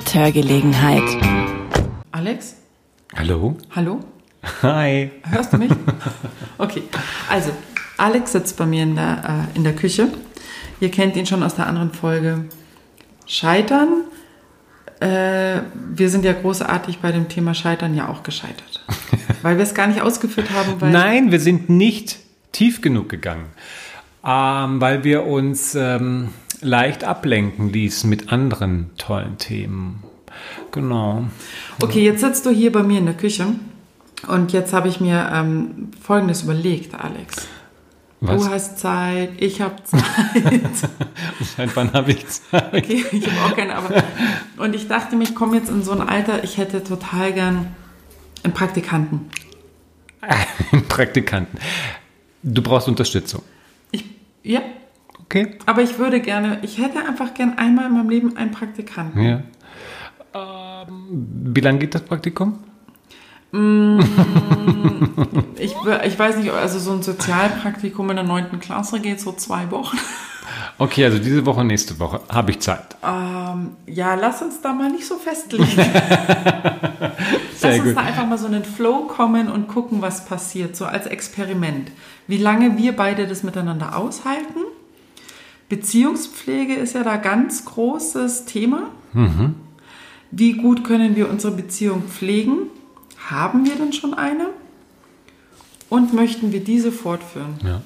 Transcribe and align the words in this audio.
mit 0.00 0.14
Hörgelegenheit. 0.14 1.02
Alex? 2.10 2.56
Hallo? 3.14 3.58
Hallo? 3.76 4.00
Hi. 4.62 5.10
Hörst 5.30 5.52
du 5.52 5.58
mich? 5.58 5.70
Okay, 6.56 6.84
also 7.28 7.50
Alex 7.98 8.32
sitzt 8.32 8.56
bei 8.56 8.64
mir 8.64 8.82
in 8.84 8.94
der, 8.94 9.48
äh, 9.52 9.56
in 9.56 9.62
der 9.62 9.74
Küche. 9.74 10.08
Ihr 10.80 10.90
kennt 10.90 11.16
ihn 11.16 11.26
schon 11.26 11.42
aus 11.42 11.54
der 11.54 11.66
anderen 11.66 11.92
Folge 11.92 12.46
Scheitern. 13.26 14.04
Äh, 15.00 15.60
wir 15.74 16.08
sind 16.08 16.24
ja 16.24 16.32
großartig 16.32 17.00
bei 17.00 17.12
dem 17.12 17.28
Thema 17.28 17.52
Scheitern 17.52 17.94
ja 17.94 18.08
auch 18.08 18.22
gescheitert. 18.22 18.82
Weil 19.42 19.58
wir 19.58 19.64
es 19.64 19.74
gar 19.74 19.86
nicht 19.86 20.00
ausgeführt 20.00 20.50
haben. 20.50 20.80
Weil 20.80 20.92
Nein, 20.92 21.30
wir 21.30 21.40
sind 21.40 21.68
nicht 21.68 22.16
tief 22.52 22.80
genug 22.80 23.10
gegangen, 23.10 23.46
ähm, 24.24 24.80
weil 24.80 25.04
wir 25.04 25.26
uns 25.26 25.74
ähm, 25.74 26.30
leicht 26.60 27.04
ablenken 27.04 27.72
ließen 27.72 28.08
mit 28.08 28.32
anderen 28.32 28.90
tollen 28.96 29.38
Themen. 29.38 30.02
Genau. 30.72 31.24
Okay, 31.82 32.04
jetzt 32.04 32.20
sitzt 32.20 32.46
du 32.46 32.50
hier 32.50 32.72
bei 32.72 32.82
mir 32.82 32.98
in 32.98 33.06
der 33.06 33.16
Küche. 33.16 33.46
Und 34.28 34.52
jetzt 34.52 34.72
habe 34.72 34.88
ich 34.88 35.00
mir 35.00 35.30
ähm, 35.32 35.90
Folgendes 36.00 36.42
überlegt, 36.42 36.94
Alex. 36.94 37.48
Was? 38.20 38.44
Du 38.44 38.50
hast 38.50 38.78
Zeit, 38.78 39.30
ich 39.38 39.62
habe 39.62 39.82
Zeit. 39.82 40.02
Seit 41.56 41.74
wann 41.74 41.92
habe 41.94 42.12
ich 42.12 42.26
Zeit? 42.28 42.74
Okay, 42.74 43.02
ich 43.12 43.30
habe 43.30 43.46
auch 43.46 43.56
keine, 43.56 43.74
aber. 43.74 44.02
Und 44.58 44.74
ich 44.74 44.88
dachte 44.88 45.16
mir, 45.16 45.24
ich 45.24 45.34
komme 45.34 45.56
jetzt 45.56 45.70
in 45.70 45.82
so 45.82 45.92
ein 45.92 46.02
Alter, 46.02 46.44
ich 46.44 46.58
hätte 46.58 46.84
total 46.84 47.32
gern 47.32 47.74
einen 48.42 48.52
Praktikanten. 48.52 49.30
Praktikanten. 50.88 51.58
Du 52.42 52.60
brauchst 52.60 52.88
Unterstützung. 52.88 53.42
Ich, 53.90 54.04
ja, 54.42 54.60
Okay. 55.32 55.58
aber 55.64 55.80
ich 55.82 55.96
würde 56.00 56.20
gerne, 56.20 56.58
ich 56.62 56.78
hätte 56.78 56.98
einfach 57.06 57.34
gern 57.34 57.56
einmal 57.56 57.86
in 57.86 57.92
meinem 57.94 58.10
Leben 58.10 58.36
einen 58.36 58.50
Praktikanten. 58.50 59.22
Ja. 59.22 59.42
Ähm, 60.34 61.26
wie 61.54 61.60
lange 61.60 61.78
geht 61.78 61.94
das 61.94 62.02
Praktikum? 62.02 62.58
Ich, 65.58 65.74
wür- 65.74 66.04
ich 66.04 66.18
weiß 66.18 66.36
nicht, 66.38 66.50
also 66.50 66.78
so 66.78 66.92
ein 66.92 67.02
Sozialpraktikum 67.02 68.08
in 68.10 68.16
der 68.16 68.24
9. 68.24 68.60
Klasse 68.60 69.00
geht 69.00 69.20
so 69.20 69.32
zwei 69.32 69.70
Wochen. 69.70 69.98
Okay, 70.78 71.04
also 71.04 71.18
diese 71.18 71.44
Woche, 71.46 71.62
nächste 71.62 71.98
Woche 72.00 72.22
habe 72.28 72.50
ich 72.52 72.60
Zeit. 72.60 72.96
Ähm, 73.06 73.72
ja, 73.86 74.14
lass 74.14 74.40
uns 74.42 74.60
da 74.62 74.72
mal 74.72 74.90
nicht 74.90 75.06
so 75.06 75.16
festlegen. 75.16 75.64
Sehr 75.66 75.92
lass 77.60 77.74
uns 77.78 77.84
gut. 77.84 77.96
da 77.96 78.00
einfach 78.00 78.26
mal 78.26 78.38
so 78.38 78.46
in 78.46 78.52
den 78.54 78.64
Flow 78.64 79.02
kommen 79.06 79.48
und 79.50 79.68
gucken, 79.68 80.00
was 80.02 80.24
passiert, 80.24 80.74
so 80.74 80.86
als 80.86 81.06
Experiment. 81.06 81.92
Wie 82.26 82.38
lange 82.38 82.78
wir 82.78 82.96
beide 82.96 83.26
das 83.28 83.42
miteinander 83.42 83.94
aushalten. 83.96 84.60
Beziehungspflege 85.70 86.74
ist 86.74 86.94
ja 86.94 87.02
da 87.02 87.16
ganz 87.16 87.64
großes 87.64 88.44
Thema. 88.44 88.90
Mhm. 89.14 89.54
Wie 90.30 90.52
gut 90.52 90.84
können 90.84 91.16
wir 91.16 91.30
unsere 91.30 91.54
Beziehung 91.54 92.02
pflegen? 92.02 92.66
Haben 93.30 93.64
wir 93.64 93.76
denn 93.76 93.92
schon 93.94 94.12
eine? 94.12 94.48
Und 95.88 96.12
möchten 96.12 96.52
wir 96.52 96.62
diese 96.62 96.92
fortführen? 96.92 97.54
Ja. 97.64 97.82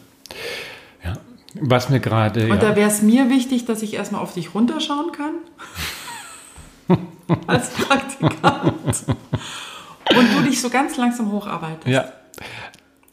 ja. 1.05 1.13
Was 1.55 1.89
mir 1.91 2.01
gerade. 2.01 2.51
Und 2.51 2.63
da 2.63 2.71
Ja. 2.71 2.77
wäre 2.77 2.91
es 2.91 3.03
mir 3.03 3.31
wichtig, 3.31 3.65
dass 3.67 3.83
ich 3.83 3.95
erstmal 3.95 4.21
auf 4.21 4.35
dich 4.35 4.55
runterschauen 4.55 5.13
kann. 5.13 5.35
Als 7.47 7.71
Praktikant. 7.71 9.05
Und 10.17 10.35
du 10.37 10.43
dich 10.47 10.61
so 10.61 10.69
ganz 10.69 10.97
langsam 10.97 11.33
hocharbeitest. 11.33 11.87
ja, 11.89 12.05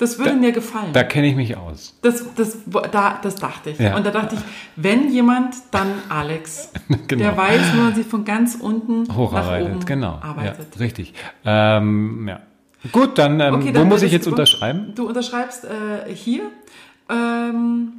Das 0.02 0.18
würde 0.18 0.32
Da- 0.32 0.36
mir 0.38 0.52
gefallen. 0.52 0.94
da 0.94 1.04
kenne 1.04 1.28
ich 1.28 1.36
mich 1.36 1.56
aus. 1.56 1.96
das, 2.02 2.26
das, 2.36 2.58
da, 2.92 3.20
das 3.22 3.36
dachte 3.36 3.70
ich. 3.70 3.78
Ja. 3.78 3.96
Und 3.96 4.04
da 4.04 4.10
dachte 4.10 4.34
ich, 4.34 4.42
wenn 4.76 5.12
jemand, 5.12 5.54
dann 5.70 5.92
Alex. 6.10 6.72
Genau. 7.08 7.24
Der 7.24 7.38
weiß, 7.38 7.74
wie 7.74 7.78
man 7.78 7.94
sich 7.94 8.08
von 8.08 8.26
ganz 8.26 8.56
unten 8.60 9.04
nach 9.04 9.16
Hocharbeitet, 9.16 9.76
oben 9.76 9.86
genau. 9.86 10.18
arbeitet. 10.22 10.68
Ja, 10.74 10.80
richtig. 10.80 11.14
Ähm, 11.46 12.28
ja. 12.28 12.40
Gut, 12.92 13.20
dann, 13.20 13.40
ähm, 13.40 13.54
Okay, 13.56 13.70
wo 13.70 13.74
dann 13.74 13.88
muss 13.90 14.02
ich 14.02 14.12
jetzt 14.12 14.26
unterschreiben? 14.28 14.94
Du 14.96 15.08
unterschreibst 15.08 15.66
äh, 15.66 16.12
hier 16.14 16.50
ähm, 17.10 17.92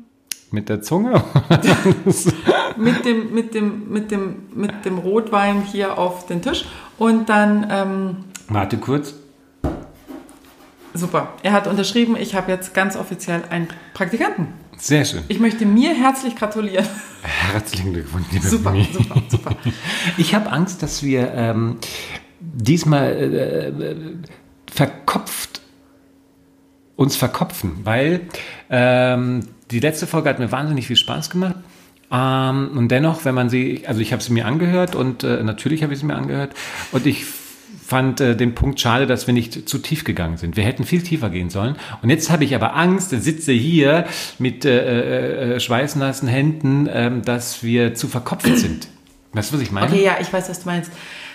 Mit 0.50 0.68
der 0.70 0.82
Zunge? 0.82 1.22
mit, 2.76 3.04
dem, 3.04 3.32
mit, 3.32 3.54
dem, 3.54 3.88
mit, 3.92 4.10
dem, 4.10 4.36
mit 4.54 4.84
dem 4.84 4.98
Rotwein 4.98 5.62
hier 5.62 5.98
auf 5.98 6.26
den 6.26 6.42
Tisch 6.42 6.64
und 6.98 7.28
dann 7.28 7.66
ähm, 7.70 8.16
Warte 8.48 8.76
kurz. 8.78 9.14
Super. 10.94 11.34
Er 11.42 11.52
hat 11.52 11.66
unterschrieben, 11.66 12.16
ich 12.16 12.34
habe 12.34 12.50
jetzt 12.50 12.74
ganz 12.74 12.96
offiziell 12.96 13.42
einen 13.50 13.68
Praktikanten. 13.94 14.48
Sehr 14.76 15.04
schön. 15.04 15.22
Ich 15.28 15.38
möchte 15.38 15.64
mir 15.64 15.94
herzlich 15.94 16.36
gratulieren. 16.36 16.86
Herzlichen 17.22 17.92
Glückwunsch, 17.92 18.26
liebe 18.32 18.46
Super, 18.46 18.72
Mimi. 18.72 18.88
super, 18.92 19.22
super. 19.28 19.56
Ich 20.18 20.34
habe 20.34 20.50
Angst, 20.50 20.82
dass 20.82 21.02
wir 21.02 21.32
ähm, 21.34 21.78
diesmal 22.40 23.12
äh, 23.12 23.68
äh, 23.68 24.16
verkopft 24.70 25.60
uns 26.96 27.16
verkopfen, 27.16 27.80
weil 27.84 28.22
ähm, 28.70 29.40
die 29.70 29.80
letzte 29.80 30.06
Folge 30.06 30.28
hat 30.28 30.38
mir 30.38 30.52
wahnsinnig 30.52 30.86
viel 30.86 30.96
Spaß 30.96 31.30
gemacht. 31.30 31.56
Ähm, 32.10 32.70
und 32.76 32.88
dennoch, 32.88 33.24
wenn 33.24 33.34
man 33.34 33.48
sie, 33.48 33.84
also 33.86 34.00
ich 34.00 34.12
habe 34.12 34.22
sie 34.22 34.32
mir 34.32 34.46
angehört 34.46 34.94
und 34.94 35.24
äh, 35.24 35.42
natürlich 35.42 35.82
habe 35.82 35.94
ich 35.94 36.00
sie 36.00 36.06
mir 36.06 36.16
angehört 36.16 36.54
und 36.92 37.06
ich 37.06 37.24
fand 37.92 38.22
äh, 38.22 38.34
den 38.34 38.54
Punkt 38.54 38.80
schade, 38.80 39.06
dass 39.06 39.26
wir 39.26 39.34
nicht 39.34 39.68
zu 39.68 39.78
tief 39.78 40.04
gegangen 40.04 40.38
sind. 40.38 40.56
Wir 40.56 40.64
hätten 40.64 40.84
viel 40.84 41.02
tiefer 41.02 41.28
gehen 41.28 41.50
sollen. 41.50 41.76
Und 42.00 42.08
jetzt 42.08 42.30
habe 42.30 42.42
ich 42.42 42.54
aber 42.54 42.74
Angst, 42.74 43.10
sitze 43.10 43.52
hier 43.52 44.06
mit 44.38 44.64
äh, 44.64 45.56
äh, 45.56 45.60
schweißnassen 45.60 46.26
Händen, 46.26 46.88
ähm, 46.90 47.20
dass 47.20 47.62
wir 47.62 47.94
zu 47.94 48.08
verkopft 48.08 48.56
sind. 48.56 48.88
Weißt 49.34 49.50
du, 49.50 49.56
was 49.56 49.62
ich 49.62 49.72
meine? 49.72 49.88
Okay, 49.88 50.02
ja, 50.02 50.16
ich 50.22 50.32
weiß, 50.32 50.48
was 50.48 50.60
du 50.60 50.70
meinst. 50.70 50.90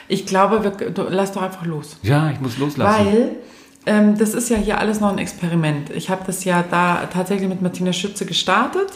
Ich 0.08 0.26
glaube, 0.26 0.64
wir, 0.64 0.72
du, 0.90 1.04
lass 1.04 1.32
doch 1.32 1.44
einfach 1.44 1.64
los. 1.64 1.98
Ja, 2.02 2.32
ich 2.32 2.40
muss 2.40 2.58
loslassen. 2.58 3.06
Weil 3.06 3.36
ähm, 3.86 4.18
das 4.18 4.34
ist 4.34 4.50
ja 4.50 4.58
hier 4.58 4.80
alles 4.80 5.00
noch 5.00 5.12
ein 5.12 5.20
Experiment. 5.20 5.92
Ich 5.92 6.10
habe 6.10 6.24
das 6.26 6.44
ja 6.44 6.64
da 6.72 7.08
tatsächlich 7.14 7.50
mit 7.50 7.62
Martina 7.62 7.94
Schütze 7.94 8.26
gestartet, 8.26 8.90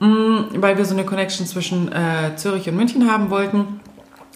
mh, 0.00 0.48
weil 0.56 0.76
wir 0.76 0.84
so 0.84 0.94
eine 0.94 1.06
Connection 1.06 1.46
zwischen 1.46 1.90
äh, 1.90 2.36
Zürich 2.36 2.68
und 2.68 2.76
München 2.76 3.10
haben 3.10 3.30
wollten. 3.30 3.80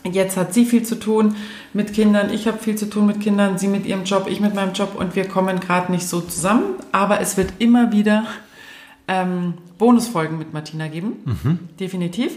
Jetzt 0.05 0.37
hat 0.37 0.53
sie 0.53 0.65
viel 0.65 0.83
zu 0.83 0.97
tun 0.97 1.37
mit 1.73 1.93
Kindern, 1.93 2.33
ich 2.33 2.49
habe 2.49 2.59
viel 2.59 2.75
zu 2.75 2.91
tun 2.91 3.07
mit 3.07 3.21
Kindern, 3.21 3.59
sie 3.59 3.69
mit 3.69 3.87
ihrem 3.87 4.05
Job, 4.05 4.27
ich 4.29 4.41
mit 4.41 4.55
meinem 4.55 4.73
Job 4.73 4.95
und 4.97 5.15
wir 5.15 5.29
kommen 5.29 5.61
gerade 5.61 5.93
nicht 5.93 6.09
so 6.09 6.21
zusammen. 6.21 6.75
Aber 6.91 7.21
es 7.21 7.37
wird 7.37 7.53
immer 7.59 7.93
wieder 7.93 8.25
ähm, 9.07 9.55
Bonusfolgen 9.79 10.39
mit 10.39 10.53
Martina 10.53 10.89
geben, 10.89 11.69
definitiv. 11.79 12.33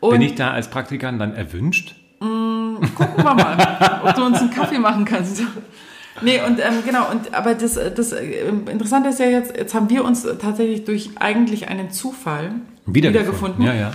Und 0.00 0.10
Bin 0.10 0.22
ich 0.22 0.34
da 0.34 0.50
als 0.50 0.68
Praktikant 0.68 1.20
dann 1.20 1.34
erwünscht? 1.34 1.94
gucken 2.94 3.24
wir 3.24 3.34
mal, 3.34 4.00
ob 4.04 4.14
du 4.14 4.24
uns 4.24 4.38
einen 4.38 4.50
Kaffee 4.50 4.78
machen 4.78 5.04
kannst. 5.04 5.42
Nee, 6.20 6.40
und 6.44 6.58
ähm, 6.58 6.82
genau, 6.84 7.10
und 7.10 7.32
aber 7.32 7.54
das, 7.54 7.74
das 7.74 8.12
äh, 8.12 8.48
Interessante 8.48 9.10
ist 9.10 9.20
ja 9.20 9.26
jetzt, 9.26 9.56
jetzt 9.56 9.74
haben 9.74 9.88
wir 9.88 10.04
uns 10.04 10.26
tatsächlich 10.40 10.84
durch 10.84 11.10
eigentlich 11.16 11.68
einen 11.68 11.90
Zufall 11.90 12.52
Wiedergefunden. 12.86 13.64
Ja, 13.64 13.74
ja. 13.74 13.92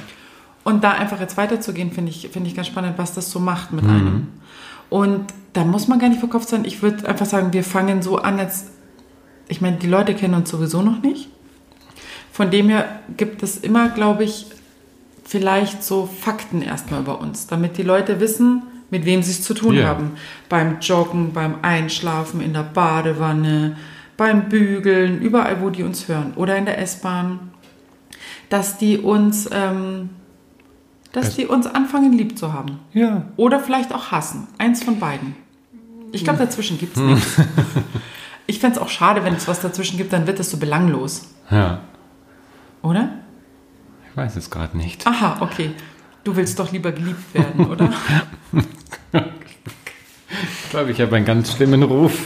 Und 0.64 0.84
da 0.84 0.92
einfach 0.92 1.20
jetzt 1.20 1.36
weiterzugehen, 1.38 1.92
finde 1.92 2.12
ich, 2.12 2.30
finde 2.32 2.50
ich 2.50 2.56
ganz 2.56 2.68
spannend, 2.68 2.98
was 2.98 3.14
das 3.14 3.30
so 3.30 3.40
macht 3.40 3.74
mit 3.74 3.84
einem. 3.86 4.28
Und 4.90 5.26
da 5.54 5.66
muss 5.66 5.88
man 5.88 6.00
gar 6.00 6.08
nicht 6.10 6.20
verkopft 6.20 6.48
sein. 6.50 6.64
Ich 6.66 6.82
würde 6.82 7.08
einfach 7.08 7.26
sagen, 7.26 7.52
wir 7.52 7.64
fangen 7.64 8.02
so 8.02 8.18
an, 8.18 8.40
als 8.40 8.68
ich 9.48 9.60
meine, 9.62 9.78
die 9.78 9.88
Leute 9.88 10.16
kennen 10.16 10.36
uns 10.36 10.50
sowieso 10.50 10.82
noch 10.82 11.02
nicht. 11.02 11.30
Von 12.32 12.50
dem 12.50 12.70
her 12.70 13.00
gibt 13.18 13.44
es 13.44 13.58
immer, 13.58 13.90
glaube 13.90 14.24
ich, 14.24 14.48
vielleicht 15.26 15.84
so 15.84 16.08
Fakten 16.08 16.62
erstmal 16.62 17.02
über 17.02 17.20
uns, 17.20 17.48
damit 17.48 17.78
die 17.78 17.84
Leute 17.84 18.20
wissen, 18.20 18.64
mit 18.90 19.06
wem 19.06 19.22
sie 19.22 19.32
es 19.32 19.44
zu 19.44 19.54
tun 19.54 19.76
Ja. 19.76 19.88
haben. 19.88 20.12
Beim 20.50 20.80
Joggen, 20.80 21.34
beim 21.34 21.56
Einschlafen, 21.62 22.42
in 22.42 22.54
der 22.54 22.64
Badewanne, 22.64 23.76
beim 24.18 24.50
Bügeln, 24.50 25.22
überall, 25.22 25.62
wo 25.62 25.70
die 25.70 25.84
uns 25.84 26.08
hören. 26.08 26.34
Oder 26.36 26.56
in 26.58 26.66
der 26.66 26.80
S-Bahn. 26.80 27.52
Dass 28.50 28.78
die 28.78 29.00
uns, 29.00 29.50
ähm, 29.52 30.10
dass 31.14 31.30
Es- 31.30 31.36
die 31.38 31.46
uns 31.48 31.66
anfangen 31.68 32.12
lieb 32.12 32.38
zu 32.38 32.52
haben. 32.52 32.80
Ja. 32.92 33.24
Oder 33.38 33.62
vielleicht 33.62 33.94
auch 33.94 34.12
hassen. 34.12 34.48
Eins 34.58 34.84
von 34.84 35.00
beiden. 35.00 35.36
Ich 36.12 36.24
glaube, 36.26 36.40
dazwischen 36.40 36.78
gibt 36.78 36.98
es 36.98 37.02
nichts. 37.02 37.42
Ich 38.46 38.60
fände 38.60 38.76
es 38.76 38.82
auch 38.82 38.90
schade, 38.90 39.24
wenn 39.24 39.34
es 39.36 39.48
was 39.48 39.62
dazwischen 39.62 39.96
gibt, 39.96 40.12
dann 40.12 40.28
wird 40.28 40.38
es 40.38 40.52
so 40.52 40.58
belanglos. 40.58 41.30
Ja. 41.50 41.80
Oder? 42.82 43.10
Ich 44.12 44.18
weiß 44.18 44.36
es 44.36 44.50
gerade 44.52 44.76
nicht. 44.76 45.08
Aha, 45.08 45.38
okay. 45.40 45.72
Du 46.26 46.36
willst 46.36 46.60
doch 46.60 46.70
lieber 46.74 46.92
geliebt 46.92 47.34
werden, 47.34 47.66
oder? 47.72 47.90
Ich 49.14 50.70
glaube, 50.72 50.92
ich 50.92 51.00
habe 51.00 51.16
einen 51.16 51.26
ganz 51.26 51.54
schlimmen 51.54 51.84
Ruf. 51.84 52.18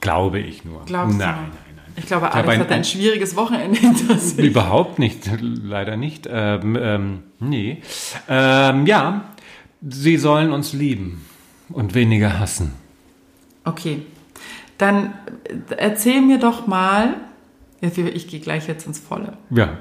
glaube 0.00 0.40
ich 0.40 0.62
nur. 0.66 0.84
Glaubst 0.84 1.16
nein, 1.16 1.34
du? 1.34 1.40
nein, 1.40 1.50
nein. 1.50 1.63
Ich 1.96 2.06
glaube, 2.06 2.32
Alex 2.32 2.48
ein- 2.48 2.60
hat 2.60 2.70
ein 2.72 2.84
schwieriges 2.84 3.36
Wochenende 3.36 3.78
hinter 3.78 4.18
sich. 4.18 4.38
Überhaupt 4.44 4.98
nicht, 4.98 5.28
leider 5.40 5.96
nicht. 5.96 6.28
Ähm, 6.30 6.76
ähm, 6.80 7.22
nee. 7.38 7.82
Ähm, 8.28 8.86
ja, 8.86 9.24
sie 9.88 10.16
sollen 10.16 10.52
uns 10.52 10.72
lieben 10.72 11.24
und 11.70 11.94
weniger 11.94 12.38
hassen. 12.38 12.72
Okay. 13.64 14.02
Dann 14.78 15.14
äh, 15.48 15.74
erzähl 15.76 16.20
mir 16.20 16.38
doch 16.38 16.66
mal, 16.66 17.14
ich 17.80 18.26
gehe 18.28 18.40
gleich 18.40 18.66
jetzt 18.66 18.86
ins 18.86 18.98
Volle. 18.98 19.36
Ja. 19.50 19.78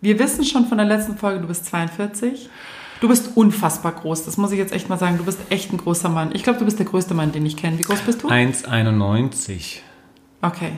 Wir 0.00 0.18
wissen 0.18 0.44
schon 0.44 0.66
von 0.66 0.78
der 0.78 0.86
letzten 0.86 1.16
Folge, 1.16 1.40
du 1.40 1.46
bist 1.46 1.64
42. 1.66 2.50
Du 3.00 3.08
bist 3.08 3.36
unfassbar 3.36 3.92
groß, 3.92 4.24
das 4.24 4.36
muss 4.36 4.52
ich 4.52 4.58
jetzt 4.58 4.72
echt 4.72 4.88
mal 4.88 4.98
sagen. 4.98 5.16
Du 5.18 5.24
bist 5.24 5.40
echt 5.50 5.72
ein 5.72 5.76
großer 5.76 6.08
Mann. 6.08 6.30
Ich 6.34 6.42
glaube, 6.44 6.58
du 6.58 6.64
bist 6.64 6.78
der 6.78 6.86
größte 6.86 7.14
Mann, 7.14 7.32
den 7.32 7.44
ich 7.46 7.56
kenne. 7.56 7.78
Wie 7.78 7.82
groß 7.82 8.00
bist 8.02 8.22
du? 8.22 8.28
1,91. 8.28 9.78
Okay. 10.40 10.72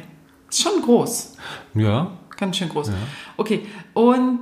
Ist 0.54 0.62
schon 0.62 0.82
groß. 0.82 1.32
Ja. 1.74 2.12
Ganz 2.36 2.56
schön 2.58 2.68
groß. 2.68 2.92
Okay. 3.36 3.66
Und 3.92 4.38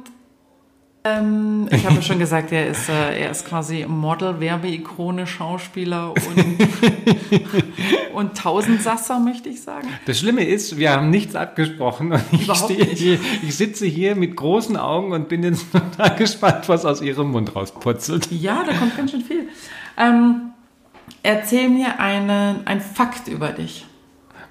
ähm, 1.05 1.69
ich 1.71 1.87
habe 1.87 1.95
ja 1.97 2.03
schon 2.03 2.19
gesagt, 2.19 2.53
er 2.53 2.67
ist, 2.67 2.91
äh, 2.91 3.23
er 3.23 3.31
ist 3.31 3.47
quasi 3.47 3.87
Model, 3.89 4.39
Werbeikone, 4.39 5.27
Schauspieler 5.27 6.13
und, 6.13 6.69
und 8.15 8.37
Tausendsasser, 8.37 9.21
möchte 9.21 9.49
ich 9.49 9.63
sagen. 9.63 9.89
Das 10.05 10.19
Schlimme 10.19 10.45
ist, 10.45 10.77
wir 10.77 10.91
haben 10.93 11.09
nichts 11.09 11.35
abgesprochen. 11.35 12.13
Und 12.13 12.23
ich, 12.33 12.45
Überhaupt 12.45 12.71
stehe 12.71 12.87
nicht. 12.87 13.21
ich 13.43 13.57
sitze 13.57 13.87
hier 13.87 14.15
mit 14.15 14.37
großen 14.37 14.77
Augen 14.77 15.13
und 15.13 15.31
bin 15.31 15.43
jetzt 15.43 15.65
total 15.73 16.15
gespannt, 16.17 16.69
was 16.69 16.85
aus 16.85 17.01
ihrem 17.01 17.31
Mund 17.31 17.57
rausputzelt. 17.57 18.31
Ja, 18.31 18.65
da 18.65 18.75
kommt 18.75 18.95
ganz 18.99 19.13
schön 19.13 19.23
viel. 19.23 19.49
Ähm, 19.97 20.53
erzähl 21.23 21.71
mir 21.71 21.99
einen, 22.01 22.67
ein 22.67 22.83
Fakt 22.83 23.29
über 23.29 23.49
dich. 23.49 23.87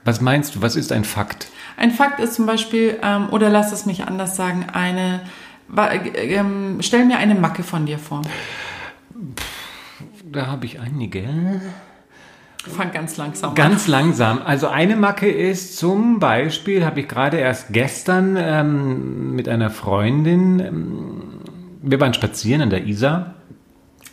Was 0.03 0.19
meinst 0.21 0.55
du, 0.55 0.61
was 0.61 0.75
ist 0.75 0.91
ein 0.91 1.03
Fakt? 1.03 1.47
Ein 1.77 1.91
Fakt 1.91 2.19
ist 2.19 2.33
zum 2.35 2.45
Beispiel, 2.45 2.97
ähm, 3.03 3.29
oder 3.31 3.49
lass 3.49 3.71
es 3.71 3.85
mich 3.85 4.03
anders 4.05 4.35
sagen, 4.35 4.65
eine, 4.73 5.21
äh, 5.77 6.35
ähm, 6.35 6.77
stell 6.81 7.05
mir 7.05 7.17
eine 7.17 7.35
Macke 7.35 7.63
von 7.63 7.85
dir 7.85 7.99
vor. 7.99 8.21
Da 10.31 10.47
habe 10.47 10.65
ich 10.65 10.79
einige. 10.79 11.27
Fang 12.75 12.91
ganz 12.91 13.17
langsam 13.17 13.49
an. 13.51 13.55
Ganz 13.55 13.87
langsam. 13.87 14.39
Also 14.43 14.67
eine 14.67 14.95
Macke 14.95 15.29
ist 15.29 15.77
zum 15.77 16.19
Beispiel, 16.19 16.85
habe 16.85 17.01
ich 17.01 17.07
gerade 17.07 17.37
erst 17.37 17.73
gestern 17.73 18.37
ähm, 18.39 19.35
mit 19.35 19.49
einer 19.49 19.69
Freundin, 19.71 20.59
ähm, 20.59 21.21
wir 21.81 21.99
waren 21.99 22.13
spazieren 22.13 22.61
an 22.61 22.69
der 22.69 22.85
Isar. 22.85 23.33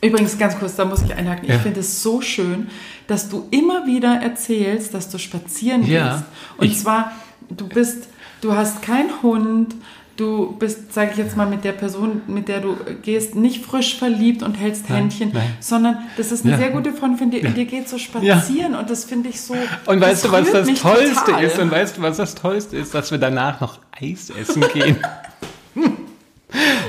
Übrigens, 0.00 0.38
ganz 0.38 0.58
kurz, 0.58 0.76
da 0.76 0.84
muss 0.84 1.02
ich 1.02 1.14
einhaken. 1.14 1.44
Ich 1.44 1.50
Ja. 1.50 1.58
finde 1.58 1.80
es 1.80 2.02
so 2.02 2.20
schön, 2.22 2.68
dass 3.08 3.28
du 3.28 3.48
immer 3.50 3.86
wieder 3.86 4.14
erzählst, 4.22 4.94
dass 4.94 5.10
du 5.10 5.18
spazieren 5.18 5.84
Ja, 5.84 6.12
gehst. 6.12 6.24
Und 6.58 6.66
ich- 6.66 6.78
zwar, 6.78 7.10
du 7.50 7.66
bist, 7.68 8.08
du 8.40 8.54
hast 8.54 8.82
keinen 8.82 9.10
Hund, 9.22 9.74
du 10.16 10.52
bist, 10.58 10.92
sage 10.92 11.10
ich 11.12 11.16
jetzt 11.18 11.36
mal, 11.36 11.46
mit 11.46 11.62
der 11.64 11.72
Person, 11.72 12.22
mit 12.26 12.48
der 12.48 12.60
du 12.60 12.76
gehst, 13.02 13.34
nicht 13.36 13.64
frisch 13.64 13.96
verliebt 13.96 14.42
und 14.42 14.54
hältst 14.54 14.88
Nein, 14.90 14.98
Händchen, 15.02 15.30
nein. 15.32 15.50
sondern 15.60 15.98
das 16.16 16.32
ist 16.32 16.42
eine 16.44 16.52
Ja. 16.54 16.58
sehr 16.58 16.70
gute 16.70 16.92
Freundin 16.92 17.30
dir 17.30 17.44
und 17.46 17.56
dir 17.56 17.64
geht 17.66 17.88
so 17.88 17.98
spazieren 17.98 18.74
und 18.74 18.90
das 18.90 19.04
finde 19.04 19.28
ich 19.28 19.40
so. 19.40 19.54
Und 19.86 20.00
weißt 20.00 20.24
du, 20.24 20.32
was 20.32 20.50
das 20.50 20.66
Tollste 20.74 21.24
total. 21.24 21.44
ist? 21.44 21.58
Und 21.58 21.70
weißt 21.70 21.96
du, 21.98 22.02
was 22.02 22.16
das 22.16 22.34
Tollste 22.34 22.76
ist? 22.76 22.94
Dass 22.94 23.10
wir 23.12 23.18
danach 23.18 23.60
noch 23.60 23.78
Eis 24.00 24.30
essen 24.30 24.62
gehen. 24.74 24.96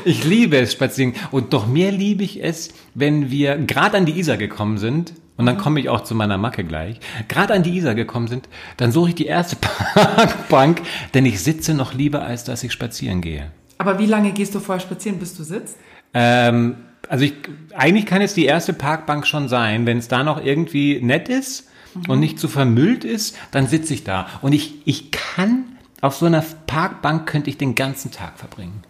Ich 0.05 0.23
liebe 0.23 0.57
es 0.57 0.71
spazieren. 0.71 1.13
Und 1.31 1.51
noch 1.51 1.67
mehr 1.67 1.91
liebe 1.91 2.23
ich 2.23 2.43
es, 2.43 2.69
wenn 2.95 3.29
wir 3.29 3.57
gerade 3.57 3.97
an 3.97 4.05
die 4.05 4.17
Isar 4.17 4.37
gekommen 4.37 4.77
sind. 4.77 5.13
Und 5.39 5.45
dann 5.45 5.57
komme 5.57 5.79
ich 5.79 5.87
auch 5.87 6.03
zu 6.03 6.15
meiner 6.15 6.37
Macke 6.37 6.65
gleich. 6.65 6.99
Gerade 7.29 7.53
an 7.53 7.63
die 7.63 7.77
Isar 7.77 7.95
gekommen 7.95 8.27
sind, 8.27 8.49
dann 8.75 8.91
suche 8.91 9.09
ich 9.09 9.15
die 9.15 9.25
erste 9.25 9.55
Parkbank, 9.95 10.81
denn 11.13 11.25
ich 11.25 11.41
sitze 11.41 11.73
noch 11.73 11.93
lieber, 11.93 12.23
als 12.23 12.43
dass 12.43 12.61
ich 12.61 12.73
spazieren 12.73 13.21
gehe. 13.21 13.49
Aber 13.77 13.99
wie 13.99 14.05
lange 14.05 14.33
gehst 14.33 14.53
du 14.53 14.59
vorher 14.59 14.81
spazieren, 14.81 15.17
bis 15.17 15.37
du 15.37 15.43
sitzt? 15.43 15.77
Ähm, 16.13 16.75
also 17.07 17.23
ich, 17.23 17.35
eigentlich 17.73 18.05
kann 18.05 18.21
es 18.21 18.33
die 18.33 18.43
erste 18.43 18.73
Parkbank 18.73 19.25
schon 19.25 19.47
sein. 19.47 19.85
Wenn 19.85 19.99
es 19.99 20.09
da 20.09 20.25
noch 20.25 20.43
irgendwie 20.43 20.99
nett 21.01 21.29
ist 21.29 21.69
und 22.09 22.19
nicht 22.19 22.37
zu 22.37 22.49
vermüllt 22.49 23.05
ist, 23.05 23.37
dann 23.51 23.65
sitze 23.65 23.93
ich 23.93 24.03
da. 24.03 24.27
Und 24.41 24.51
ich, 24.51 24.85
ich 24.85 25.09
kann, 25.11 25.77
auf 26.01 26.15
so 26.15 26.25
einer 26.25 26.43
Parkbank 26.67 27.29
könnte 27.29 27.49
ich 27.49 27.57
den 27.57 27.75
ganzen 27.75 28.11
Tag 28.11 28.37
verbringen. 28.37 28.83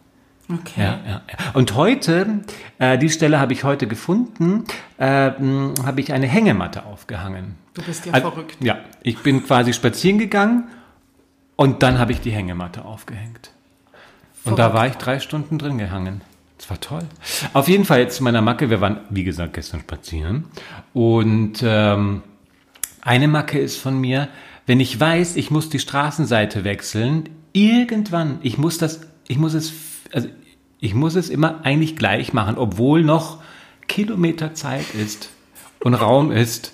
Okay. 0.52 0.82
Ja, 0.82 1.00
ja. 1.08 1.22
Und 1.54 1.76
heute, 1.76 2.40
äh, 2.80 2.98
die 2.98 3.10
Stelle 3.10 3.40
habe 3.40 3.54
ich 3.54 3.64
heute 3.64 3.86
gefunden, 3.88 4.64
äh, 4.98 5.06
habe 5.32 6.02
ich 6.02 6.12
eine 6.12 6.28
Hängematte 6.28 6.86
aufgehangen. 6.86 7.56
Du 7.76 7.84
bist 7.84 8.06
ja 8.08 8.14
Also, 8.14 8.32
verrückt. 8.32 8.58
Ja, 8.60 8.80
ich 9.04 9.20
bin 9.20 9.44
quasi 9.46 9.74
spazieren 9.74 10.18
gegangen 10.18 10.68
und 11.56 11.84
dann 11.84 12.00
habe 12.00 12.12
ich 12.14 12.22
die 12.22 12.32
Hängematte 12.32 12.84
aufgehängt. 12.86 13.52
Und 14.44 14.58
da 14.58 14.70
Verrückt. 14.70 14.76
war 14.76 14.88
ich 14.88 14.96
drei 14.96 15.20
Stunden 15.20 15.60
drin 15.60 15.78
gehangen. 15.78 16.22
Das 16.58 16.70
war 16.70 16.80
toll. 16.80 17.04
Auf 17.54 17.68
jeden 17.70 17.86
Fall 17.86 18.00
jetzt 18.00 18.18
zu 18.18 18.24
meiner 18.24 18.42
Macke. 18.42 18.70
Wir 18.70 18.82
waren, 18.82 19.02
wie 19.10 19.24
gesagt, 19.24 19.54
gestern 19.54 19.82
spazieren. 19.82 20.46
Und 20.94 21.60
ähm, 21.64 22.24
eine 23.02 23.28
Macke 23.28 23.60
ist 23.60 23.78
von 23.78 24.00
mir, 24.00 24.28
wenn 24.66 24.80
ich 24.80 25.00
weiß, 25.00 25.36
ich 25.36 25.52
muss 25.52 25.70
die 25.70 25.80
Straßenseite 25.80 26.64
wechseln, 26.64 27.30
irgendwann, 27.54 28.40
ich 28.42 28.58
muss 28.58 28.78
das, 28.78 29.02
ich 29.28 29.38
muss 29.38 29.54
es, 29.54 29.72
also 30.14 30.28
ich 30.80 30.94
muss 30.94 31.16
es 31.16 31.30
immer 31.30 31.62
eigentlich 31.64 31.96
gleich 31.96 32.34
machen, 32.34 32.58
obwohl 32.58 33.04
noch 33.04 33.42
Kilometer 33.88 34.54
Zeit 34.54 34.94
ist 34.94 35.30
und 35.84 35.94
Raum 35.94 36.32
ist 36.32 36.74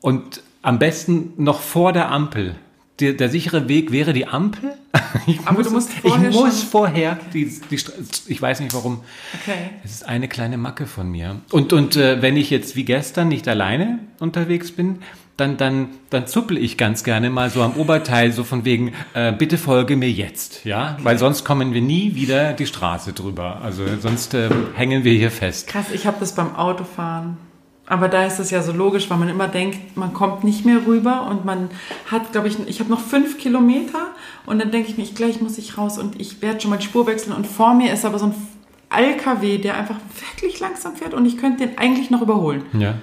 und 0.00 0.42
am 0.62 0.78
besten 0.78 1.32
noch 1.36 1.60
vor 1.60 1.92
der 1.92 2.10
Ampel. 2.10 2.54
Der, 3.00 3.12
der 3.14 3.28
sichere 3.28 3.68
Weg 3.68 3.90
wäre 3.90 4.12
die 4.12 4.26
Ampel. 4.26 4.72
Ich 5.26 5.40
Aber 5.46 5.58
muss, 5.58 5.66
du 5.68 5.72
musst 5.72 5.90
ich 5.92 6.00
vorher 6.00 6.30
muss 6.32 6.60
schon- 6.60 6.68
vorher 6.70 7.18
die, 7.32 7.46
die, 7.70 7.78
ich 8.26 8.42
weiß 8.42 8.60
nicht 8.60 8.74
warum. 8.74 9.00
Okay. 9.42 9.70
Es 9.84 9.92
ist 9.92 10.08
eine 10.08 10.26
kleine 10.28 10.56
Macke 10.58 10.86
von 10.86 11.08
mir. 11.10 11.40
Und, 11.52 11.72
und 11.72 11.94
äh, 11.96 12.20
wenn 12.20 12.36
ich 12.36 12.50
jetzt 12.50 12.74
wie 12.76 12.84
gestern 12.84 13.28
nicht 13.28 13.46
alleine 13.48 14.00
unterwegs 14.18 14.72
bin, 14.72 14.98
dann, 15.36 15.56
dann, 15.56 15.88
dann 16.10 16.26
zuppel 16.26 16.58
ich 16.58 16.78
ganz 16.78 17.02
gerne 17.02 17.28
mal 17.28 17.50
so 17.50 17.62
am 17.62 17.74
Oberteil, 17.74 18.30
so 18.30 18.44
von 18.44 18.64
wegen, 18.64 18.92
äh, 19.14 19.32
bitte 19.32 19.58
folge 19.58 19.96
mir 19.96 20.10
jetzt, 20.10 20.64
ja? 20.64 20.96
Weil 21.02 21.18
sonst 21.18 21.44
kommen 21.44 21.74
wir 21.74 21.82
nie 21.82 22.14
wieder 22.14 22.52
die 22.52 22.66
Straße 22.66 23.12
drüber. 23.12 23.60
Also 23.62 23.84
sonst 24.00 24.34
äh, 24.34 24.48
hängen 24.74 25.02
wir 25.02 25.12
hier 25.12 25.32
fest. 25.32 25.66
Krass, 25.66 25.86
ich 25.92 26.06
habe 26.06 26.18
das 26.20 26.34
beim 26.34 26.54
Autofahren. 26.54 27.36
Aber 27.86 28.08
da 28.08 28.24
ist 28.24 28.38
es 28.38 28.50
ja 28.50 28.62
so 28.62 28.72
logisch, 28.72 29.10
weil 29.10 29.18
man 29.18 29.28
immer 29.28 29.48
denkt, 29.48 29.96
man 29.96 30.14
kommt 30.14 30.42
nicht 30.42 30.64
mehr 30.64 30.86
rüber 30.86 31.26
und 31.28 31.44
man 31.44 31.68
hat, 32.10 32.32
glaube 32.32 32.48
ich, 32.48 32.56
ich 32.66 32.80
habe 32.80 32.88
noch 32.88 33.00
fünf 33.00 33.36
Kilometer 33.36 34.06
und 34.46 34.58
dann 34.58 34.70
denke 34.70 34.88
ich 34.88 34.96
mir, 34.96 35.02
ich, 35.02 35.14
gleich 35.14 35.42
muss 35.42 35.58
ich 35.58 35.76
raus 35.76 35.98
und 35.98 36.18
ich 36.18 36.40
werde 36.40 36.60
schon 36.60 36.70
mal 36.70 36.78
die 36.78 36.86
Spur 36.86 37.06
wechseln 37.06 37.34
und 37.34 37.46
vor 37.46 37.74
mir 37.74 37.92
ist 37.92 38.06
aber 38.06 38.18
so 38.18 38.26
ein 38.26 38.34
LKW, 38.88 39.58
der 39.58 39.76
einfach 39.76 39.96
wirklich 40.30 40.60
langsam 40.60 40.96
fährt 40.96 41.12
und 41.12 41.26
ich 41.26 41.36
könnte 41.36 41.66
den 41.66 41.76
eigentlich 41.76 42.10
noch 42.10 42.22
überholen. 42.22 42.62
Ja. 42.72 42.94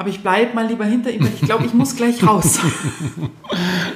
Aber 0.00 0.08
ich 0.08 0.22
bleibe 0.22 0.54
mal 0.54 0.66
lieber 0.66 0.86
hinter 0.86 1.10
ihm, 1.10 1.20
weil 1.24 1.32
ich 1.34 1.42
glaube, 1.42 1.66
ich 1.66 1.74
muss 1.74 1.94
gleich 1.94 2.26
raus. 2.26 2.58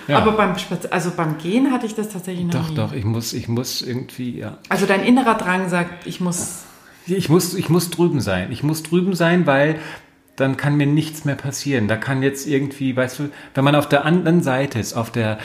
Ja. 0.06 0.18
Aber 0.18 0.32
beim, 0.32 0.52
Spaz- 0.56 0.86
also 0.90 1.12
beim 1.16 1.38
Gehen 1.38 1.70
hatte 1.72 1.86
ich 1.86 1.94
das 1.94 2.10
tatsächlich 2.10 2.44
noch 2.44 2.52
Doch, 2.52 2.68
nie. 2.68 2.74
doch, 2.74 2.92
ich 2.92 3.04
muss, 3.04 3.32
ich 3.32 3.48
muss 3.48 3.80
irgendwie, 3.80 4.38
ja. 4.38 4.58
Also 4.68 4.84
dein 4.84 5.02
innerer 5.02 5.34
Drang 5.36 5.70
sagt, 5.70 6.06
ich 6.06 6.20
muss 6.20 6.64
Ich 7.06 7.30
muss, 7.30 7.54
ich 7.54 7.70
muss 7.70 7.88
drüben 7.88 8.20
sein. 8.20 8.52
Ich 8.52 8.62
muss 8.62 8.82
drüben 8.82 9.14
sein, 9.14 9.46
weil 9.46 9.76
dann 10.36 10.58
kann 10.58 10.76
mir 10.76 10.86
nichts 10.86 11.24
mehr 11.24 11.36
passieren. 11.36 11.88
Da 11.88 11.96
kann 11.96 12.22
jetzt 12.22 12.46
irgendwie, 12.46 12.94
weißt 12.94 13.18
du, 13.20 13.30
wenn 13.54 13.64
man 13.64 13.74
auf 13.76 13.88
der 13.88 14.04
anderen 14.04 14.42
Seite 14.42 14.78
ist, 14.78 14.92
auf 14.92 15.10
der, 15.10 15.38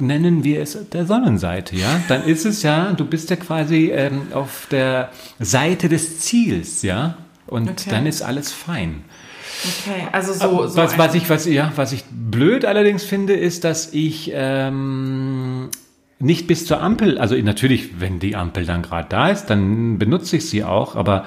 nennen 0.00 0.42
wir 0.42 0.60
es 0.62 0.76
der 0.90 1.06
Sonnenseite, 1.06 1.76
ja, 1.76 2.00
dann 2.08 2.24
ist 2.24 2.44
es 2.44 2.62
ja, 2.64 2.92
du 2.92 3.04
bist 3.04 3.30
ja 3.30 3.36
quasi 3.36 3.90
ähm, 3.92 4.22
auf 4.32 4.66
der 4.70 5.10
Seite 5.38 5.88
des 5.88 6.18
Ziels, 6.20 6.82
ja, 6.82 7.18
und 7.46 7.68
Okay. 7.70 7.90
dann 7.90 8.06
ist 8.06 8.22
alles 8.22 8.50
fein. 8.52 9.04
Okay, 9.64 10.08
also 10.12 10.32
so, 10.32 10.66
so 10.66 10.76
was, 10.76 10.98
was, 10.98 11.14
ich, 11.14 11.28
was, 11.28 11.46
ja, 11.46 11.72
was 11.76 11.92
ich 11.92 12.04
blöd 12.10 12.64
allerdings 12.64 13.04
finde, 13.04 13.34
ist, 13.34 13.64
dass 13.64 13.92
ich 13.92 14.30
ähm, 14.34 15.68
nicht 16.18 16.46
bis 16.46 16.66
zur 16.66 16.80
Ampel, 16.80 17.18
also 17.18 17.34
natürlich, 17.36 18.00
wenn 18.00 18.18
die 18.18 18.36
Ampel 18.36 18.66
dann 18.66 18.82
gerade 18.82 19.08
da 19.08 19.28
ist, 19.30 19.46
dann 19.46 19.98
benutze 19.98 20.36
ich 20.36 20.48
sie 20.48 20.64
auch, 20.64 20.96
aber 20.96 21.26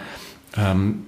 ähm, 0.57 1.03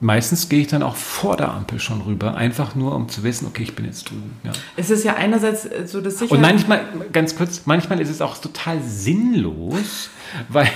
meistens 0.00 0.48
gehe 0.48 0.60
ich 0.60 0.66
dann 0.66 0.82
auch 0.82 0.96
vor 0.96 1.36
der 1.36 1.52
Ampel 1.52 1.78
schon 1.78 2.00
rüber, 2.00 2.34
einfach 2.34 2.74
nur 2.74 2.94
um 2.94 3.08
zu 3.08 3.22
wissen, 3.22 3.46
okay, 3.46 3.62
ich 3.62 3.76
bin 3.76 3.84
jetzt 3.84 4.10
drüben. 4.10 4.32
Ja. 4.42 4.52
Es 4.76 4.90
ist 4.90 5.04
ja 5.04 5.14
einerseits 5.14 5.66
äh, 5.66 5.86
so 5.86 6.00
das 6.00 6.18
Sicherheit. 6.18 6.36
Und 6.36 6.40
manchmal, 6.40 6.84
ganz 7.12 7.36
kurz, 7.36 7.62
manchmal 7.66 8.00
ist 8.00 8.10
es 8.10 8.20
auch 8.20 8.38
total 8.38 8.80
sinnlos, 8.82 10.10
weil 10.48 10.70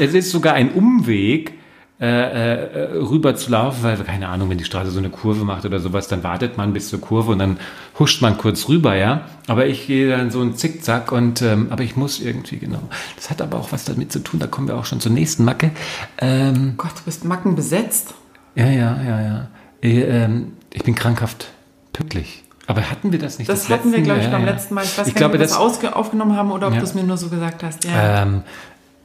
es 0.00 0.14
ist 0.14 0.30
sogar 0.30 0.54
ein 0.54 0.72
Umweg, 0.72 1.55
äh, 1.98 2.04
äh, 2.04 2.92
rüber 2.98 3.34
zu 3.36 3.50
laufen, 3.50 3.82
weil, 3.82 3.96
keine 3.98 4.28
Ahnung, 4.28 4.50
wenn 4.50 4.58
die 4.58 4.64
Straße 4.64 4.90
so 4.90 4.98
eine 4.98 5.08
Kurve 5.08 5.44
macht 5.44 5.64
oder 5.64 5.80
sowas, 5.80 6.08
dann 6.08 6.22
wartet 6.22 6.58
man 6.58 6.74
bis 6.74 6.88
zur 6.90 7.00
Kurve 7.00 7.32
und 7.32 7.38
dann 7.38 7.56
huscht 7.98 8.20
man 8.20 8.36
kurz 8.36 8.68
rüber, 8.68 8.94
ja. 8.96 9.22
Aber 9.46 9.66
ich 9.66 9.86
gehe 9.86 10.10
dann 10.10 10.30
so 10.30 10.42
ein 10.42 10.56
Zickzack 10.56 11.10
und, 11.10 11.40
ähm, 11.40 11.68
aber 11.70 11.84
ich 11.84 11.96
muss 11.96 12.20
irgendwie, 12.20 12.58
genau. 12.58 12.82
Das 13.16 13.30
hat 13.30 13.40
aber 13.40 13.56
auch 13.58 13.72
was 13.72 13.84
damit 13.86 14.12
zu 14.12 14.18
tun, 14.18 14.40
da 14.40 14.46
kommen 14.46 14.68
wir 14.68 14.76
auch 14.76 14.84
schon 14.84 15.00
zur 15.00 15.12
nächsten 15.12 15.44
Macke. 15.44 15.70
Ähm, 16.18 16.74
Gott, 16.76 16.92
du 16.98 17.02
bist 17.06 17.24
Macken 17.24 17.54
besetzt. 17.56 18.12
ja, 18.54 18.66
ja, 18.66 19.00
ja, 19.02 19.20
ja. 19.22 19.48
Ich, 19.80 19.94
ähm, 19.96 20.52
ich 20.72 20.84
bin 20.84 20.94
krankhaft 20.94 21.48
pünktlich. 21.94 22.42
Aber 22.66 22.90
hatten 22.90 23.12
wir 23.12 23.18
das 23.20 23.38
nicht? 23.38 23.48
Das, 23.48 23.68
hatten 23.70 23.92
wir, 23.92 24.00
glaube 24.02 24.18
ich, 24.18 24.24
Ja, 24.26 24.32
beim 24.32 24.44
ja. 24.44 24.50
letzten 24.52 24.74
Mal. 24.74 24.82
Ich 24.84 24.98
weiß 24.98 25.06
Ich 25.06 25.14
gar 25.14 25.30
glaube, 25.30 25.38
nicht, 25.38 25.52
ob 25.52 25.58
wir 25.60 25.68
das- 25.68 25.84
das 25.86 25.92
aufgenommen 25.96 26.36
haben 26.36 26.50
oder 26.50 26.66
ob 26.66 26.72
Ja. 26.74 26.80
du 26.80 26.84
es 26.84 26.94
mir 26.94 27.04
nur 27.04 27.16
so 27.16 27.28
gesagt 27.28 27.62
hast. 27.62 27.84
Ja. 27.84 28.22
Ähm, 28.22 28.42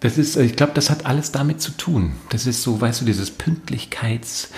das 0.01 0.17
ist, 0.17 0.35
ich 0.35 0.55
glaube, 0.55 0.73
das 0.75 0.89
hat 0.89 1.05
alles 1.05 1.31
damit 1.31 1.61
zu 1.61 1.71
tun. 1.71 2.13
Das 2.29 2.45
ist 2.45 2.63
so, 2.63 2.81
weißt 2.81 3.01
du, 3.01 3.05
dieses 3.05 3.31
Pünktlichkeits 3.31 4.51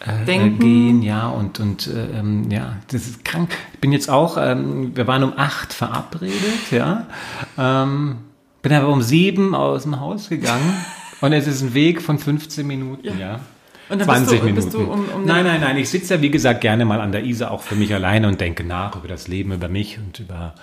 äh, 0.00 0.24
Denken. 0.24 0.58
Gehen, 0.58 1.02
ja, 1.02 1.28
und, 1.28 1.60
und 1.60 1.86
äh, 1.86 2.18
ähm, 2.18 2.50
ja, 2.50 2.76
das 2.90 3.06
ist 3.06 3.24
krank. 3.24 3.50
Ich 3.72 3.80
bin 3.80 3.92
jetzt 3.92 4.10
auch, 4.10 4.36
ähm, 4.38 4.96
wir 4.96 5.06
waren 5.06 5.22
um 5.22 5.32
acht 5.36 5.72
verabredet, 5.72 6.70
ja. 6.70 7.06
Ähm, 7.56 8.18
bin 8.62 8.72
aber 8.72 8.88
um 8.88 9.02
sieben 9.02 9.54
aus 9.54 9.84
dem 9.84 10.00
Haus 10.00 10.28
gegangen. 10.28 10.74
Und 11.20 11.32
es 11.32 11.48
ist 11.48 11.62
ein 11.62 11.74
Weg 11.74 12.00
von 12.00 12.20
15 12.20 12.64
Minuten, 12.64 13.04
ja. 13.04 13.14
ja. 13.16 13.40
Und 13.88 13.98
dann 13.98 14.06
20 14.06 14.28
bist 14.28 14.30
du, 14.30 14.44
Minuten. 14.44 14.54
Bist 14.54 14.74
du 14.74 14.80
um, 14.80 15.08
um 15.08 15.24
nein, 15.24 15.44
nein, 15.44 15.60
nein. 15.60 15.76
Ich 15.78 15.88
sitze 15.88 16.14
ja, 16.14 16.22
wie 16.22 16.30
gesagt, 16.30 16.60
gerne 16.60 16.84
mal 16.84 17.00
an 17.00 17.10
der 17.10 17.24
Isar 17.24 17.50
auch 17.50 17.62
für 17.62 17.74
mich 17.74 17.92
alleine 17.92 18.28
und 18.28 18.40
denke 18.40 18.62
nach 18.62 18.94
über 18.94 19.08
das 19.08 19.26
Leben, 19.26 19.52
über 19.52 19.68
mich 19.68 19.98
und 19.98 20.20
über 20.20 20.54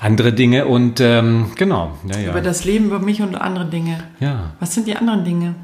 andere 0.00 0.32
Dinge. 0.32 0.66
Und 0.66 1.00
ähm, 1.00 1.46
genau, 1.56 1.92
ja, 2.10 2.18
ja. 2.18 2.30
Über 2.30 2.40
das 2.40 2.64
Leben, 2.64 2.86
über 2.86 2.98
mich 2.98 3.22
und 3.22 3.34
andere 3.34 3.66
Dinge. 3.66 4.04
Ja. 4.20 4.52
Was 4.60 4.74
sind 4.74 4.86
die 4.86 4.96
anderen 4.96 5.24
Dinge? 5.24 5.54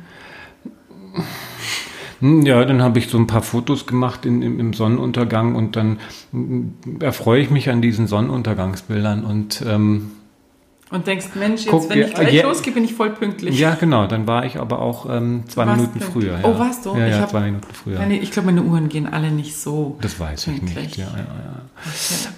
Hm, 2.20 2.42
Ja, 2.42 2.64
dann 2.64 2.82
habe 2.82 2.98
ich 2.98 3.08
so 3.08 3.18
ein 3.18 3.26
paar 3.26 3.42
Fotos 3.42 3.86
gemacht 3.86 4.26
in, 4.26 4.42
im, 4.42 4.60
im 4.60 4.72
Sonnenuntergang 4.72 5.54
und 5.54 5.76
dann 5.76 5.98
mm, 6.32 7.00
erfreue 7.00 7.40
ich 7.40 7.50
mich 7.50 7.70
an 7.70 7.82
diesen 7.82 8.06
Sonnenuntergangsbildern 8.06 9.24
und 9.24 9.62
ähm, 9.66 10.10
Und 10.90 11.06
denkst, 11.06 11.28
Mensch, 11.34 11.62
jetzt, 11.62 11.70
Guck, 11.70 11.88
wenn 11.88 12.02
ich 12.02 12.14
gleich 12.14 12.32
ja. 12.34 12.46
losgehe, 12.46 12.72
bin 12.72 12.84
ich 12.84 12.94
voll 12.94 13.10
pünktlich. 13.10 13.58
ja, 13.58 13.74
genau, 13.74 14.06
dann 14.06 14.26
war 14.26 14.44
ich 14.44 14.58
aber 14.60 14.80
auch 14.80 15.08
ähm, 15.10 15.42
zwei 15.48 15.66
Warst 15.66 15.80
Minuten 15.80 15.98
pünktlich. 15.98 16.24
früher. 16.30 16.38
Oh, 16.42 16.50
ja. 16.52 16.58
warst 16.58 16.86
du? 16.86 16.94
Ja, 16.94 17.06
Ich 17.06 17.12
ja 17.14 17.20
hab- 17.22 17.30
zwei 17.30 17.40
Minuten 17.40 17.66
früher. 17.72 17.98
Meine, 17.98 18.18
ich 18.20 18.30
glaube, 18.30 18.46
meine 18.46 18.62
Uhren 18.62 18.88
gehen 18.90 19.06
alle 19.06 19.30
nicht 19.30 19.56
so. 19.56 19.98
Das 20.02 20.20
weiß 20.20 20.46
ich 20.46 20.58
pünktlich. 20.60 20.84
nicht. 20.84 20.96
Ja, 20.98 21.06
ja, 21.16 21.26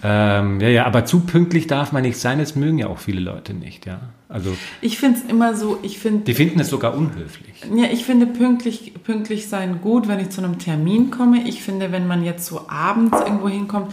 ja. 0.05 0.39
Ähm, 0.39 0.61
ja, 0.61 0.69
ja, 0.69 0.87
aber 0.87 1.05
zu 1.05 1.21
pünktlich 1.21 1.67
darf 1.67 1.91
man 1.93 2.03
nicht 2.03 2.19
sein. 2.19 2.39
Das 2.39 2.55
mögen 2.55 2.79
ja 2.79 2.87
auch 2.87 2.99
viele 2.99 3.21
Leute 3.21 3.53
nicht. 3.53 3.85
Ja, 3.85 4.01
also 4.29 4.57
Ich 4.81 4.99
finde 4.99 5.19
es 5.19 5.31
immer 5.31 5.55
so, 5.57 5.79
ich 5.83 5.99
finde, 5.99 6.25
die 6.25 6.35
finden 6.35 6.61
es 6.61 6.69
sogar 6.71 6.95
unhöflich. 6.97 7.63
ja, 7.75 7.87
ich 7.93 8.05
finde 8.05 8.27
pünktlich, 8.27 8.95
pünktlich 9.05 9.49
sein 9.49 9.81
gut, 9.83 10.07
wenn 10.09 10.21
ich 10.21 10.31
zu 10.31 10.41
einem 10.43 10.59
Termin 10.59 11.11
komme. 11.11 11.47
Ich 11.49 11.63
finde, 11.63 11.91
wenn 11.93 12.07
man 12.07 12.25
jetzt 12.25 12.47
so 12.47 12.63
abends 12.69 13.19
irgendwo 13.19 13.49
hinkommt, 13.49 13.93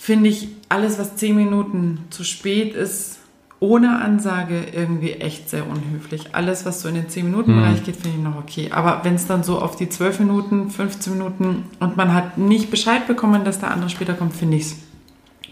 finde 0.00 0.30
ich 0.30 0.48
alles, 0.70 0.98
was 0.98 1.16
zehn 1.16 1.36
Minuten 1.36 2.04
zu 2.10 2.24
spät 2.24 2.74
ist, 2.74 3.17
ohne 3.60 4.00
Ansage 4.00 4.66
irgendwie 4.72 5.12
echt 5.14 5.50
sehr 5.50 5.66
unhöflich. 5.66 6.34
Alles, 6.34 6.64
was 6.64 6.80
so 6.80 6.88
in 6.88 6.94
den 6.94 7.08
10-Minuten-Bereich 7.08 7.82
geht, 7.82 7.96
finde 7.96 8.18
ich 8.18 8.22
noch 8.24 8.36
okay. 8.36 8.70
Aber 8.70 9.00
wenn 9.02 9.14
es 9.16 9.26
dann 9.26 9.42
so 9.42 9.60
auf 9.60 9.74
die 9.74 9.88
12 9.88 10.20
Minuten, 10.20 10.70
15 10.70 11.12
Minuten 11.14 11.64
und 11.80 11.96
man 11.96 12.14
hat 12.14 12.38
nicht 12.38 12.70
Bescheid 12.70 13.06
bekommen, 13.08 13.44
dass 13.44 13.58
der 13.58 13.72
andere 13.72 13.90
später 13.90 14.14
kommt, 14.14 14.34
finde 14.36 14.58
ich 14.58 14.62
es 14.62 14.76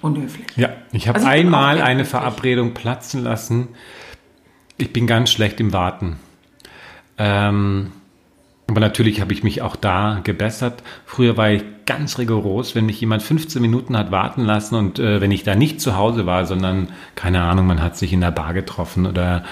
unhöflich. 0.02 0.46
Ja, 0.56 0.68
ich 0.92 1.08
habe 1.08 1.16
Also 1.16 1.28
einmal 1.28 1.76
eine 1.76 2.04
pünktlich. 2.04 2.08
Verabredung 2.08 2.74
platzen 2.74 3.24
lassen. 3.24 3.68
Ich 4.78 4.92
bin 4.92 5.06
ganz 5.08 5.30
schlecht 5.30 5.58
im 5.58 5.72
Warten. 5.72 6.16
Ähm, 7.18 7.92
aber 8.76 8.84
natürlich 8.84 9.22
habe 9.22 9.32
ich 9.32 9.42
mich 9.42 9.62
auch 9.62 9.74
da 9.74 10.20
gebessert. 10.22 10.82
Früher 11.06 11.38
war 11.38 11.48
ich 11.48 11.64
ganz 11.86 12.18
rigoros, 12.18 12.74
wenn 12.74 12.84
mich 12.84 13.00
jemand 13.00 13.22
15 13.22 13.62
Minuten 13.62 13.96
hat 13.96 14.10
warten 14.10 14.42
lassen 14.42 14.74
und 14.74 14.98
äh, 14.98 15.18
wenn 15.22 15.30
ich 15.30 15.44
da 15.44 15.54
nicht 15.54 15.80
zu 15.80 15.96
Hause 15.96 16.26
war, 16.26 16.44
sondern 16.44 16.88
keine 17.14 17.40
Ahnung, 17.40 17.66
man 17.66 17.80
hat 17.80 17.96
sich 17.96 18.12
in 18.12 18.20
der 18.20 18.32
Bar 18.32 18.52
getroffen 18.52 19.06
oder 19.06 19.44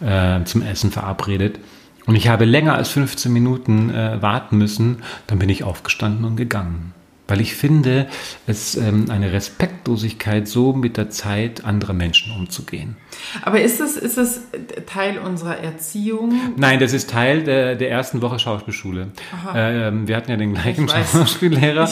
äh, 0.00 0.42
zum 0.44 0.62
Essen 0.62 0.90
verabredet 0.90 1.58
und 2.06 2.16
ich 2.16 2.28
habe 2.28 2.46
länger 2.46 2.74
als 2.74 2.88
15 2.88 3.30
Minuten 3.30 3.90
äh, 3.90 4.22
warten 4.22 4.56
müssen, 4.56 5.02
dann 5.26 5.38
bin 5.38 5.50
ich 5.50 5.62
aufgestanden 5.62 6.24
und 6.24 6.36
gegangen. 6.36 6.94
Weil 7.26 7.40
ich 7.40 7.54
finde, 7.54 8.06
es 8.46 8.76
ähm, 8.76 9.06
eine 9.08 9.32
Respektlosigkeit, 9.32 10.46
so 10.46 10.74
mit 10.74 10.98
der 10.98 11.08
Zeit 11.08 11.64
anderer 11.64 11.94
Menschen 11.94 12.34
umzugehen. 12.36 12.96
Aber 13.42 13.62
ist 13.62 13.80
es, 13.80 13.96
ist 13.96 14.18
es 14.18 14.42
Teil 14.86 15.18
unserer 15.18 15.56
Erziehung? 15.58 16.34
Nein, 16.56 16.80
das 16.80 16.92
ist 16.92 17.08
Teil 17.08 17.44
der, 17.44 17.76
der 17.76 17.90
ersten 17.90 18.20
Woche 18.20 18.38
Schauspielschule. 18.38 19.08
Ähm, 19.54 20.06
wir 20.06 20.16
hatten 20.16 20.30
ja 20.30 20.36
den 20.36 20.52
gleichen. 20.52 20.88
Schauspiellehrer 20.88 21.88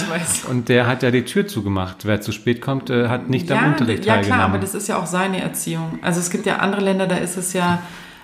und 0.50 0.68
der 0.68 0.86
hat 0.86 1.02
ja 1.02 1.10
die 1.10 1.24
Tür 1.24 1.46
zugemacht. 1.46 2.04
Wer 2.04 2.20
zu 2.20 2.32
spät 2.32 2.60
kommt, 2.60 2.90
äh, 2.90 3.08
hat 3.08 3.30
nicht 3.30 3.50
am 3.50 3.72
Unterricht 3.72 4.04
ja 4.04 4.14
klar, 4.14 4.16
teilgenommen. 4.16 4.44
aber 4.44 4.58
das 4.58 4.74
ist 4.74 4.88
ja 4.88 4.98
auch 4.98 5.06
seine 5.06 5.40
Erziehung. 5.40 5.98
Also 6.02 6.20
es 6.20 6.30
gibt 6.30 6.44
ja 6.46 6.56
andere 6.58 6.82
Länder, 6.82 7.06
da 7.06 7.16
ist 7.16 7.36
es 7.36 7.52
ja, 7.52 7.82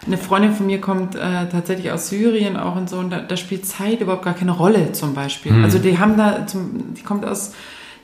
eine 0.08 0.18
Freundin 0.18 0.52
von 0.52 0.66
mir 0.66 0.80
kommt 0.80 1.14
äh, 1.14 1.48
tatsächlich 1.50 1.92
aus 1.92 2.08
Syrien 2.08 2.56
auch 2.56 2.74
und 2.74 2.90
so, 2.90 2.98
und 2.98 3.10
da, 3.10 3.20
da 3.20 3.36
spielt 3.36 3.66
Zeit 3.66 4.00
überhaupt 4.00 4.24
gar 4.24 4.34
keine 4.34 4.52
Rolle 4.52 4.92
zum 4.92 5.14
Beispiel. 5.14 5.52
Hm. 5.52 5.64
Also 5.64 5.78
die 5.78 5.98
haben 5.98 6.16
da, 6.16 6.46
zum, 6.46 6.94
die 6.94 7.02
kommt 7.02 7.24
aus 7.24 7.52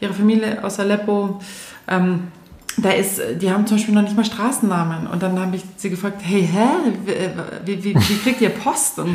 ihrer 0.00 0.14
Familie 0.14 0.62
aus 0.62 0.78
Aleppo, 0.78 1.40
ähm, 1.88 2.28
da 2.76 2.90
ist, 2.90 3.20
die 3.40 3.50
haben 3.50 3.66
zum 3.66 3.76
Beispiel 3.76 3.94
noch 3.94 4.02
nicht 4.02 4.16
mal 4.16 4.25
Straßennamen. 4.25 5.06
Und 5.06 5.23
dann 5.23 5.38
habe 5.38 5.56
ich 5.56 5.62
sie 5.76 5.90
gefragt, 5.90 6.20
hey, 6.25 6.42
hä, 6.42 6.66
wie, 7.64 7.84
wie, 7.84 7.94
wie 7.94 8.18
kriegt 8.18 8.40
ihr 8.40 8.49
Post? 8.49 8.99
Und, 8.99 9.14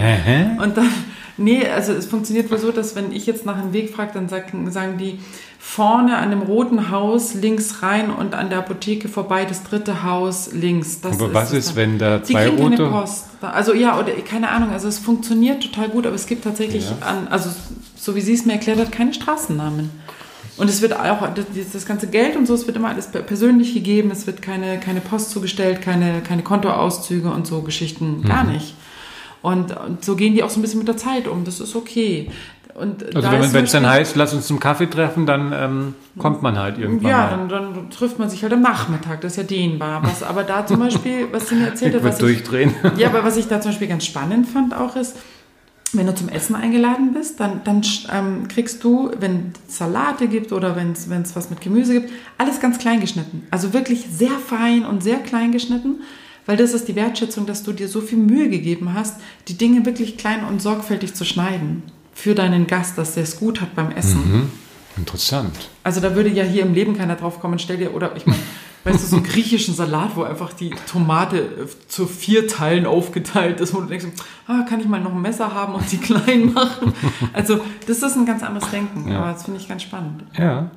und 0.63 0.77
dann, 0.77 0.89
nee, 1.37 1.67
also 1.67 1.91
es 1.93 2.05
funktioniert 2.05 2.49
wohl 2.49 2.57
so, 2.57 2.71
dass 2.71 2.95
wenn 2.95 3.11
ich 3.11 3.25
jetzt 3.25 3.45
nach 3.45 3.57
einem 3.57 3.73
Weg 3.73 3.93
frage, 3.93 4.11
dann 4.13 4.29
sagen, 4.29 4.71
sagen 4.71 4.97
die, 4.97 5.19
vorne 5.61 6.15
an 6.17 6.29
dem 6.29 6.41
roten 6.41 6.89
Haus 6.89 7.33
links 7.33 7.83
rein 7.83 8.09
und 8.11 8.33
an 8.33 8.49
der 8.49 8.59
Apotheke 8.59 9.09
vorbei 9.09 9.43
das 9.45 9.63
dritte 9.63 10.03
Haus 10.03 10.51
links. 10.53 11.01
Das 11.01 11.19
Aber 11.19 11.33
was 11.33 11.51
es 11.51 11.67
ist, 11.67 11.75
wenn 11.75 11.99
da 11.99 12.19
Die 12.19 12.31
zwei 12.33 12.45
kriegen 12.47 12.61
rote... 12.63 12.77
keine 12.77 12.89
Post. 12.89 13.25
Also 13.41 13.73
ja, 13.73 13.99
oder 13.99 14.13
keine 14.27 14.49
Ahnung, 14.49 14.69
also 14.71 14.87
es 14.87 14.99
funktioniert 14.99 15.61
total 15.61 15.89
gut, 15.89 16.05
aber 16.07 16.15
es 16.15 16.25
gibt 16.27 16.45
tatsächlich 16.45 16.85
an, 17.01 17.27
also 17.29 17.49
so 17.95 18.15
wie 18.15 18.21
sie 18.21 18.33
es 18.33 18.45
mir 18.45 18.53
erklärt 18.53 18.79
hat, 18.79 18.91
keine 18.93 19.13
Straßennamen. 19.13 19.89
Und 20.57 20.69
es 20.69 20.81
wird 20.81 20.93
auch, 20.93 21.27
das, 21.35 21.45
das 21.73 21.85
ganze 21.85 22.07
Geld 22.07 22.35
und 22.35 22.45
so, 22.45 22.53
es 22.53 22.65
wird 22.65 22.75
immer 22.77 22.89
alles 22.89 23.07
per- 23.07 23.21
persönlich 23.21 23.73
gegeben, 23.73 24.11
es 24.11 24.27
wird 24.27 24.41
keine, 24.41 24.79
keine 24.79 24.99
Post 25.01 25.31
zugestellt, 25.31 25.81
keine, 25.81 26.21
keine 26.21 26.41
Kontoauszüge 26.43 27.29
und 27.29 27.47
so 27.47 27.61
Geschichten, 27.61 28.23
gar 28.23 28.43
Mhm. 28.45 28.53
nicht. 28.53 28.75
Und, 29.41 29.75
und 29.77 30.03
so 30.03 30.15
gehen 30.17 30.35
die 30.35 30.43
auch 30.43 30.49
so 30.49 30.59
ein 30.59 30.61
bisschen 30.61 30.79
mit 30.79 30.87
der 30.89 30.97
Zeit 30.97 31.27
um, 31.29 31.45
das 31.45 31.61
ist 31.61 31.75
okay. 31.75 32.29
Und 32.79 33.15
Also 33.15 33.53
wenn 33.53 33.65
es 33.65 33.71
dann 33.71 33.87
heißt, 33.87 34.15
lass 34.15 34.33
uns 34.33 34.47
zum 34.47 34.59
Kaffee 34.59 34.89
treffen, 34.89 35.25
dann 35.25 35.53
ähm, 35.53 35.95
kommt 36.17 36.41
man 36.41 36.57
halt 36.57 36.77
irgendwann 36.77 37.09
ja, 37.09 37.29
dann, 37.29 37.49
dann 37.49 37.89
trifft 37.89 38.19
man 38.19 38.29
sich 38.29 38.43
halt 38.43 38.53
am 38.53 38.61
Nachmittag, 38.61 39.21
das 39.21 39.33
ist 39.33 39.37
ja 39.37 39.43
dehnbar. 39.43 40.01
Was 40.03 40.23
aber 40.23 40.43
da 40.43 40.65
zum 40.65 40.79
Beispiel, 40.79 41.27
was 41.31 41.49
sie 41.49 41.55
mir 41.55 41.67
erzählt 41.67 41.93
Ich 41.95 42.01
hat, 42.01 42.07
was 42.07 42.15
ich, 42.15 42.21
durchdrehen. 42.21 42.73
ja, 42.97 43.09
aber 43.09 43.23
was 43.23 43.37
ich 43.37 43.47
da 43.47 43.59
zum 43.59 43.71
Beispiel 43.71 43.87
ganz 43.87 44.05
spannend 44.05 44.47
fand 44.47 44.73
auch 44.73 44.95
ist, 44.95 45.17
wenn 45.93 46.05
du 46.05 46.13
zum 46.13 46.29
Essen 46.29 46.55
eingeladen 46.55 47.13
bist, 47.13 47.39
dann, 47.39 47.61
dann 47.63 47.81
ähm, 48.13 48.47
kriegst 48.47 48.83
du, 48.83 49.11
wenn 49.19 49.53
es 49.67 49.77
Salate 49.77 50.27
gibt 50.27 50.51
oder 50.51 50.75
wenn 50.75 50.91
es 50.91 51.35
was 51.35 51.49
mit 51.49 51.61
Gemüse 51.61 51.93
gibt, 51.93 52.13
alles 52.37 52.59
ganz 52.59 52.77
klein 52.77 52.99
geschnitten. 52.99 53.47
Also 53.51 53.73
wirklich 53.73 54.05
sehr 54.11 54.37
fein 54.45 54.85
und 54.85 55.01
sehr 55.01 55.17
klein 55.17 55.51
geschnitten, 55.51 56.01
weil 56.45 56.57
das 56.57 56.73
ist 56.73 56.87
die 56.87 56.95
Wertschätzung, 56.95 57.45
dass 57.45 57.63
du 57.63 57.73
dir 57.73 57.87
so 57.87 58.01
viel 58.01 58.19
Mühe 58.19 58.49
gegeben 58.49 58.93
hast, 58.93 59.19
die 59.47 59.57
Dinge 59.57 59.85
wirklich 59.85 60.17
klein 60.17 60.43
und 60.43 60.61
sorgfältig 60.61 61.15
zu 61.15 61.25
schneiden. 61.25 61.83
Für 62.21 62.35
deinen 62.35 62.67
Gast, 62.67 62.97
dass 62.97 63.13
der 63.13 63.23
es 63.23 63.37
gut 63.39 63.61
hat 63.61 63.75
beim 63.75 63.91
Essen. 63.91 64.19
Mhm. 64.31 64.51
Interessant. 64.97 65.69
Also 65.83 66.01
da 66.01 66.15
würde 66.15 66.29
ja 66.29 66.43
hier 66.43 66.63
im 66.63 66.73
Leben 66.73 66.97
keiner 66.97 67.15
drauf 67.15 67.39
kommen. 67.39 67.59
Stell 67.59 67.77
dir, 67.77 67.93
oder 67.95 68.13
ich 68.17 68.25
meine, 68.25 68.39
weißt 68.83 69.01
du, 69.03 69.07
so 69.07 69.15
einen 69.15 69.25
griechischen 69.25 69.73
Salat, 69.73 70.15
wo 70.15 70.23
einfach 70.23 70.51
die 70.51 70.71
Tomate 70.91 71.37
äh, 71.37 71.87
zu 71.87 72.05
vier 72.07 72.47
Teilen 72.49 72.85
aufgeteilt 72.85 73.61
ist, 73.61 73.73
wo 73.73 73.79
du 73.79 73.85
denkst, 73.87 74.05
ah, 74.47 74.65
kann 74.67 74.81
ich 74.81 74.87
mal 74.87 74.99
noch 74.99 75.13
ein 75.13 75.21
Messer 75.21 75.53
haben 75.53 75.75
und 75.75 75.89
die 75.89 75.97
klein 76.09 76.51
machen? 76.53 76.91
Also 77.31 77.61
das 77.87 78.03
ist 78.03 78.17
ein 78.17 78.25
ganz 78.25 78.43
anderes 78.43 78.69
Denken, 78.69 79.09
Ja. 79.09 79.19
aber 79.21 79.31
das 79.31 79.43
finde 79.43 79.61
ich 79.61 79.69
ganz 79.69 79.83
spannend. 79.83 80.23
Ja. 80.37 80.69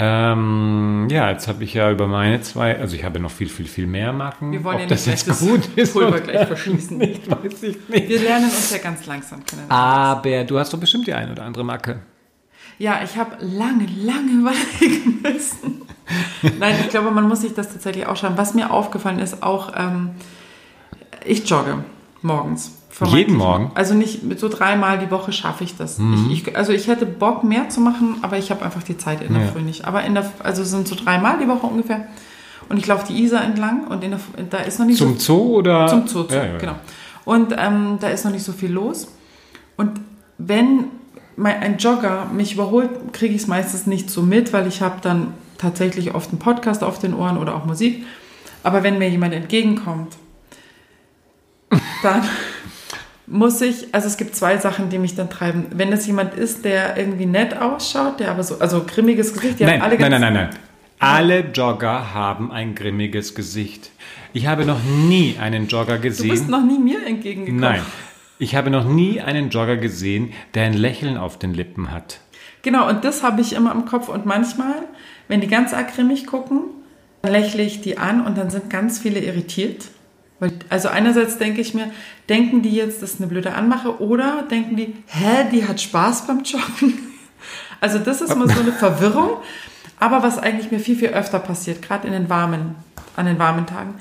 Ähm, 0.00 1.08
ja, 1.10 1.30
jetzt 1.30 1.48
habe 1.48 1.64
ich 1.64 1.74
ja 1.74 1.90
über 1.90 2.06
meine 2.06 2.40
zwei, 2.40 2.78
also 2.78 2.94
ich 2.94 3.02
habe 3.02 3.18
noch 3.18 3.32
viel, 3.32 3.48
viel, 3.48 3.66
viel 3.66 3.88
mehr 3.88 4.12
Marken. 4.12 4.52
Wir 4.52 4.62
wollen 4.62 4.76
Ob 4.76 4.82
ja 4.82 4.86
das 4.86 5.06
nicht 5.06 5.26
jetzt 5.26 5.40
gleich 5.40 5.50
gut 5.50 5.68
das 5.74 5.88
ist. 5.88 5.92
Pulver 5.92 6.20
gleich 6.20 6.46
verschießen. 6.46 6.98
nicht, 6.98 7.28
weiß 7.28 7.62
ich 7.64 7.88
nicht. 7.88 8.08
Wir 8.08 8.20
lernen 8.20 8.44
uns 8.44 8.70
ja 8.70 8.78
ganz 8.78 9.04
langsam 9.06 9.44
kennen. 9.44 9.68
Aber 9.68 10.44
du 10.44 10.56
hast 10.56 10.72
doch 10.72 10.78
bestimmt 10.78 11.08
die 11.08 11.14
eine 11.14 11.32
oder 11.32 11.42
andere 11.42 11.64
Marke. 11.64 12.00
Ja, 12.78 13.00
ich 13.02 13.16
habe 13.16 13.44
lange, 13.44 13.86
lange 13.86 14.30
überlegen 14.40 15.20
müssen. 15.20 15.82
Nein, 16.60 16.76
ich 16.80 16.90
glaube, 16.90 17.10
man 17.10 17.26
muss 17.26 17.40
sich 17.40 17.54
das 17.54 17.72
tatsächlich 17.72 18.06
aufschreiben. 18.06 18.38
Was 18.38 18.54
mir 18.54 18.70
aufgefallen 18.70 19.18
ist, 19.18 19.42
auch 19.42 19.72
ähm, 19.76 20.10
ich 21.24 21.48
jogge 21.50 21.82
morgens. 22.22 22.77
Jeden 23.06 23.36
Morgen? 23.36 23.70
Also 23.74 23.94
nicht 23.94 24.20
so 24.38 24.48
dreimal 24.48 24.98
die 24.98 25.10
Woche 25.10 25.32
schaffe 25.32 25.64
ich 25.64 25.76
das. 25.76 25.98
Mhm. 25.98 26.28
Ich, 26.30 26.46
ich, 26.46 26.56
also 26.56 26.72
ich 26.72 26.88
hätte 26.88 27.06
Bock 27.06 27.44
mehr 27.44 27.68
zu 27.68 27.80
machen, 27.80 28.16
aber 28.22 28.38
ich 28.38 28.50
habe 28.50 28.64
einfach 28.64 28.82
die 28.82 28.98
Zeit 28.98 29.22
in 29.22 29.34
der 29.34 29.44
Ja. 29.44 29.52
Früh 29.52 29.62
nicht. 29.62 29.84
Aber 29.84 30.02
in 30.04 30.14
der, 30.14 30.30
also 30.42 30.62
es 30.62 30.70
sind 30.70 30.88
so 30.88 30.96
dreimal 30.96 31.38
die 31.38 31.48
Woche 31.48 31.66
ungefähr. 31.66 32.06
Und 32.68 32.76
ich 32.76 32.86
laufe 32.86 33.06
die 33.10 33.22
Isar 33.22 33.44
entlang 33.44 33.86
und 33.86 34.04
in 34.04 34.10
der, 34.10 34.20
da 34.50 34.58
ist 34.58 34.78
noch 34.78 34.86
nicht 34.86 34.98
so 34.98 35.06
Zum 35.06 35.18
Zoo 35.18 35.56
oder? 35.56 35.86
zum 35.86 36.06
Zoo, 36.06 36.24
Zoo 36.28 36.34
ja, 36.34 36.44
ja. 36.44 36.58
genau. 36.58 36.74
Und 37.24 37.54
ähm, 37.56 37.98
da 38.00 38.08
ist 38.08 38.24
noch 38.24 38.32
nicht 38.32 38.44
so 38.44 38.52
viel 38.52 38.70
los. 38.70 39.08
Und 39.76 40.00
wenn 40.38 40.84
mein, 41.36 41.60
ein 41.62 41.78
Jogger 41.78 42.26
mich 42.32 42.54
überholt, 42.54 42.90
kriege 43.12 43.34
ich 43.34 43.42
es 43.42 43.46
meistens 43.46 43.86
nicht 43.86 44.10
so 44.10 44.22
mit, 44.22 44.52
weil 44.52 44.66
ich 44.66 44.82
habe 44.82 44.96
dann 45.00 45.34
tatsächlich 45.56 46.14
oft 46.14 46.30
einen 46.30 46.38
Podcast 46.38 46.82
auf 46.84 46.98
den 46.98 47.14
Ohren 47.14 47.38
oder 47.38 47.54
auch 47.54 47.64
Musik. 47.64 48.04
Aber 48.62 48.82
wenn 48.82 48.98
mir 48.98 49.08
jemand 49.08 49.34
entgegenkommt, 49.34 50.16
dann 52.02 52.22
muss 53.30 53.60
ich, 53.60 53.94
also 53.94 54.06
es 54.06 54.16
gibt 54.16 54.34
zwei 54.34 54.56
Sachen, 54.58 54.88
die 54.90 54.98
mich 54.98 55.14
dann 55.14 55.28
treiben. 55.30 55.66
Wenn 55.70 55.92
es 55.92 56.06
jemand 56.06 56.34
ist, 56.34 56.64
der 56.64 56.96
irgendwie 56.96 57.26
nett 57.26 57.56
ausschaut, 57.56 58.20
der 58.20 58.30
aber 58.30 58.42
so, 58.42 58.58
also 58.58 58.84
grimmiges 58.84 59.32
Gesicht, 59.32 59.60
die 59.60 59.64
Nein, 59.64 59.80
haben 59.82 59.90
alle 59.90 59.98
nein, 59.98 60.10
nein, 60.10 60.20
nein, 60.20 60.32
nein. 60.34 60.50
Alle 61.00 61.40
Jogger 61.52 62.12
haben 62.12 62.50
ein 62.50 62.74
grimmiges 62.74 63.34
Gesicht. 63.34 63.90
Ich 64.32 64.46
habe 64.46 64.64
noch 64.64 64.82
nie 64.82 65.36
einen 65.40 65.68
Jogger 65.68 65.96
Du 65.96 66.02
bist 66.02 66.22
gesehen. 66.22 66.50
noch 66.50 66.64
nie 66.64 66.78
mir 66.78 67.06
entgegengekommen. 67.06 67.60
Nein. 67.60 67.82
Ich 68.40 68.54
habe 68.54 68.70
noch 68.70 68.84
nie 68.84 69.20
einen 69.20 69.50
Jogger 69.50 69.76
gesehen, 69.76 70.32
der 70.54 70.64
ein 70.64 70.74
Lächeln 70.74 71.16
auf 71.16 71.38
den 71.38 71.54
Lippen 71.54 71.92
hat. 71.92 72.20
Genau, 72.62 72.88
und 72.88 73.04
das 73.04 73.22
habe 73.22 73.40
ich 73.40 73.52
immer 73.52 73.72
im 73.72 73.84
Kopf. 73.84 74.08
Und 74.08 74.26
manchmal, 74.26 74.74
wenn 75.28 75.40
die 75.40 75.46
ganz 75.46 75.72
grimmig 75.94 76.26
gucken, 76.26 76.62
dann 77.22 77.32
lächle 77.32 77.62
ich 77.62 77.80
die 77.80 77.98
an 77.98 78.24
und 78.24 78.36
dann 78.38 78.50
sind 78.50 78.70
ganz 78.70 78.98
viele 78.98 79.20
irritiert. 79.20 79.86
Weil, 80.40 80.52
also 80.68 80.88
einerseits 80.88 81.38
denke 81.38 81.60
ich 81.60 81.74
mir, 81.74 81.90
denken 82.28 82.62
die 82.62 82.70
jetzt, 82.70 83.02
das 83.02 83.14
ist 83.14 83.20
eine 83.20 83.26
blöde 83.28 83.54
Anmache 83.54 84.00
oder 84.00 84.44
denken 84.50 84.76
die, 84.76 84.94
hä, 85.06 85.46
die 85.52 85.66
hat 85.66 85.80
Spaß 85.80 86.26
beim 86.26 86.42
Joggen? 86.42 86.98
Also 87.80 88.00
das 88.00 88.20
ist 88.20 88.34
mal 88.36 88.48
so 88.48 88.58
eine 88.60 88.72
Verwirrung. 88.72 89.30
Aber 90.00 90.22
was 90.24 90.36
eigentlich 90.38 90.72
mir 90.72 90.80
viel, 90.80 90.96
viel 90.96 91.10
öfter 91.10 91.38
passiert, 91.38 91.80
gerade 91.80 92.08
in 92.08 92.12
den 92.12 92.28
warmen, 92.28 92.74
an 93.14 93.26
den 93.26 93.38
warmen 93.38 93.66
Tagen, 93.66 93.94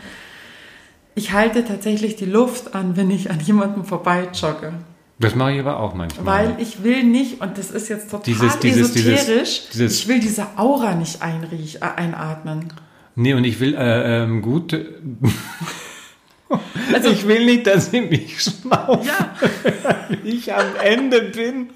ich 1.13 1.31
halte 1.31 1.63
tatsächlich 1.63 2.15
die 2.15 2.25
Luft 2.25 2.73
an, 2.73 2.97
wenn 2.97 3.11
ich 3.11 3.29
an 3.29 3.39
jemandem 3.39 3.85
vorbei 3.85 4.29
jogge. 4.33 4.73
Das 5.19 5.35
mache 5.35 5.53
ich 5.53 5.59
aber 5.59 5.79
auch 5.79 5.93
manchmal. 5.93 6.25
Weil 6.25 6.55
ich 6.59 6.83
will 6.83 7.03
nicht, 7.03 7.41
und 7.41 7.57
das 7.59 7.69
ist 7.69 7.87
jetzt 7.89 8.09
total 8.09 8.23
Dieses- 8.33 8.59
dieses- 8.59 8.95
esoterisch, 8.95 9.61
dieses- 9.73 9.99
ich 9.99 10.07
will 10.07 10.19
diese 10.19 10.45
Aura 10.57 10.95
nicht 10.95 11.21
einriech, 11.21 11.81
einatmen. 11.83 12.73
Nee, 13.15 13.33
und 13.35 13.43
ich 13.43 13.59
will 13.59 13.75
äh, 13.75 14.23
ähm, 14.23 14.41
gut. 14.43 14.73
Also- 16.93 17.09
ich 17.09 17.27
will 17.27 17.45
nicht, 17.45 17.67
dass 17.67 17.91
sie 17.91 18.01
mich 18.01 18.41
schnaufen, 18.41 19.05
Ja, 19.07 19.31
ich 20.23 20.53
am 20.53 20.65
Ende 20.83 21.21
bin. 21.21 21.69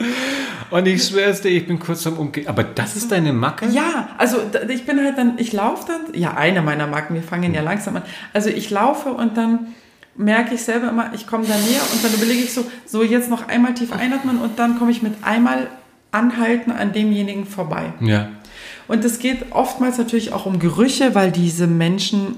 Und 0.70 0.88
ich 0.88 1.04
schwör's 1.06 1.42
dir, 1.42 1.50
ich 1.50 1.68
bin 1.68 1.80
kurz 1.80 2.08
am 2.08 2.14
Umgehen. 2.18 2.48
Aber 2.48 2.64
das 2.64 2.96
ist 2.96 3.12
deine 3.12 3.34
Macke? 3.34 3.68
ja, 3.68 4.10
also 4.18 4.38
ich 4.70 4.86
bin 4.86 5.04
halt 5.04 5.18
dann, 5.18 5.34
ich 5.38 5.52
laufe 5.52 5.86
dann, 5.88 6.20
ja, 6.20 6.36
eine 6.36 6.62
meiner 6.62 6.88
Marken, 6.88 7.14
wir 7.16 7.24
fangen 7.24 7.54
ja 7.54 7.62
langsam 7.62 7.98
an. 7.98 8.04
Also 8.34 8.50
ich 8.50 8.70
laufe 8.70 9.10
und 9.10 9.36
dann 9.36 9.68
merke 10.16 10.56
ich 10.56 10.62
selber 10.64 10.90
immer, 10.90 11.12
ich 11.14 11.28
komme 11.28 11.46
da 11.46 11.56
näher 11.56 11.82
und 11.94 12.04
dann 12.04 12.14
überlege 12.14 12.42
ich 12.44 12.54
so, 12.54 12.66
so 12.86 13.04
jetzt 13.04 13.30
noch 13.30 13.48
einmal 13.50 13.74
tief 13.74 13.92
einatmen 13.92 14.40
und 14.40 14.60
dann 14.60 14.78
komme 14.80 14.92
ich 14.92 15.02
mit 15.02 15.14
einmal 15.24 15.68
anhalten 16.12 16.72
an 16.72 16.94
demjenigen 16.94 17.46
vorbei. 17.46 17.94
Ja. 18.02 18.30
Und 18.88 19.04
es 19.06 19.20
geht 19.20 19.52
oftmals 19.52 19.98
natürlich 19.98 20.34
auch 20.34 20.46
um 20.46 20.60
Gerüche, 20.60 21.16
weil 21.16 21.32
diese 21.32 21.68
Menschen 21.68 22.36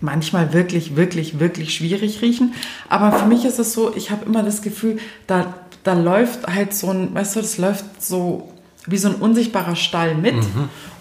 manchmal 0.00 0.52
wirklich, 0.52 0.96
wirklich, 0.96 1.38
wirklich 1.38 1.74
schwierig 1.74 2.22
riechen. 2.22 2.54
Aber 2.88 3.12
für 3.12 3.26
mich 3.26 3.44
ist 3.44 3.58
es 3.58 3.72
so, 3.72 3.94
ich 3.94 4.10
habe 4.10 4.24
immer 4.24 4.42
das 4.42 4.62
Gefühl, 4.62 4.98
da, 5.26 5.54
da 5.84 5.94
läuft 5.94 6.46
halt 6.46 6.74
so 6.74 6.90
ein, 6.90 7.14
weißt 7.14 7.36
du, 7.36 7.40
das 7.40 7.58
läuft 7.58 8.02
so 8.02 8.52
wie 8.86 8.98
so 8.98 9.08
ein 9.08 9.16
unsichtbarer 9.16 9.76
Stall 9.76 10.14
mit. 10.14 10.36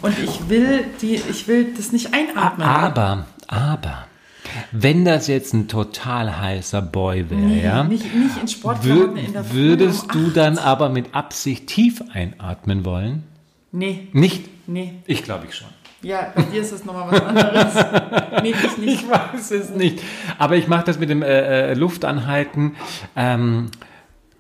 Und 0.02 0.18
ich 0.20 0.50
will 0.50 0.86
die, 1.02 1.16
ich 1.16 1.48
will 1.48 1.74
das 1.78 1.92
nicht 1.92 2.14
einatmen. 2.14 2.68
Aber, 2.68 3.26
aber, 3.48 4.08
wenn 4.72 5.06
das 5.06 5.28
jetzt 5.28 5.54
ein 5.54 5.68
total 5.68 6.40
heißer 6.40 6.82
Boy 6.82 7.30
wäre, 7.30 7.42
Nee, 7.42 7.64
ja, 7.64 7.84
nicht, 7.84 8.14
nicht 8.16 8.38
in 8.42 8.48
Sportklamotten 8.48 9.18
in 9.18 9.34
der 9.34 9.52
würdest 9.52 10.04
um 10.04 10.12
du 10.12 10.30
dann 10.30 10.58
aber 10.58 10.90
mit 10.90 11.14
Absicht 11.14 11.68
tief 11.68 12.02
einatmen 12.14 12.86
wollen? 12.86 13.24
Nee, 13.72 14.08
Nicht? 14.14 14.68
nee. 14.68 14.94
Ich 15.06 15.24
glaube 15.24 15.48
ich 15.50 15.56
schon. 15.56 15.68
Ja, 16.06 16.32
bei 16.36 16.44
dir 16.44 16.62
ist 16.62 16.72
es 16.72 16.86
nochmal 16.86 17.12
was 17.12 17.22
anderes. 17.22 17.74
nee, 18.44 18.52
ich 18.52 18.78
nicht. 18.78 19.02
Ich 19.04 19.10
weiß 19.10 19.50
es 19.52 19.70
nicht. 19.72 20.04
Aber 20.38 20.56
ich 20.56 20.68
mache 20.68 20.84
das 20.86 21.00
mit 21.00 21.10
dem 21.10 21.24
äh, 21.24 21.72
äh, 21.72 21.74
Luftanhalten 21.74 22.76
ähm, 23.16 23.72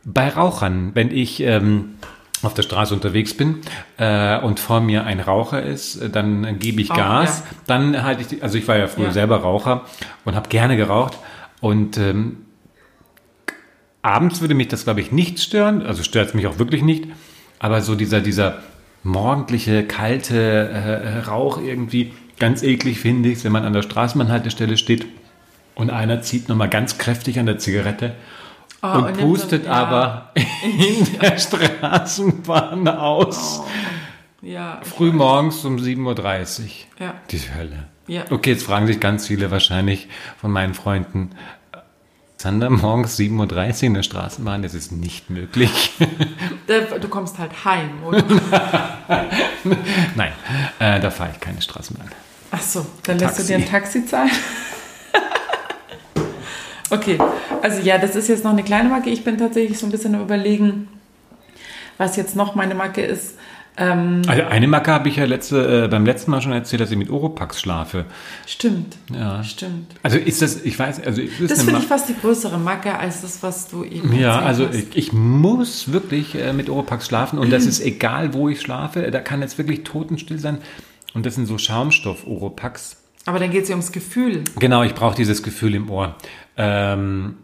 bei 0.03 0.29
Rauchern. 0.29 0.91
Wenn 0.93 1.09
ich 1.09 1.39
ähm, 1.41 1.95
auf 2.43 2.53
der 2.53 2.61
Straße 2.61 2.93
unterwegs 2.93 3.35
bin 3.35 3.61
äh, 3.97 4.37
und 4.41 4.59
vor 4.59 4.79
mir 4.79 5.05
ein 5.05 5.19
Raucher 5.19 5.63
ist, 5.63 5.99
dann 6.15 6.59
gebe 6.59 6.81
ich 6.81 6.91
Oh, 6.91 6.95
Gas. 6.95 7.39
ja. 7.39 7.57
Dann 7.65 8.03
halte 8.03 8.21
ich, 8.21 8.27
die, 8.27 8.43
also 8.43 8.59
ich 8.59 8.67
war 8.67 8.77
ja 8.77 8.85
früher 8.85 9.05
Ja. 9.07 9.11
selber 9.11 9.37
Raucher 9.37 9.85
und 10.23 10.35
habe 10.35 10.49
gerne 10.49 10.77
geraucht. 10.77 11.17
Und 11.61 11.97
ähm, 11.97 12.45
abends 14.03 14.39
würde 14.41 14.53
mich 14.53 14.67
das, 14.67 14.83
glaube 14.83 15.01
ich, 15.01 15.11
nicht 15.11 15.39
stören. 15.39 15.81
Also 15.83 16.03
stört 16.03 16.27
es 16.27 16.33
mich 16.35 16.45
auch 16.45 16.59
wirklich 16.59 16.83
nicht. 16.83 17.05
Aber 17.57 17.81
so 17.81 17.95
dieser, 17.95 18.21
dieser 18.21 18.59
morgendliche, 19.05 19.85
kalte 19.85 20.69
äh, 20.69 21.19
Rauch 21.19 21.59
irgendwie, 21.61 22.11
ganz 22.39 22.63
eklig 22.63 22.99
finde 22.99 23.29
ich 23.29 23.43
wenn 23.45 23.51
man 23.53 23.63
an 23.63 23.71
der 23.73 23.81
Straßenbahnhaltestelle 23.83 24.77
steht 24.77 25.05
und 25.75 25.89
einer 25.89 26.21
zieht 26.21 26.49
nochmal 26.49 26.69
ganz 26.69 26.97
kräftig 26.97 27.39
an 27.39 27.45
der 27.45 27.57
Zigarette 27.59 28.13
Oh, 28.83 28.87
und, 28.97 29.05
und 29.05 29.17
pustet 29.19 29.63
so- 29.63 29.69
ja. 29.69 29.75
aber 29.75 30.31
in 30.63 31.07
der 31.19 31.37
Straßenbahn 31.39 32.87
aus. 32.87 33.61
Ja, 34.41 34.79
ich 34.83 34.87
Früh 34.89 35.07
weiß. 35.09 35.15
morgens 35.15 35.65
um 35.65 35.77
7.30 35.77 36.61
Uhr. 36.61 36.69
Ja. 36.99 37.13
Die 37.31 37.39
Hölle. 37.39 37.87
Ja. 38.07 38.25
Okay, 38.29 38.51
jetzt 38.51 38.63
fragen 38.63 38.85
sich 38.85 38.99
ganz 38.99 39.25
viele 39.25 39.49
wahrscheinlich 39.49 40.07
von 40.39 40.51
meinen 40.51 40.75
Freunden, 40.75 41.31
Sander, 42.37 42.69
morgens 42.69 43.17
7.30 43.17 43.75
Uhr 43.77 43.83
in 43.83 43.93
der 43.93 44.03
Straßenbahn, 44.03 44.61
das 44.61 44.73
ist 44.73 44.91
nicht 44.91 45.29
möglich. 45.29 45.93
Du 46.67 47.07
kommst 47.09 47.37
halt 47.37 47.63
heim, 47.63 48.03
oder? 48.03 48.23
Nein, 50.15 50.31
äh, 50.79 50.99
da 50.99 51.11
fahre 51.11 51.29
ich 51.31 51.39
keine 51.39 51.61
Straßenbahn. 51.61 52.09
Ach 52.49 52.61
so, 52.61 52.85
dann 53.03 53.19
lässt 53.19 53.35
Taxi. 53.35 53.41
du 53.41 53.47
dir 53.47 53.63
ein 53.63 53.69
Taxi 53.69 54.05
zahlen. 54.05 54.31
okay, 56.89 57.19
also 57.61 57.81
ja, 57.81 57.99
das 57.99 58.15
ist 58.15 58.29
jetzt 58.29 58.43
noch 58.43 58.51
eine 58.51 58.63
kleine 58.63 58.89
Marke. 58.89 59.11
Ich 59.11 59.23
bin 59.23 59.37
tatsächlich 59.37 59.77
so 59.77 59.85
ein 59.85 59.91
bisschen 59.91 60.15
am 60.15 60.21
überlegen, 60.21 60.87
was 61.99 62.15
jetzt 62.15 62.35
noch 62.35 62.55
meine 62.55 62.73
Marke 62.73 63.01
ist. 63.01 63.35
Ähm, 63.77 64.21
Also 64.27 64.43
eine 64.43 64.67
Macke 64.67 64.91
habe 64.91 65.09
ich 65.09 65.17
ja 65.17 65.25
letzte, 65.25 65.85
äh, 65.85 65.87
beim 65.87 66.05
letzten 66.05 66.31
Mal 66.31 66.41
schon 66.41 66.53
erzählt, 66.53 66.81
dass 66.81 66.91
ich 66.91 66.97
mit 66.97 67.09
Oropax 67.09 67.59
schlafe. 67.59 68.05
stimmt, 68.45 68.95
Ja. 69.13 69.43
stimmt. 69.43 69.93
Also 70.01 70.17
ist 70.17 70.41
das, 70.41 70.63
ich 70.63 70.79
weiß, 70.79 71.03
also 71.05 71.21
ist 71.21 71.51
Das 71.51 71.63
finde 71.63 71.79
ich 71.79 71.85
fast 71.87 72.07
die 72.07 72.15
größere 72.15 72.57
Macke 72.57 72.97
als 72.97 73.21
das, 73.21 73.43
was 73.43 73.67
du 73.67 73.83
eben 73.83 74.13
Ja, 74.17 74.39
also 74.39 74.67
ich, 74.71 74.95
ich 74.95 75.13
muss 75.13 75.91
wirklich 75.91 76.35
äh, 76.35 76.53
mit 76.53 76.69
Oropax 76.69 77.07
schlafen 77.07 77.37
und 77.37 77.51
das 77.51 77.65
ist 77.67 77.81
egal, 77.81 78.33
wo 78.33 78.47
ich 78.49 78.61
schlafe. 78.61 79.11
Da 79.11 79.19
kann 79.19 79.41
jetzt 79.41 79.57
wirklich 79.57 79.83
totenstill 79.83 80.39
sein. 80.39 80.59
Und 81.13 81.25
das 81.25 81.35
sind 81.35 81.45
so 81.45 81.57
Schaumstoff-Oropax. 81.57 82.97
Aber 83.25 83.39
dann 83.39 83.49
geht 83.51 83.63
es 83.63 83.69
ja 83.69 83.75
ums 83.75 83.91
Gefühl. 83.91 84.43
Genau, 84.59 84.83
ich 84.83 84.93
brauche 84.93 85.15
dieses 85.15 85.41
Gefühl 85.43 85.75
im 85.75 85.89
Ohr. 85.89 86.15
Ähm, 86.57 87.35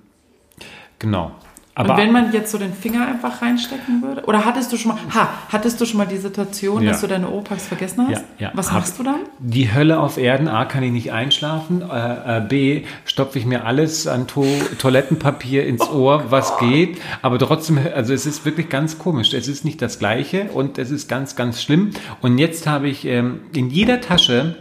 genau. 1.00 1.32
Aber 1.74 1.94
Und 1.94 2.00
wenn 2.00 2.12
man 2.12 2.34
jetzt 2.34 2.52
so 2.52 2.58
den 2.58 2.74
Finger 2.74 3.08
einfach 3.08 3.42
reinstecken 3.42 4.02
würde? 4.02 4.26
Oder 4.26 4.44
hattest 4.46 4.74
du 4.74 4.78
schon 4.78 4.92
mal, 4.92 4.98
ha, 5.16 5.30
hattest 5.50 5.80
du 5.80 5.86
schon 5.86 6.00
mal 6.00 6.06
die 6.06 6.18
Situation, 6.18 6.82
Ja. 6.84 6.92
dass 6.92 7.02
du 7.02 7.08
deine 7.08 7.30
Oropax 7.30 7.66
vergessen 7.68 8.08
hast? 8.10 8.24
Ja, 8.38 8.48
ja. 8.48 8.52
Was 8.56 8.72
Hab- 8.72 8.80
machst 8.80 9.00
du 9.00 9.04
dann? 9.04 9.22
Die 9.40 9.74
Hölle 9.74 10.00
auf 10.00 10.18
Erden, 10.18 10.50
A, 10.50 10.66
kann 10.66 10.84
ich 10.84 10.92
nicht 10.92 11.14
einschlafen, 11.14 11.82
äh, 11.82 12.38
äh, 12.38 12.42
B, 12.42 12.84
stopfe 13.06 13.40
ich 13.40 13.46
mir 13.46 13.64
alles 13.66 14.06
an 14.06 14.28
to 14.28 14.46
Toilettenpapier 14.80 15.66
ins 15.66 15.90
Ohr, 15.90 16.26
was 16.30 16.58
geht, 16.58 17.00
aber 17.22 17.40
trotzdem, 17.40 17.80
also 17.96 18.14
es 18.14 18.26
ist 18.26 18.44
wirklich 18.46 18.68
ganz 18.70 19.00
komisch. 19.00 19.34
Es 19.34 19.48
ist 19.48 19.64
nicht 19.64 19.82
das 19.82 19.98
Gleiche 20.00 20.50
und 20.54 20.78
es 20.78 20.92
ist 20.92 21.08
ganz, 21.08 21.36
ganz 21.38 21.62
schlimm. 21.62 21.92
Und 22.22 22.38
jetzt 22.38 22.68
habe 22.68 22.90
ich 22.90 23.06
ähm, 23.06 23.42
in 23.56 23.70
jeder 23.70 24.02
Tasche, 24.02 24.56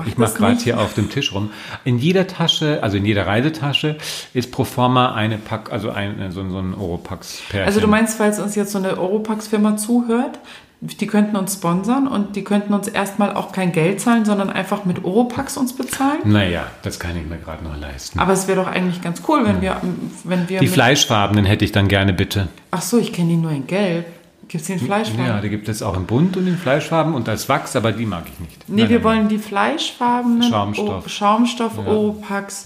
Mach 0.00 0.06
ich 0.06 0.18
mache 0.18 0.34
gerade 0.34 0.60
hier 0.60 0.80
auf 0.80 0.94
dem 0.94 1.10
Tisch 1.10 1.32
rum, 1.32 1.50
in 1.84 1.98
jeder 1.98 2.26
Tasche, 2.26 2.82
also 2.82 2.96
in 2.96 3.04
jeder 3.04 3.26
Reisetasche, 3.26 3.96
ist 4.34 4.50
pro 4.50 4.64
forma 4.64 5.14
eine 5.14 5.38
Pack, 5.38 5.72
also 5.72 5.90
ein, 5.90 6.30
so, 6.30 6.48
so 6.48 6.58
ein 6.58 6.74
Oropax-Pärchen. 6.74 7.66
Also 7.66 7.80
du 7.80 7.86
meinst, 7.86 8.18
falls 8.18 8.38
uns 8.38 8.54
jetzt 8.54 8.72
so 8.72 8.78
eine 8.78 8.98
Oropax-Firma 8.98 9.76
zuhört, 9.76 10.38
die 10.80 11.06
könnten 11.06 11.36
uns 11.36 11.54
sponsern 11.54 12.08
und 12.08 12.36
die 12.36 12.44
könnten 12.44 12.72
uns 12.72 12.88
erstmal 12.88 13.34
auch 13.34 13.52
kein 13.52 13.72
Geld 13.72 14.00
zahlen, 14.00 14.24
sondern 14.24 14.48
einfach 14.48 14.86
mit 14.86 15.04
Oropax 15.04 15.58
uns 15.58 15.74
bezahlen? 15.74 16.20
Naja, 16.24 16.66
das 16.82 16.98
kann 16.98 17.16
ich 17.18 17.26
mir 17.26 17.36
gerade 17.36 17.62
noch 17.62 17.78
leisten. 17.78 18.18
Aber 18.18 18.32
es 18.32 18.48
wäre 18.48 18.64
doch 18.64 18.66
eigentlich 18.66 19.02
ganz 19.02 19.20
cool, 19.28 19.44
wenn 19.44 19.60
wir, 19.60 19.76
wenn 20.24 20.48
wir 20.48 20.60
Die 20.60 20.68
Fleischfarbenen 20.68 21.44
hätte 21.44 21.66
ich 21.66 21.72
dann 21.72 21.88
gerne 21.88 22.14
bitte. 22.14 22.48
Ach 22.70 22.80
so, 22.80 22.98
ich 22.98 23.12
kenne 23.12 23.28
die 23.28 23.36
nur 23.36 23.50
in 23.50 23.66
Gelb. 23.66 24.06
Gibt 24.50 24.62
es 24.62 24.66
die 24.66 24.72
in 24.72 24.80
Fleischfarben? 24.80 25.26
Ja, 25.26 25.40
die 25.40 25.48
gibt 25.48 25.68
es 25.68 25.80
auch 25.80 25.96
in 25.96 26.06
bunt 26.06 26.36
und 26.36 26.44
in 26.48 26.58
Fleischfarben 26.58 27.14
und 27.14 27.28
als 27.28 27.48
Wachs, 27.48 27.76
aber 27.76 27.92
die 27.92 28.04
mag 28.04 28.24
ich 28.26 28.40
nicht. 28.40 28.68
Nee, 28.68 28.80
Nein, 28.82 28.90
wir 28.90 28.96
nein, 28.96 29.04
wollen 29.04 29.28
die 29.28 29.38
Fleischfarbenen 29.38 30.42
Schaumstoff. 30.42 31.06
O 31.06 31.08
Schaumstoff 31.08 31.78
Oropax. 31.78 32.64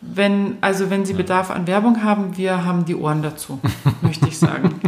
Wenn, 0.00 0.56
also 0.62 0.88
wenn 0.88 1.04
Sie 1.04 1.12
Bedarf 1.12 1.50
an 1.50 1.66
Werbung 1.66 2.02
haben, 2.02 2.38
wir 2.38 2.64
haben 2.64 2.86
die 2.86 2.94
Ohren 2.94 3.22
dazu, 3.22 3.60
möchte 4.00 4.26
ich 4.28 4.38
sagen. 4.38 4.80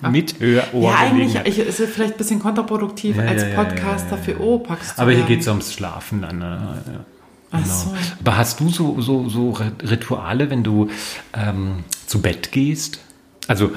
nein. 0.00 0.12
Mit 0.12 0.38
Höhe 0.38 0.62
ja, 0.74 0.94
eigentlich 0.96 1.34
ich, 1.44 1.58
ist 1.58 1.80
es 1.80 1.90
vielleicht 1.90 2.14
ein 2.14 2.18
bisschen 2.18 2.38
kontraproduktiv, 2.38 3.16
Ja, 3.16 3.24
als 3.24 3.42
ja, 3.42 3.48
ja, 3.48 3.54
Podcaster 3.56 4.10
ja, 4.10 4.16
ja, 4.16 4.16
ja. 4.16 4.34
für 4.36 4.40
Oropax 4.40 4.94
zu 4.94 5.02
Aber 5.02 5.10
hier 5.10 5.24
geht 5.24 5.40
es 5.40 5.48
ums 5.48 5.72
Schlafen 5.72 6.22
dann. 6.22 6.38
ne? 6.38 6.82
Ja. 6.86 7.00
Ach 7.50 7.64
so. 7.66 7.92
Aber 8.20 8.36
hast 8.36 8.60
du 8.60 8.68
so, 8.68 9.00
so, 9.00 9.28
so 9.28 9.56
Rituale, 9.82 10.50
wenn 10.50 10.62
du 10.62 10.88
ähm, 11.34 11.82
zu 12.06 12.22
Bett 12.22 12.52
gehst? 12.52 13.00
Also, 13.48 13.72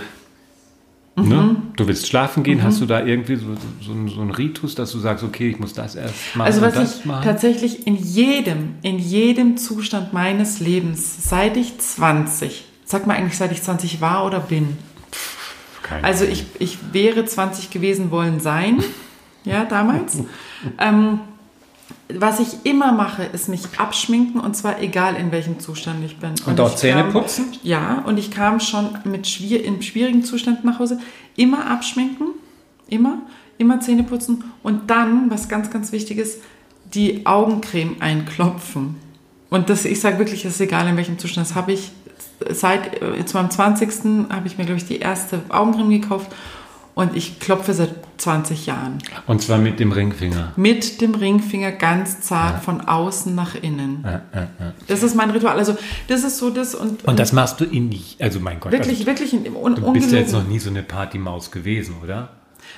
Mhm. 1.15 1.30
ne? 1.30 1.56
du 1.76 1.88
willst 1.88 2.08
schlafen 2.08 2.43
gehen, 2.43 2.63
hast 2.63 2.80
du 2.80 2.86
da 2.86 3.04
irgendwie 3.04 3.36
so, 3.36 3.47
so, 3.82 4.08
so 4.08 4.21
einen 4.21 4.32
Ritus, 4.32 4.76
dass 4.76 4.91
du 4.91 5.00
sagst, 5.00 5.24
okay, 5.24 5.50
ich 5.50 5.60
muss 5.60 5.74
das 5.74 5.95
erst 5.95 6.36
machen 6.36 6.47
Also 6.47 6.62
was 6.62 6.74
das 6.74 7.00
ich 7.00 7.06
machen? 7.06 7.24
tatsächlich 7.24 7.86
in 7.86 7.95
jedem, 7.97 8.76
in 8.82 8.97
jedem 8.97 9.58
Zustand 9.58 10.13
meines 10.13 10.60
Lebens, 10.60 11.30
seit 11.30 11.58
ich 11.58 11.78
20, 11.78 12.65
sag 12.86 13.08
mal 13.08 13.15
eigentlich, 13.17 13.38
seit 13.38 13.52
ich 13.52 13.62
20 13.62 14.00
war 14.00 14.26
oder 14.26 14.39
bin. 14.39 14.78
Keine 15.84 16.04
Also 16.06 16.24
ich, 16.24 16.45
ich 16.60 16.78
wäre 16.93 17.26
20 17.26 17.71
gewesen 17.71 18.10
wollen 18.12 18.39
sein, 18.39 18.82
ja, 19.43 19.65
damals. 19.65 20.19
ähm, 20.80 21.19
was 22.19 22.39
ich 22.39 22.65
immer 22.65 22.91
mache, 22.91 23.24
ist 23.24 23.50
mich 23.50 23.62
abschminken 23.78 24.39
und 24.41 24.56
zwar 24.56 24.82
egal 24.82 25.15
in 25.15 25.32
welchem 25.32 25.60
Zustand 25.60 26.04
ich 26.06 26.17
bin. 26.17 26.32
Und 26.45 26.60
auch 26.60 26.69
ich 26.69 26.76
Zähne 26.78 27.04
kam- 27.04 27.12
putzen? 27.13 27.45
Ja, 27.63 28.04
und 28.06 28.17
ich 28.17 28.32
kam 28.32 28.60
schon 28.60 28.89
mit 29.04 29.28
schwier 29.28 29.63
in 29.63 29.82
schwierigen 29.82 30.24
Zuständen 30.24 30.69
nach 30.69 30.80
Hause. 30.80 31.00
Immer 31.36 31.69
abschminken, 31.69 32.28
immer, 32.88 33.19
immer 33.58 33.80
Zähne 33.80 34.04
putzen 34.04 34.43
und 34.63 34.89
dann, 34.89 35.30
was 35.30 35.50
ganz, 35.50 35.69
ganz 35.69 35.91
wichtig 35.91 36.17
ist, 36.17 36.41
die 36.93 37.26
Augencreme 37.26 37.97
einklopfen. 38.00 38.95
Und 39.50 39.69
das, 39.69 39.86
ich 39.86 40.00
sage 40.00 40.17
wirklich, 40.19 40.45
es 40.45 40.56
ist 40.56 40.62
egal 40.62 40.88
in 40.88 40.97
welchem 40.97 41.17
Zustand. 41.19 41.47
Das 41.50 41.56
habe 41.56 41.74
ich 41.74 41.91
seit, 42.50 43.02
jetzt 43.17 43.34
meinem 43.34 43.50
20. 43.50 43.89
habe 44.30 44.47
ich 44.47 44.58
mir, 44.58 44.65
glaube 44.65 44.78
ich, 44.80 44.86
die 44.86 45.00
erste 45.00 45.41
Augencreme 45.50 46.02
gekauft 46.02 46.32
und 46.93 47.15
ich 47.15 47.39
klopfe 47.39 47.73
seit 47.73 47.93
20 48.17 48.65
Jahren. 48.65 48.99
Und 49.27 49.41
zwar 49.41 49.58
mit 49.58 49.80
dem 49.80 49.91
Ringfinger. 49.91 50.54
Mit 50.56 51.01
dem 51.01 51.15
Ringfinger 51.15 51.71
ganz 51.71 52.21
zart 52.21 52.56
ja. 52.56 52.60
von 52.60 52.82
außen 52.82 53.34
nach 53.34 53.56
innen. 53.56 54.04
Ja, 54.04 54.21
ja, 54.34 54.47
das 54.88 55.04
ist 55.04 55.15
mein 55.15 55.32
Ritual. 55.32 55.58
Also 55.58 55.77
das 56.08 56.23
ist 56.23 56.38
so 56.38 56.49
das 56.49 56.75
und. 56.75 57.06
Und 57.06 57.19
das 57.19 57.34
machst 57.34 57.60
du 57.60 57.65
in 57.65 57.89
nicht, 57.89 58.21
also 58.21 58.39
mein 58.39 58.60
Gott. 58.60 58.71
Wirklich, 58.71 58.99
also, 58.99 59.06
wirklich 59.08 59.34
in, 59.34 59.56
un, 59.56 59.75
Du 59.75 59.93
bist 59.93 60.12
ja 60.12 60.19
jetzt 60.19 60.34
noch 60.34 60.47
nie 60.47 60.60
so 60.60 60.69
eine 60.69 60.84
Partymaus 60.84 61.51
gewesen, 61.51 61.95
oder? 62.04 62.30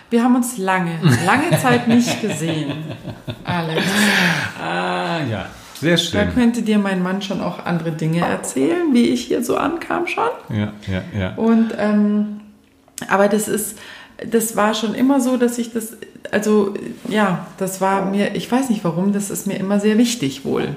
Wir 0.10 0.24
haben 0.24 0.36
uns 0.36 0.58
lange, 0.58 1.00
lange 1.26 1.58
Zeit 1.62 1.88
nicht 1.88 2.22
gesehen, 2.22 2.72
Alex. 3.44 3.82
Ah, 4.62 5.20
ja. 5.30 5.46
Sehr 5.74 5.98
schön. 5.98 6.20
Da 6.20 6.26
könnte 6.28 6.62
dir 6.62 6.78
mein 6.78 7.04
Mann 7.04 7.22
schon 7.22 7.42
auch 7.42 7.66
andere 7.66 7.92
Dinge 7.92 8.22
erzählen, 8.22 8.94
wie 8.94 9.10
ich 9.10 9.26
hier 9.26 9.44
so 9.44 9.58
ankam 9.58 10.08
schon. 10.08 10.30
Ja, 10.50 10.72
ja, 10.88 11.02
ja. 11.20 11.34
Und, 11.36 11.74
ähm, 11.78 12.40
aber 13.10 13.28
das 13.28 13.48
ist, 13.48 13.78
das 14.30 14.56
war 14.56 14.74
schon 14.74 14.94
immer 14.94 15.20
so, 15.20 15.38
dass 15.38 15.58
ich 15.58 15.74
das, 15.74 15.98
also 16.32 16.74
ja, 17.08 17.48
das 17.58 17.82
war 17.82 18.06
mir, 18.06 18.36
ich 18.36 18.52
weiß 18.52 18.70
nicht 18.70 18.84
warum, 18.84 19.14
das 19.14 19.30
ist 19.30 19.48
mir 19.48 19.58
immer 19.58 19.80
sehr 19.80 19.98
wichtig 19.98 20.46
wohl. 20.46 20.76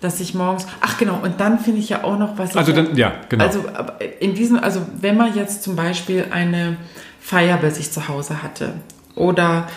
Dass 0.00 0.20
ich 0.20 0.34
morgens, 0.34 0.66
ach 0.80 0.98
genau, 0.98 1.18
und 1.22 1.40
dann 1.40 1.58
finde 1.58 1.80
ich 1.80 1.88
ja 1.88 2.04
auch 2.04 2.18
noch 2.18 2.36
was. 2.36 2.54
Also 2.54 2.72
dann, 2.72 2.94
ja, 2.96 3.14
genau. 3.30 3.42
Also 3.42 3.64
in 4.20 4.34
diesem, 4.34 4.58
also 4.58 4.82
wenn 5.00 5.16
man 5.16 5.34
jetzt 5.34 5.62
zum 5.62 5.74
Beispiel 5.74 6.26
eine 6.30 6.76
Feier 7.20 7.56
bei 7.56 7.70
sich 7.70 7.90
zu 7.90 8.06
Hause 8.06 8.42
hatte 8.42 8.74
oder 9.14 9.68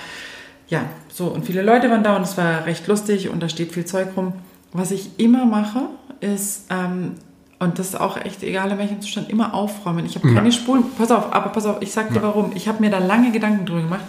ja, 0.67 0.81
so 1.11 1.27
und 1.27 1.45
viele 1.45 1.61
Leute 1.61 1.89
waren 1.89 2.03
da 2.03 2.15
und 2.17 2.23
es 2.23 2.37
war 2.37 2.65
recht 2.65 2.85
lustig 2.87 3.29
und 3.29 3.41
da 3.41 3.49
steht 3.49 3.71
viel 3.71 3.85
Zeug 3.85 4.09
rum. 4.15 4.33
Was 4.71 4.91
ich 4.91 5.17
immer 5.17 5.45
mache, 5.45 5.81
ist 6.19 6.65
ähm, 6.69 7.15
und 7.59 7.77
das 7.77 7.89
ist 7.89 7.99
auch 7.99 8.17
echt 8.17 8.41
egal 8.41 8.71
in 8.71 8.77
welchem 8.77 9.01
Zustand, 9.01 9.29
immer 9.29 9.53
aufräumen. 9.53 10.05
Ich 10.05 10.15
habe 10.15 10.33
keine 10.33 10.47
ja. 10.47 10.51
Spulen. 10.51 10.83
Pass 10.97 11.11
auf, 11.11 11.33
aber 11.33 11.49
pass 11.49 11.65
auf, 11.65 11.81
ich 11.81 11.91
sag 11.91 12.09
dir 12.09 12.17
ja. 12.17 12.23
warum. 12.23 12.53
Ich 12.55 12.67
habe 12.67 12.81
mir 12.81 12.89
da 12.89 12.99
lange 12.99 13.31
Gedanken 13.31 13.65
drüber 13.65 13.81
gemacht. 13.81 14.05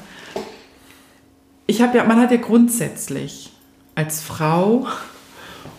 Ich 1.67 1.83
habe 1.83 1.97
ja, 1.97 2.05
man 2.05 2.21
hat 2.21 2.31
ja 2.31 2.37
grundsätzlich 2.37 3.51
als 3.97 4.23
Frau 4.23 4.87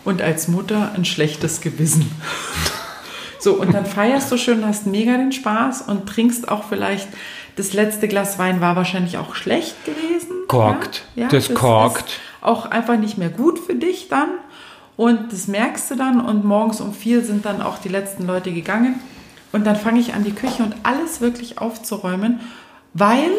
und 0.04 0.20
als 0.20 0.48
Mutter 0.48 0.92
ein 0.94 1.04
schlechtes 1.04 1.60
Gewissen. 1.60 2.10
So, 3.38 3.54
und 3.54 3.74
dann 3.74 3.86
feierst 3.86 4.30
du 4.30 4.36
schön, 4.36 4.64
hast 4.64 4.86
mega 4.86 5.16
den 5.16 5.32
Spaß 5.32 5.82
und 5.82 6.06
trinkst 6.06 6.48
auch 6.48 6.62
vielleicht, 6.62 7.08
das 7.56 7.72
letzte 7.72 8.06
Glas 8.06 8.38
Wein 8.38 8.60
war 8.60 8.76
wahrscheinlich 8.76 9.18
auch 9.18 9.34
schlecht 9.34 9.74
gewesen. 9.84 10.30
Korkt. 10.46 11.02
Ja? 11.16 11.24
Ja, 11.24 11.28
das, 11.28 11.48
das 11.48 11.56
korkt. 11.56 12.20
auch 12.40 12.66
einfach 12.66 12.96
nicht 12.96 13.18
mehr 13.18 13.30
gut 13.30 13.58
für 13.58 13.74
dich 13.74 14.08
dann. 14.08 14.28
Und 15.02 15.32
das 15.32 15.48
merkst 15.48 15.90
du 15.90 15.96
dann 15.96 16.20
und 16.20 16.44
morgens 16.44 16.80
um 16.80 16.94
vier 16.94 17.24
sind 17.24 17.44
dann 17.44 17.60
auch 17.60 17.78
die 17.78 17.88
letzten 17.88 18.24
Leute 18.24 18.52
gegangen. 18.52 19.00
Und 19.50 19.66
dann 19.66 19.74
fange 19.74 19.98
ich 19.98 20.14
an, 20.14 20.22
die 20.22 20.30
Küche 20.30 20.62
und 20.62 20.76
alles 20.84 21.20
wirklich 21.20 21.58
aufzuräumen, 21.58 22.38
weil 22.94 23.32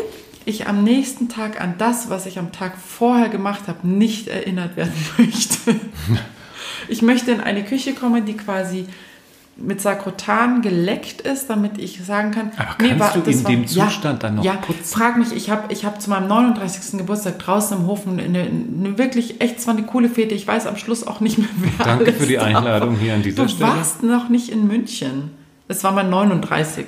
ich 0.43 0.67
am 0.67 0.84
nächsten 0.84 1.30
Tag 1.30 1.62
an 1.62 1.76
das, 1.78 2.10
was 2.10 2.26
ich 2.26 2.38
am 2.38 2.52
Tag 2.52 2.73
vorher 2.78 3.30
gemacht 3.30 3.69
habe, 3.69 3.88
nicht 3.88 4.28
erinnert 4.28 4.76
werden 4.76 4.91
möchte. 5.17 5.80
Ich 6.89 7.02
möchte 7.02 7.32
in 7.32 7.39
eine 7.39 7.63
Küche 7.63 7.93
kommen, 7.93 8.26
die 8.26 8.36
quasi 8.36 8.86
mit 9.55 9.81
Sakrotan 9.81 10.61
geleckt 10.61 11.21
ist, 11.21 11.49
damit 11.49 11.77
ich 11.77 12.03
sagen 12.03 12.31
kann, 12.31 12.51
aber 12.57 12.75
kannst 12.77 12.93
nee, 12.93 12.99
war, 12.99 13.13
du 13.13 13.29
in 13.29 13.43
war, 13.43 13.51
dem 13.51 13.67
Zustand 13.67 14.03
ja, 14.03 14.13
dann 14.13 14.35
noch 14.35 14.43
ja, 14.43 14.53
putzen? 14.53 14.83
frag 14.83 15.17
mich, 15.17 15.31
ich 15.31 15.49
habe 15.49 15.71
ich 15.71 15.85
hab 15.85 16.01
zu 16.01 16.09
meinem 16.09 16.27
39. 16.27 16.97
Geburtstag 16.97 17.39
draußen 17.39 17.77
im 17.77 17.85
Hof 17.85 18.07
eine, 18.07 18.23
eine 18.23 18.97
wirklich, 18.97 19.41
echt 19.41 19.61
zwar 19.61 19.75
eine 19.75 19.85
coole 19.85 20.09
Fete, 20.09 20.33
ich 20.33 20.47
weiß 20.47 20.65
am 20.65 20.77
Schluss 20.77 21.05
auch 21.05 21.19
nicht 21.19 21.37
mehr, 21.37 21.49
wer 21.57 21.85
Danke 21.85 22.13
für 22.13 22.25
die 22.25 22.39
Einladung 22.39 22.95
hier 22.95 23.13
an 23.13 23.21
dieser 23.21 23.43
du 23.43 23.49
Stelle. 23.49 23.71
Du 23.71 23.77
warst 23.77 24.03
noch 24.03 24.29
nicht 24.29 24.49
in 24.49 24.67
München. 24.67 25.31
Es 25.67 25.83
war 25.83 25.91
mein 25.91 26.09
39. 26.09 26.87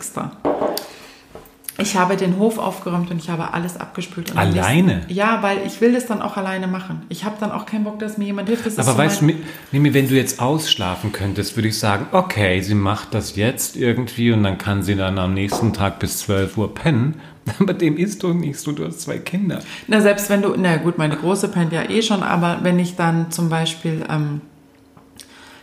Ich 1.77 1.97
habe 1.97 2.15
den 2.15 2.37
Hof 2.37 2.57
aufgeräumt 2.57 3.11
und 3.11 3.17
ich 3.17 3.29
habe 3.29 3.53
alles 3.53 3.77
abgespült. 3.77 4.35
alleine? 4.37 4.95
Nächsten, 4.95 5.13
ja, 5.13 5.39
weil 5.41 5.59
ich 5.65 5.81
will 5.81 5.93
das 5.93 6.05
dann 6.05 6.21
auch 6.21 6.37
alleine 6.37 6.67
machen. 6.67 7.01
Ich 7.09 7.25
habe 7.25 7.35
dann 7.39 7.51
auch 7.51 7.65
keinen 7.65 7.83
Bock, 7.83 7.99
dass 7.99 8.17
mir 8.17 8.25
jemand 8.25 8.47
hilft. 8.47 8.65
Das 8.65 8.79
Aber 8.79 8.93
so 8.93 8.97
weißt 8.97 9.21
du, 9.21 9.33
Mimi, 9.71 9.93
wenn 9.93 10.07
du 10.07 10.15
jetzt 10.15 10.39
ausschlafen 10.39 11.11
könntest, 11.11 11.57
würde 11.57 11.67
ich 11.67 11.77
sagen, 11.77 12.07
okay, 12.13 12.61
sie 12.61 12.75
macht 12.75 13.13
das 13.13 13.35
jetzt 13.35 13.75
irgendwie 13.75 14.31
und 14.31 14.43
dann 14.43 14.57
kann 14.57 14.83
sie 14.83 14.95
dann 14.95 15.19
am 15.19 15.33
nächsten 15.33 15.73
Tag 15.73 15.99
bis 15.99 16.19
12 16.19 16.57
Uhr 16.57 16.73
pennen. 16.73 17.15
Aber 17.59 17.73
dem 17.73 17.97
ist 17.97 18.23
doch 18.23 18.33
nicht 18.33 18.57
so, 18.57 18.71
du 18.71 18.85
hast 18.85 19.01
zwei 19.01 19.17
Kinder. 19.17 19.59
Na, 19.87 20.01
selbst 20.01 20.29
wenn 20.29 20.41
du, 20.41 20.55
na 20.57 20.77
gut, 20.77 20.97
meine 20.97 21.17
Große 21.17 21.49
pennt 21.49 21.73
ja 21.73 21.89
eh 21.89 22.01
schon, 22.01 22.23
aber 22.23 22.59
wenn 22.63 22.79
ich 22.79 22.95
dann 22.95 23.29
zum 23.31 23.49
Beispiel 23.49 24.03
ähm, 24.09 24.41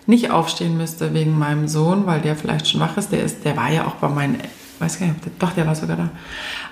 nicht 0.06 0.30
aufstehen 0.30 0.76
müsste 0.76 1.12
wegen 1.12 1.36
meinem 1.36 1.66
Sohn, 1.66 2.06
weil 2.06 2.20
der 2.20 2.36
vielleicht 2.36 2.68
schon 2.68 2.80
wach 2.80 2.96
ist, 2.96 3.10
der 3.10 3.24
ist, 3.24 3.44
der 3.44 3.56
war 3.56 3.72
ja 3.72 3.86
auch 3.86 3.96
bei 3.96 4.08
meinen 4.08 4.38
weiß 4.82 4.98
gar 4.98 5.06
nicht, 5.06 5.18
doch, 5.38 5.52
der 5.52 5.66
war 5.66 5.74
sogar 5.74 5.96
da. 5.96 6.10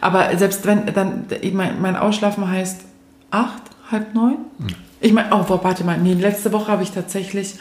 Aber 0.01 0.37
selbst 0.37 0.67
wenn, 0.67 0.87
dann, 0.93 1.25
ich 1.41 1.55
mein, 1.55 1.81
mein 1.81 1.97
Ausschlafen 1.97 2.49
heißt 2.49 2.83
acht, 3.31 3.63
halb 3.91 4.15
neun. 4.15 4.37
Hm. 4.59 4.67
Ich 5.01 5.13
meine, 5.13 5.29
oh, 5.33 5.45
warte 5.63 5.85
mal, 5.85 5.99
nee, 5.99 6.15
letzte 6.15 6.53
Woche 6.53 6.71
habe 6.71 6.83
ich 6.83 6.91
tatsächlich 6.91 7.55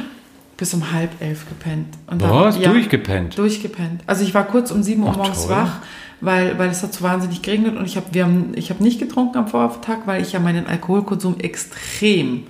bis 0.56 0.74
um 0.74 0.92
halb 0.92 1.10
elf 1.20 1.48
gepennt. 1.48 1.88
Und 2.06 2.20
dann, 2.20 2.30
Was? 2.30 2.58
Ja, 2.58 2.70
durchgepennt? 2.70 3.38
Durchgepennt. 3.38 4.02
Also 4.06 4.24
ich 4.24 4.34
war 4.34 4.44
kurz 4.44 4.70
um 4.70 4.82
sieben 4.82 5.04
Uhr 5.04 5.12
morgens 5.12 5.46
toll. 5.46 5.56
wach, 5.56 5.78
weil, 6.20 6.58
weil 6.58 6.70
es 6.70 6.82
hat 6.82 6.92
so 6.92 7.02
wahnsinnig 7.02 7.42
geregnet 7.42 7.76
und 7.76 7.84
ich 7.84 7.96
habe 7.96 8.06
hab 8.20 8.80
nicht 8.80 9.00
getrunken 9.00 9.38
am 9.38 9.48
Vortag, 9.48 9.98
weil 10.06 10.20
ich 10.20 10.32
ja 10.32 10.40
meinen 10.40 10.66
Alkoholkonsum 10.66 11.40
extrem 11.40 12.44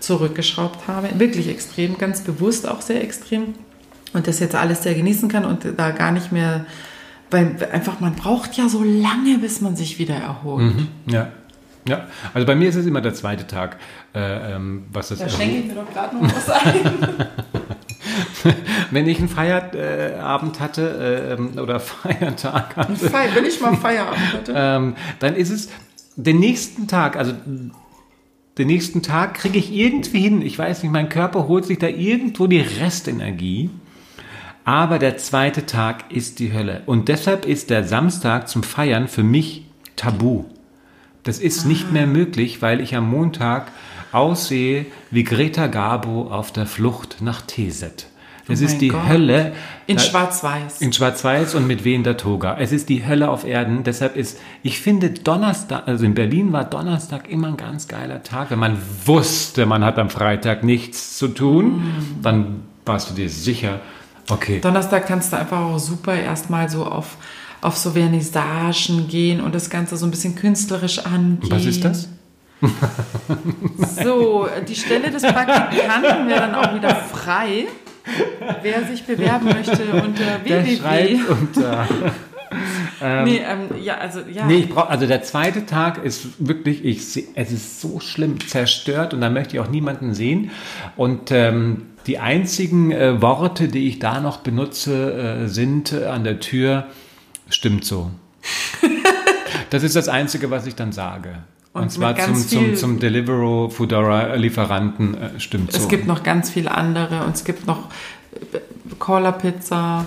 zurückgeschraubt 0.00 0.88
habe. 0.88 1.08
Wirklich 1.18 1.48
extrem, 1.48 1.96
ganz 1.98 2.20
bewusst 2.20 2.68
auch 2.68 2.80
sehr 2.80 3.02
extrem 3.02 3.54
und 4.16 4.26
das 4.26 4.40
jetzt 4.40 4.54
alles 4.54 4.82
sehr 4.82 4.94
genießen 4.94 5.28
kann 5.28 5.44
und 5.44 5.66
da 5.76 5.90
gar 5.90 6.10
nicht 6.10 6.32
mehr, 6.32 6.66
weil 7.30 7.56
einfach 7.72 8.00
man 8.00 8.14
braucht 8.14 8.56
ja 8.56 8.68
so 8.68 8.82
lange, 8.82 9.38
bis 9.40 9.60
man 9.60 9.76
sich 9.76 9.98
wieder 9.98 10.16
erholt. 10.16 10.74
Mhm, 10.74 10.88
ja. 11.06 11.28
Ja, 11.88 12.06
also 12.34 12.44
bei 12.46 12.56
mir 12.56 12.68
ist 12.68 12.74
es 12.74 12.84
immer 12.84 13.00
der 13.00 13.14
zweite 13.14 13.46
Tag, 13.46 13.76
äh, 14.12 14.54
ähm, 14.54 14.86
was 14.92 15.08
das. 15.08 15.20
Da 15.20 15.28
schenke 15.28 15.58
ich 15.58 15.66
mir 15.66 15.74
doch 15.74 15.92
gerade 15.92 16.16
noch 16.16 16.34
was 16.34 16.50
ein. 16.50 17.26
Wenn 18.90 19.06
ich 19.06 19.18
einen 19.18 19.28
Feierabend 19.28 20.58
hatte 20.58 21.28
äh, 21.28 21.34
ähm, 21.34 21.58
oder 21.58 21.78
Feiertag 21.80 22.76
hatte. 22.76 22.96
Feier, 22.96 23.34
wenn 23.34 23.44
ich 23.44 23.60
mal 23.60 23.76
Feierabend 23.76 24.32
hatte. 24.32 24.52
ähm, 24.54 24.96
dann 25.20 25.34
ist 25.36 25.50
es 25.50 25.68
den 26.16 26.38
nächsten 26.38 26.88
Tag, 26.88 27.16
also 27.16 27.32
den 28.58 28.66
nächsten 28.66 29.02
Tag 29.02 29.34
kriege 29.34 29.58
ich 29.58 29.72
irgendwie 29.72 30.20
hin. 30.20 30.42
Ich 30.42 30.58
weiß 30.58 30.82
nicht, 30.82 30.92
mein 30.92 31.08
Körper 31.08 31.46
holt 31.46 31.66
sich 31.66 31.78
da 31.78 31.88
irgendwo 31.88 32.46
die 32.46 32.60
Restenergie. 32.60 33.70
Aber 34.66 34.98
der 34.98 35.16
zweite 35.16 35.64
Tag 35.64 36.10
ist 36.10 36.40
die 36.40 36.52
Hölle. 36.52 36.82
Und 36.86 37.06
deshalb 37.06 37.46
ist 37.46 37.70
der 37.70 37.84
Samstag 37.84 38.48
zum 38.48 38.64
Feiern 38.64 39.06
für 39.06 39.22
mich 39.22 39.64
tabu. 39.94 40.44
Das 41.22 41.38
ist 41.38 41.64
ah. 41.64 41.68
nicht 41.68 41.92
mehr 41.92 42.08
möglich, 42.08 42.62
weil 42.62 42.80
ich 42.80 42.96
am 42.96 43.08
Montag 43.08 43.70
aussehe 44.10 44.86
wie 45.12 45.22
Greta 45.22 45.68
Garbo 45.68 46.32
auf 46.32 46.50
der 46.50 46.66
Flucht 46.66 47.18
nach 47.20 47.42
Teset. 47.42 48.08
Es 48.48 48.60
oh 48.60 48.64
ist 48.64 48.78
die 48.78 48.88
Gott. 48.88 49.08
Hölle. 49.08 49.52
In 49.86 50.00
Schwarz-Weiß. 50.00 50.80
In 50.80 50.92
Schwarz-Weiß 50.92 51.54
und 51.54 51.68
mit 51.68 51.84
wehender 51.84 52.16
Toga. 52.16 52.56
Es 52.58 52.72
ist 52.72 52.88
die 52.88 53.06
Hölle 53.06 53.30
auf 53.30 53.44
Erden. 53.44 53.84
Deshalb 53.84 54.16
ist, 54.16 54.40
ich 54.64 54.80
finde 54.80 55.10
Donnerstag, 55.10 55.86
also 55.86 56.04
in 56.04 56.14
Berlin 56.14 56.52
war 56.52 56.64
Donnerstag 56.64 57.30
immer 57.30 57.48
ein 57.48 57.56
ganz 57.56 57.86
geiler 57.86 58.24
Tag. 58.24 58.50
Wenn 58.50 58.58
man 58.58 58.78
wusste, 59.04 59.64
man 59.64 59.84
hat 59.84 59.96
am 60.00 60.10
Freitag 60.10 60.64
nichts 60.64 61.16
zu 61.18 61.28
tun, 61.28 61.66
mm. 61.66 62.22
dann 62.22 62.62
warst 62.84 63.10
du 63.10 63.14
dir 63.14 63.28
sicher, 63.28 63.80
Okay. 64.30 64.60
Donnerstag 64.60 65.06
kannst 65.06 65.32
du 65.32 65.36
einfach 65.36 65.60
auch 65.60 65.78
super 65.78 66.14
erstmal 66.14 66.68
so 66.68 66.84
auf, 66.84 67.16
auf 67.60 67.76
so 67.76 67.92
Vernissagen 67.92 69.08
gehen 69.08 69.40
und 69.40 69.54
das 69.54 69.70
Ganze 69.70 69.96
so 69.96 70.06
ein 70.06 70.10
bisschen 70.10 70.34
künstlerisch 70.34 70.98
angehen. 71.00 71.50
Was 71.50 71.64
ist 71.64 71.84
das? 71.84 72.08
so, 74.02 74.48
die 74.66 74.74
Stelle 74.74 75.10
des 75.10 75.22
Praktikanten 75.22 76.28
wäre 76.28 76.40
dann 76.40 76.54
auch 76.54 76.74
wieder 76.74 76.94
frei. 76.94 77.66
Wer 78.62 78.84
sich 78.86 79.04
bewerben 79.04 79.46
möchte 79.46 79.82
unter 79.92 80.44
www. 80.44 81.20
unter. 81.28 81.88
Ähm, 83.02 83.24
nee, 83.24 83.38
ähm, 83.38 83.82
ja, 83.82 83.98
also, 83.98 84.20
ja. 84.20 84.46
Nee, 84.46 84.58
ich 84.58 84.68
brauch, 84.68 84.88
also 84.88 85.06
der 85.06 85.22
zweite 85.22 85.66
Tag 85.66 86.02
ist 86.02 86.26
wirklich, 86.38 86.84
ich, 86.84 86.98
es 87.34 87.52
ist 87.52 87.80
so 87.80 88.00
schlimm 88.00 88.40
zerstört 88.46 89.14
und 89.14 89.20
da 89.20 89.30
möchte 89.30 89.56
ich 89.56 89.60
auch 89.60 89.68
niemanden 89.68 90.14
sehen. 90.14 90.50
Und 90.96 91.30
ähm, 91.30 91.86
die 92.06 92.18
einzigen 92.18 92.92
äh, 92.92 93.20
Worte, 93.20 93.68
die 93.68 93.88
ich 93.88 93.98
da 93.98 94.20
noch 94.20 94.38
benutze, 94.38 95.44
äh, 95.44 95.48
sind 95.48 95.92
äh, 95.92 96.06
an 96.06 96.24
der 96.24 96.40
Tür, 96.40 96.86
stimmt 97.48 97.84
so. 97.84 98.10
das 99.70 99.82
ist 99.82 99.96
das 99.96 100.08
Einzige, 100.08 100.50
was 100.50 100.66
ich 100.66 100.74
dann 100.74 100.92
sage. 100.92 101.38
Und, 101.72 101.82
Und 101.82 101.90
zwar 101.90 102.16
zum, 102.16 102.36
zum, 102.36 102.76
zum 102.76 103.00
Deliveroo 103.00 103.68
Foodora 103.68 104.34
Lieferanten 104.34 105.14
äh, 105.14 105.40
stimmt 105.40 105.70
es 105.70 105.76
so. 105.76 105.82
Es 105.82 105.88
gibt 105.88 106.06
noch 106.06 106.22
ganz 106.22 106.48
viele 106.48 106.70
andere 106.70 107.24
und 107.24 107.34
es 107.34 107.44
gibt 107.44 107.66
noch 107.66 107.90
äh, 108.52 108.58
Caller 108.98 109.32
Pizza 109.32 110.06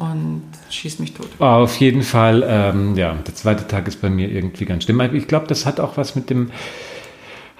und 0.00 0.42
schieß 0.70 0.98
mich 0.98 1.14
tot. 1.14 1.28
Auf 1.38 1.76
jeden 1.76 2.02
Fall, 2.02 2.44
ähm, 2.46 2.96
ja, 2.96 3.14
der 3.14 3.34
zweite 3.34 3.66
Tag 3.68 3.86
ist 3.86 4.00
bei 4.00 4.10
mir 4.10 4.30
irgendwie 4.30 4.64
ganz 4.64 4.84
schlimm. 4.84 5.00
Ich 5.14 5.28
glaube, 5.28 5.46
das 5.46 5.66
hat 5.66 5.78
auch 5.78 5.96
was 5.96 6.16
mit 6.16 6.30
dem 6.30 6.50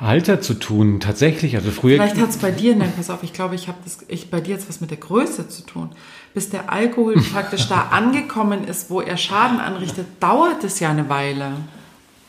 Alter 0.00 0.40
zu 0.40 0.54
tun, 0.54 0.98
tatsächlich. 0.98 1.56
Also 1.56 1.70
früher. 1.70 1.96
Vielleicht 1.96 2.18
hat 2.18 2.30
es 2.30 2.38
bei 2.38 2.50
dir, 2.50 2.74
nein, 2.74 2.92
pass 2.96 3.10
auf, 3.10 3.22
ich 3.22 3.34
glaube, 3.34 3.54
ich 3.54 3.68
habe 3.68 3.78
das, 3.84 3.98
ich 4.08 4.30
bei 4.30 4.40
dir 4.40 4.54
jetzt 4.54 4.68
was 4.68 4.80
mit 4.80 4.90
der 4.90 4.98
Größe 4.98 5.48
zu 5.48 5.62
tun. 5.62 5.90
Bis 6.32 6.48
der 6.48 6.72
Alkohol 6.72 7.14
praktisch 7.32 7.68
da 7.68 7.88
angekommen 7.90 8.64
ist, 8.64 8.88
wo 8.88 9.02
er 9.02 9.18
Schaden 9.18 9.60
anrichtet, 9.60 10.06
dauert 10.18 10.64
es 10.64 10.80
ja 10.80 10.90
eine 10.90 11.08
Weile. 11.10 11.52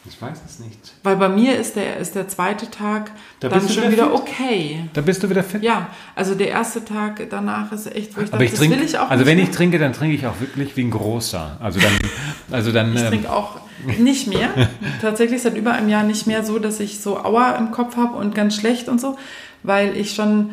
Ich 0.04 0.20
weiß 0.20 0.40
es 0.48 0.60
nicht. 0.60 0.80
Weil 1.04 1.16
bei 1.18 1.30
mir 1.30 1.60
ist 1.60 1.76
der, 1.76 1.98
ist 1.98 2.16
der 2.16 2.28
zweite 2.28 2.72
Tag 2.72 3.12
Da 3.40 3.50
dann 3.50 3.70
schon 3.70 3.84
wieder 3.84 3.92
wieder 3.92 4.14
okay. 4.14 4.90
Da 4.94 5.02
bist 5.02 5.22
du 5.22 5.30
wieder 5.30 5.44
fit. 5.44 5.62
Ja, 5.62 5.90
also 6.16 6.34
der 6.34 6.50
erste 6.50 6.84
Tag 6.84 7.28
danach 7.30 7.72
ist 7.72 7.86
echt, 7.94 8.18
wo 8.18 8.22
ich 8.22 8.34
Aber 8.34 8.38
dachte, 8.38 8.46
ich 8.46 8.52
das 8.52 8.60
trinke, 8.60 8.78
will 8.78 8.84
ich 8.84 8.98
auch 8.98 9.10
also 9.12 9.28
wenn 9.28 9.38
ich 9.38 9.52
trinke, 9.52 9.78
dann 9.78 9.94
trinke 9.94 10.16
ich 10.16 10.26
auch 10.26 10.40
wirklich 10.40 10.76
wie 10.76 10.86
ein 10.86 10.90
großer. 10.90 11.58
Also 11.60 11.80
dann, 11.80 11.92
also 12.52 12.72
dann. 12.72 12.96
Ich 12.96 13.02
ähm, 13.02 13.10
trinke 13.10 13.32
auch 13.32 13.60
nicht 14.00 14.28
mehr. 14.28 14.50
Tatsächlich 15.02 15.44
seit 15.44 15.56
über 15.56 15.74
einem 15.74 15.90
Jahr 15.90 16.04
nicht 16.04 16.26
mehr 16.26 16.44
so, 16.44 16.58
dass 16.58 16.80
ich 16.80 17.00
so 17.00 17.18
Aua 17.18 17.52
im 17.58 17.70
Kopf 17.70 17.96
habe 17.96 18.18
und 18.18 18.34
ganz 18.34 18.56
schlecht 18.56 18.90
und 18.90 19.00
so, 19.00 19.18
weil 19.62 19.96
ich 19.96 20.16
schon 20.16 20.50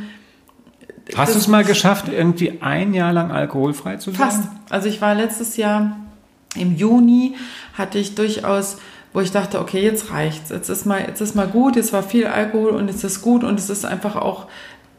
hast 1.17 1.35
du 1.35 1.39
es 1.39 1.49
mal 1.49 1.65
geschafft, 1.65 2.09
irgendwie 2.09 2.61
ein 2.61 2.93
Jahr 2.93 3.15
lang 3.15 3.31
alkoholfrei 3.31 3.97
zu 3.97 4.11
sein? 4.11 4.21
fast. 4.21 4.43
Also 4.69 4.91
ich 4.91 5.01
war 5.01 5.15
letztes 5.15 5.57
Jahr 5.57 5.97
im 6.55 6.77
Juni 6.77 7.37
hatte 7.75 7.99
ich 7.99 8.15
durchaus, 8.15 8.79
wo 9.13 9.21
ich 9.21 9.31
dachte, 9.31 9.61
okay, 9.61 9.83
jetzt 9.83 10.11
reicht's, 10.11 10.51
jetzt 10.51 10.69
ist 10.69 10.85
mal, 10.85 11.01
jetzt 11.01 11.21
ist 11.21 11.35
mal 11.35 11.47
gut, 11.47 11.77
jetzt 11.77 11.93
war 11.93 12.03
viel 12.03 12.27
Alkohol 12.27 12.71
und 12.71 12.89
jetzt 12.89 13.05
ist 13.05 13.23
gut 13.23 13.45
und 13.45 13.59
es 13.59 13.71
ist 13.71 13.85
einfach 13.85 14.17
auch, 14.17 14.47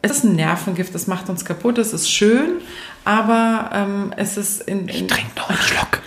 es 0.02 0.12
ist 0.12 0.24
ein 0.24 0.36
Nervengift, 0.36 0.96
das 0.96 1.08
macht 1.08 1.30
uns 1.30 1.46
kaputt, 1.46 1.78
es 1.78 1.94
ist 1.94 2.10
schön, 2.10 2.62
aber 3.06 3.70
ähm, 3.74 4.14
es 4.16 4.38
ist 4.38 4.62
in, 4.62 4.88
in 4.88 5.08
Trink 5.08 5.36
noch 5.36 5.50
einen 5.50 5.60
Schluck. 5.60 6.00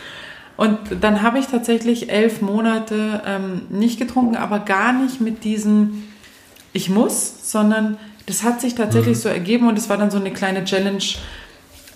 Und 0.57 0.79
dann 1.01 1.23
habe 1.23 1.38
ich 1.38 1.47
tatsächlich 1.47 2.11
elf 2.11 2.41
Monate 2.41 3.23
ähm, 3.27 3.62
nicht 3.71 3.99
getrunken, 3.99 4.37
aber 4.37 4.61
gar 4.61 4.93
nicht 4.93 5.21
mit 5.21 5.45
diesem 5.45 6.05
Ich 6.73 6.88
muss, 6.88 7.51
sondern 7.51 7.99
das 8.27 8.43
hat 8.43 8.61
sich 8.61 8.75
tatsächlich 8.75 9.19
so 9.19 9.29
ergeben 9.29 9.69
und 9.69 9.77
es 9.77 9.88
war 9.88 9.97
dann 9.97 10.11
so 10.11 10.19
eine 10.19 10.33
kleine 10.33 10.65
Challenge. 10.65 11.03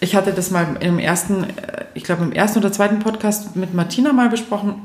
Ich 0.01 0.17
hatte 0.17 0.33
das 0.33 0.51
mal 0.51 0.77
im 0.81 0.99
ersten, 0.99 1.45
äh, 1.45 1.85
ich 1.95 2.05
glaube 2.05 2.25
im 2.25 2.33
ersten 2.33 2.59
oder 2.59 2.73
zweiten 2.73 2.99
Podcast 2.99 3.57
mit 3.57 3.75
Martina 3.75 4.13
mal 4.13 4.29
besprochen, 4.29 4.83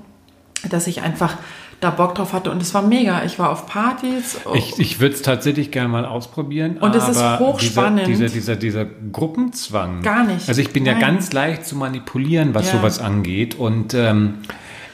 dass 0.70 0.88
ich 0.88 1.02
einfach 1.02 1.38
da 1.80 1.90
Bock 1.90 2.14
drauf 2.14 2.34
hatte 2.34 2.52
und 2.52 2.62
es 2.62 2.74
war 2.76 2.84
mega. 2.84 3.24
Ich 3.24 3.40
war 3.40 3.50
auf 3.50 3.66
Partys. 3.66 4.38
Ich, 4.54 4.78
ich 4.80 5.00
würde 5.00 5.16
es 5.16 5.24
tatsächlich 5.24 5.72
gerne 5.72 5.90
mal 5.90 6.06
ausprobieren. 6.06 6.78
Und 6.78 6.96
es 6.96 7.08
ist 7.10 7.20
hochspannend. 7.40 8.06
Dieser, 8.08 8.28
dieser, 8.28 8.56
dieser, 8.56 8.84
dieser 8.84 9.12
Gruppenzwang. 9.12 10.04
Gar 10.04 10.26
nicht. 10.26 10.48
Also 10.48 10.62
ich 10.62 10.72
bin 10.72 10.86
ja 10.86 10.92
Nein. 10.94 11.02
ganz 11.02 11.34
leicht 11.34 11.66
zu 11.66 11.76
manipulieren, 11.76 12.54
was 12.54 12.68
Ja. 12.68 12.78
sowas 12.78 13.00
angeht. 13.00 13.56
Und 13.56 13.96
ähm, 13.96 14.36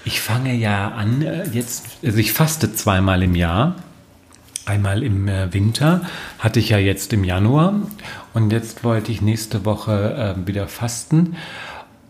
ich 0.05 0.21
fange 0.21 0.53
ja 0.55 0.87
an, 0.89 1.21
äh, 1.21 1.43
jetzt, 1.51 1.85
also 2.05 2.17
ich 2.17 2.31
faste 2.31 2.73
zweimal 2.73 3.21
im 3.21 3.35
Jahr. 3.35 3.75
Einmal 4.65 5.03
im 5.03 5.27
äh, 5.27 5.53
Winter 5.53 6.01
hatte 6.39 6.59
ich 6.59 6.69
ja 6.69 6.77
jetzt 6.77 7.11
im 7.13 7.23
Januar 7.23 7.73
und 8.33 8.51
jetzt 8.51 8.83
wollte 8.83 9.11
ich 9.13 9.21
nächste 9.21 9.63
Woche 9.65 10.35
äh, 10.37 10.47
wieder 10.47 10.67
fasten. 10.67 11.35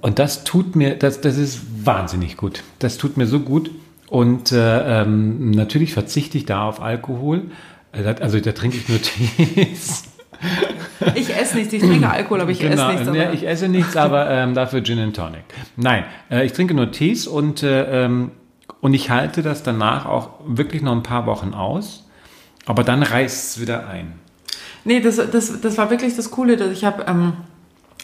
Und 0.01 0.19
das 0.19 0.43
tut 0.43 0.75
mir, 0.75 0.95
das, 0.95 1.21
das 1.21 1.37
ist 1.37 1.61
wahnsinnig 1.85 2.37
gut. 2.37 2.63
Das 2.79 2.97
tut 2.97 3.17
mir 3.17 3.25
so 3.27 3.39
gut. 3.39 3.71
Und 4.09 4.51
äh, 4.51 5.01
ähm, 5.01 5.51
natürlich 5.51 5.93
verzichte 5.93 6.37
ich 6.37 6.45
da 6.45 6.63
auf 6.63 6.81
Alkohol. 6.81 7.43
Äh, 7.91 8.03
Also 8.21 8.39
da 8.39 8.51
trinke 8.51 8.77
ich 8.77 8.87
nur 8.87 9.01
Tees. 9.01 10.03
ich 11.15 11.35
esse 11.35 11.57
nichts, 11.57 11.73
ich 11.73 11.81
trinke 11.81 12.09
Alkohol, 12.09 12.41
aber 12.41 12.51
ich 12.51 12.63
esse 12.63 12.87
nichts. 12.87 13.07
aber- 13.07 13.33
ich 13.33 13.47
esse 13.47 13.67
nichts, 13.67 13.97
aber 13.97 14.29
ähm, 14.29 14.53
dafür 14.53 14.83
Gin 14.83 14.99
and 14.99 15.15
Tonic. 15.15 15.43
Nein, 15.75 16.05
äh, 16.29 16.45
ich 16.45 16.53
trinke 16.53 16.73
nur 16.73 16.91
Tees 16.91 17.27
und, 17.27 17.63
äh, 17.63 18.05
ähm, 18.05 18.31
und 18.81 18.93
ich 18.93 19.09
halte 19.09 19.41
das 19.41 19.63
danach 19.63 20.05
auch 20.05 20.29
wirklich 20.45 20.83
noch 20.83 20.91
ein 20.93 21.03
paar 21.03 21.25
Wochen 21.25 21.53
aus. 21.53 22.05
Aber 22.65 22.83
dann 22.83 23.01
reißt 23.01 23.51
es 23.55 23.61
wieder 23.61 23.87
ein. 23.87 24.13
Nee, 24.85 24.99
das, 24.99 25.15
das, 25.31 25.59
das 25.59 25.77
war 25.77 25.89
wirklich 25.89 26.15
das 26.15 26.29
Coole. 26.31 26.55
Dass 26.55 26.71
ich 26.71 26.85
habe, 26.85 27.05
ähm, 27.07 27.33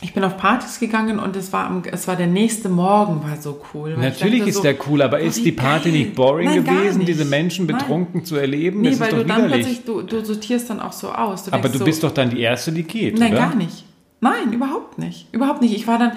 ich 0.03 0.13
bin 0.13 0.23
auf 0.25 0.35
Partys 0.35 0.79
gegangen 0.79 1.17
und 1.17 1.33
es 1.37 1.53
war, 1.53 1.65
am, 1.65 1.81
es 1.89 2.09
war 2.09 2.17
der 2.17 2.27
nächste 2.27 2.67
Morgen, 2.67 3.23
war 3.23 3.37
so 3.37 3.61
cool. 3.73 3.95
Natürlich 3.97 4.39
dachte 4.39 4.49
ist 4.49 4.55
so, 4.57 4.61
der 4.61 4.75
cool, 4.87 5.01
aber 5.01 5.17
oh, 5.17 5.25
ist 5.25 5.45
die 5.45 5.53
Party 5.53 5.89
geil. 5.89 5.99
nicht 5.99 6.15
boring 6.15 6.49
Nein, 6.49 6.63
gewesen, 6.65 6.97
nicht. 6.99 7.07
diese 7.07 7.23
Menschen 7.23 7.65
Nein. 7.65 7.77
betrunken 7.77 8.25
zu 8.25 8.35
erleben? 8.35 8.81
Nee, 8.81 8.89
das 8.89 8.99
weil 8.99 9.07
ist 9.07 9.13
doch 9.13 9.21
du 9.21 9.25
dann 9.25 9.45
widerlich. 9.45 9.65
plötzlich, 9.65 9.85
du, 9.85 10.01
du 10.01 10.25
sortierst 10.25 10.69
dann 10.69 10.81
auch 10.81 10.91
so 10.91 11.09
aus. 11.09 11.45
Du 11.45 11.53
aber 11.53 11.69
du 11.69 11.77
so, 11.77 11.85
bist 11.85 12.03
doch 12.03 12.11
dann 12.11 12.29
die 12.29 12.41
Erste, 12.41 12.73
die 12.73 12.83
geht, 12.83 13.17
Nein, 13.17 13.31
oder? 13.31 13.39
gar 13.39 13.55
nicht. 13.55 13.85
Nein, 14.19 14.51
überhaupt 14.51 14.99
nicht. 14.99 15.33
Überhaupt 15.33 15.61
nicht. 15.61 15.73
Ich 15.73 15.87
war 15.87 15.97
dann, 15.97 16.11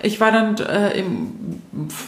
ich 0.00 0.20
war 0.20 0.30
dann 0.30 0.56
äh, 0.58 1.00
im, 1.00 1.32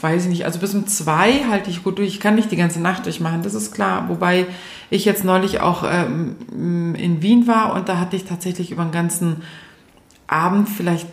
weiß 0.03 0.25
ich 0.25 0.31
nicht, 0.31 0.45
also 0.45 0.61
bis 0.61 0.73
um 0.73 0.87
zwei 0.87 1.45
halte 1.51 1.69
ich 1.69 1.83
gut 1.83 1.99
durch. 1.99 2.09
Ich 2.09 2.21
kann 2.21 2.37
nicht 2.37 2.53
die 2.53 2.57
ganze 2.57 2.81
Nacht 2.81 3.07
durchmachen, 3.07 3.43
das 3.43 3.55
ist 3.55 3.73
klar. 3.73 4.09
Wobei 4.09 4.47
ich 4.89 5.05
jetzt 5.05 5.25
neulich 5.25 5.61
auch 5.61 5.83
ähm, 5.85 6.95
in 6.97 7.23
Wien 7.23 7.49
war 7.49 7.75
und 7.75 7.89
da 7.89 7.99
hatte 7.99 8.15
ich 8.15 8.25
tatsächlich 8.25 8.71
über 8.71 8.85
den 8.85 8.93
ganzen 8.93 9.43
Abend 10.29 10.69
vielleicht 10.69 11.07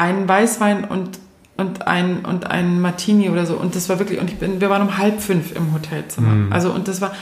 einen 0.00 0.28
Weißwein 0.28 0.84
und 0.84 1.18
und 1.56 1.86
ein 1.86 2.24
und 2.24 2.46
ein 2.50 2.80
Martini 2.80 3.28
oder 3.28 3.44
so 3.46 3.54
und 3.56 3.74
das 3.76 3.88
war 3.90 3.98
wirklich 3.98 4.18
und 4.18 4.30
ich 4.30 4.36
bin 4.38 4.60
wir 4.60 4.70
waren 4.70 4.82
um 4.82 4.96
halb 4.98 5.20
fünf 5.20 5.54
im 5.54 5.72
Hotelzimmer 5.74 6.52
also 6.52 6.72
und 6.72 6.88
das 6.88 7.00
war 7.00 7.12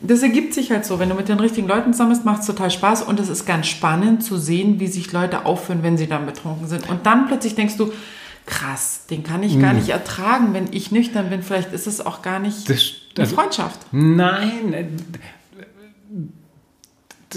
das 0.00 0.22
ergibt 0.22 0.52
sich 0.52 0.70
halt 0.70 0.84
so. 0.84 0.98
Wenn 0.98 1.08
du 1.08 1.14
mit 1.14 1.30
den 1.30 1.40
richtigen 1.40 1.66
Leuten 1.66 1.94
zusammen 1.94 2.10
bist, 2.10 2.26
macht 2.26 2.40
es 2.42 2.46
total 2.46 2.70
Spaß 2.70 3.02
und 3.04 3.18
es 3.18 3.30
ist 3.30 3.46
ganz 3.46 3.66
spannend 3.66 4.22
zu 4.22 4.36
sehen, 4.36 4.78
wie 4.78 4.88
sich 4.88 5.10
Leute 5.10 5.46
aufführen, 5.46 5.82
wenn 5.82 5.96
sie 5.96 6.06
dann 6.06 6.26
betrunken 6.26 6.68
sind. 6.68 6.86
Und 6.90 7.06
dann 7.06 7.26
plötzlich 7.28 7.54
denkst 7.54 7.78
du, 7.78 7.90
krass, 8.44 9.06
den 9.08 9.22
kann 9.24 9.42
ich 9.42 9.58
gar 9.58 9.72
nicht 9.72 9.88
ertragen, 9.88 10.52
wenn 10.52 10.66
ich 10.70 10.92
nüchtern 10.92 11.30
bin. 11.30 11.42
Vielleicht 11.42 11.72
ist 11.72 11.86
es 11.86 12.04
auch 12.04 12.20
gar 12.20 12.40
nicht 12.40 12.68
Das- 12.68 12.92
eine 13.16 13.24
also- 13.24 13.34
Freundschaft. 13.36 13.86
Nein. 13.90 14.74
äh, 14.74 14.84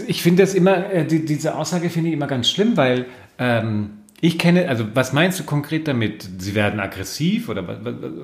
Ich 0.06 0.22
finde 0.22 0.44
das 0.44 0.54
immer, 0.54 0.92
äh, 0.92 1.06
die, 1.06 1.26
diese 1.26 1.56
Aussage 1.56 1.90
finde 1.90 2.10
ich 2.10 2.14
immer 2.16 2.28
ganz 2.28 2.50
schlimm, 2.50 2.76
weil 2.78 3.06
ähm, 3.38 3.92
ich 4.22 4.38
kenne, 4.38 4.68
also 4.68 4.86
was 4.94 5.14
meinst 5.14 5.40
du 5.40 5.44
konkret 5.44 5.88
damit? 5.88 6.28
Sie 6.40 6.54
werden 6.54 6.80
aggressiv 6.80 7.48
oder, 7.48 7.64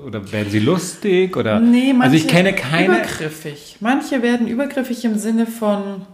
oder 0.06 0.32
werden 0.32 0.50
sie 0.50 0.60
lustig? 0.60 1.38
Oder? 1.38 1.60
Nee, 1.60 1.94
manche 1.94 2.04
also 2.04 2.16
ich 2.16 2.28
kenne 2.28 2.54
keine. 2.54 2.98
übergriffig. 2.98 3.78
Manche 3.80 4.22
werden 4.22 4.48
übergriffig 4.48 5.06
im 5.06 5.18
Sinne 5.18 5.48
von, 5.48 6.06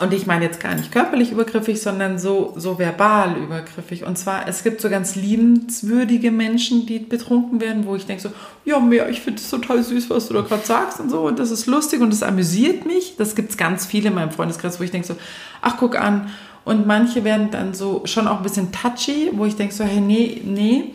und 0.00 0.12
ich 0.12 0.26
meine 0.26 0.44
jetzt 0.44 0.58
gar 0.58 0.74
nicht 0.74 0.90
körperlich 0.90 1.30
übergriffig, 1.30 1.80
sondern 1.80 2.18
so, 2.18 2.54
so 2.56 2.80
verbal 2.80 3.36
übergriffig. 3.36 4.02
Und 4.02 4.18
zwar, 4.18 4.48
es 4.48 4.64
gibt 4.64 4.80
so 4.80 4.90
ganz 4.90 5.14
liebenswürdige 5.14 6.32
Menschen, 6.32 6.84
die 6.84 6.98
betrunken 6.98 7.60
werden, 7.60 7.86
wo 7.86 7.94
ich 7.94 8.06
denke 8.06 8.20
so, 8.20 8.30
ja, 8.64 8.80
mehr, 8.80 9.08
ich 9.08 9.20
finde 9.20 9.38
es 9.38 9.48
total 9.48 9.84
süß, 9.84 10.10
was 10.10 10.26
du 10.26 10.34
da 10.34 10.40
gerade 10.40 10.66
sagst 10.66 10.98
und 10.98 11.10
so. 11.10 11.20
Und 11.20 11.38
das 11.38 11.52
ist 11.52 11.66
lustig 11.66 12.00
und 12.00 12.10
das 12.10 12.24
amüsiert 12.24 12.84
mich. 12.84 13.14
Das 13.16 13.36
gibt 13.36 13.50
es 13.50 13.56
ganz 13.56 13.86
viele 13.86 14.08
in 14.08 14.16
meinem 14.16 14.32
Freundeskreis, 14.32 14.80
wo 14.80 14.84
ich 14.84 14.90
denke 14.90 15.06
so, 15.06 15.14
ach, 15.62 15.76
guck 15.78 15.96
an. 15.96 16.30
Und 16.64 16.86
manche 16.86 17.24
werden 17.24 17.50
dann 17.50 17.74
so 17.74 18.02
schon 18.06 18.26
auch 18.26 18.38
ein 18.38 18.42
bisschen 18.42 18.72
touchy, 18.72 19.30
wo 19.32 19.44
ich 19.44 19.56
denke 19.56 19.74
so, 19.74 19.84
hey, 19.84 20.00
nee, 20.00 20.40
nee. 20.44 20.94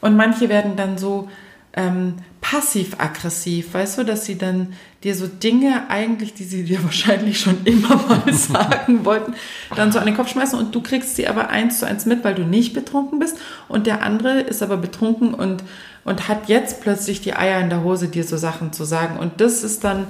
Und 0.00 0.16
manche 0.16 0.48
werden 0.48 0.76
dann 0.76 0.96
so 0.96 1.28
ähm, 1.74 2.14
passiv-aggressiv, 2.40 3.74
weißt 3.74 3.98
du, 3.98 4.04
dass 4.04 4.24
sie 4.24 4.38
dann 4.38 4.72
dir 5.04 5.14
so 5.14 5.26
Dinge 5.26 5.90
eigentlich, 5.90 6.34
die 6.34 6.44
sie 6.44 6.64
dir 6.64 6.82
wahrscheinlich 6.84 7.40
schon 7.40 7.64
immer 7.64 7.96
mal 7.96 8.32
sagen 8.32 9.04
wollten, 9.04 9.34
dann 9.74 9.92
so 9.92 9.98
an 9.98 10.06
den 10.06 10.16
Kopf 10.16 10.30
schmeißen 10.30 10.58
und 10.58 10.74
du 10.74 10.80
kriegst 10.80 11.16
sie 11.16 11.28
aber 11.28 11.50
eins 11.50 11.80
zu 11.80 11.86
eins 11.86 12.06
mit, 12.06 12.24
weil 12.24 12.34
du 12.34 12.44
nicht 12.44 12.74
betrunken 12.74 13.18
bist 13.18 13.36
und 13.68 13.86
der 13.86 14.02
andere 14.02 14.40
ist 14.40 14.62
aber 14.62 14.76
betrunken 14.76 15.34
und, 15.34 15.62
und 16.04 16.28
hat 16.28 16.48
jetzt 16.48 16.80
plötzlich 16.80 17.20
die 17.20 17.34
Eier 17.34 17.60
in 17.60 17.70
der 17.70 17.82
Hose, 17.82 18.08
dir 18.08 18.24
so 18.24 18.36
Sachen 18.36 18.72
zu 18.72 18.84
sagen 18.84 19.18
und 19.18 19.40
das 19.40 19.62
ist 19.62 19.84
dann 19.84 20.06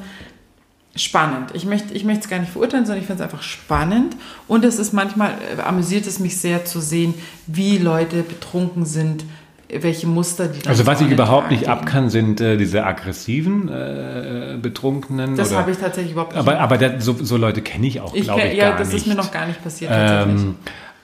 spannend. 0.99 1.51
Ich 1.55 1.65
möchte 1.65 1.95
ich 1.95 2.05
möchte 2.05 2.25
es 2.25 2.29
gar 2.29 2.39
nicht 2.39 2.53
verurteilen, 2.53 2.87
sondern 2.87 3.01
ich 3.01 3.07
finde 3.07 3.23
es 3.23 3.31
einfach 3.31 3.43
spannend. 3.43 4.17
Und 4.47 4.65
es 4.65 4.79
ist 4.79 4.93
manchmal, 4.93 5.33
äh, 5.57 5.63
amüsiert 5.63 6.07
es 6.07 6.19
mich 6.19 6.37
sehr 6.37 6.65
zu 6.65 6.81
sehen, 6.81 7.15
wie 7.47 7.79
Leute 7.79 8.23
betrunken 8.23 8.85
sind, 8.85 9.25
welche 9.69 10.07
Muster 10.07 10.49
die 10.49 10.61
dann 10.61 10.71
Also 10.71 10.87
was 10.87 11.01
ich 11.01 11.11
überhaupt 11.11 11.51
nicht 11.51 11.69
ab 11.69 11.87
kann, 11.87 12.11
sind 12.11 12.41
äh, 12.41 12.57
diese 12.57 12.85
aggressiven 12.85 13.69
äh, 13.69 14.57
Betrunkenen. 14.61 15.37
Das 15.37 15.55
habe 15.55 15.71
ich 15.71 15.79
tatsächlich 15.79 16.13
überhaupt 16.13 16.33
nicht. 16.33 16.41
aber 16.41 16.59
aber 16.61 16.79
der, 16.79 17.01
so, 17.01 17.17
so 17.21 17.37
Leute 17.37 17.63
kenne 17.63 17.87
ich 17.87 18.01
auch, 18.01 18.15
ich 18.15 18.25
glaube 18.25 18.43
ich, 18.43 18.55
ja, 18.55 18.71
gar 18.71 18.79
das 18.79 18.89
nicht. 18.89 19.03
ist 19.03 19.07
mir 19.07 19.15
noch 19.15 19.31
gar 19.31 19.47
nicht 19.47 19.63
passiert 19.63 19.91
tatsächlich. 19.91 20.43
Ähm, 20.43 20.55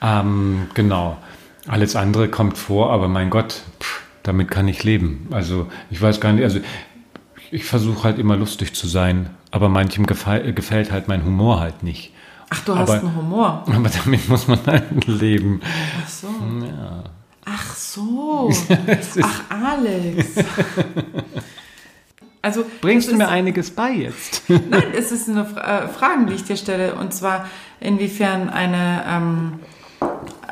ähm, 0.01 0.67
genau. 0.73 1.17
Alles 1.67 1.95
andere 1.95 2.27
kommt 2.27 2.57
vor, 2.57 2.91
aber 2.91 3.07
mein 3.07 3.29
Gott, 3.29 3.61
pff, 3.81 4.01
damit 4.23 4.49
kann 4.49 4.67
ich 4.67 4.83
leben. 4.83 5.27
Also 5.31 5.67
ich 5.89 6.01
weiß 6.01 6.19
gar 6.19 6.33
nicht, 6.33 6.43
also 6.43 6.59
ich 7.51 7.65
versuche 7.65 8.03
halt 8.03 8.19
immer 8.19 8.35
lustig 8.35 8.73
zu 8.73 8.87
sein, 8.87 9.29
aber 9.55 9.69
manchem 9.69 10.05
gefall, 10.05 10.53
gefällt 10.53 10.91
halt 10.91 11.07
mein 11.07 11.23
Humor 11.25 11.59
halt 11.59 11.81
nicht. 11.81 12.11
Ach, 12.49 12.63
du 12.65 12.75
hast 12.77 12.89
aber- 12.89 12.99
einen 12.99 13.15
Humor. 13.15 13.63
Aber 13.65 13.89
damit 13.89 14.29
muss 14.29 14.47
man 14.47 14.59
halt 14.67 15.07
leben. 15.07 15.61
Ach 16.03 16.07
so. 16.09 16.27
Ach 17.45 17.75
so. 17.75 18.51
Ach, 19.23 19.41
Alex. 19.49 20.27
Also, 22.41 22.63
Bringst 22.79 23.09
du 23.11 23.15
mir 23.15 23.23
ist- 23.23 23.29
einiges 23.31 23.71
bei 23.71 23.89
jetzt? 23.91 24.43
Nein, 24.49 24.83
es 24.95 25.11
ist 25.11 25.27
eine 25.27 25.45
Fra 25.45 25.85
äh, 25.85 25.87
Frage, 25.87 26.27
die 26.27 26.33
ich 26.35 26.43
dir 26.43 26.57
stelle. 26.57 26.93
Und 26.93 27.11
zwar, 27.11 27.47
inwiefern 27.79 28.49
eine, 28.49 29.03
ähm, 29.09 29.53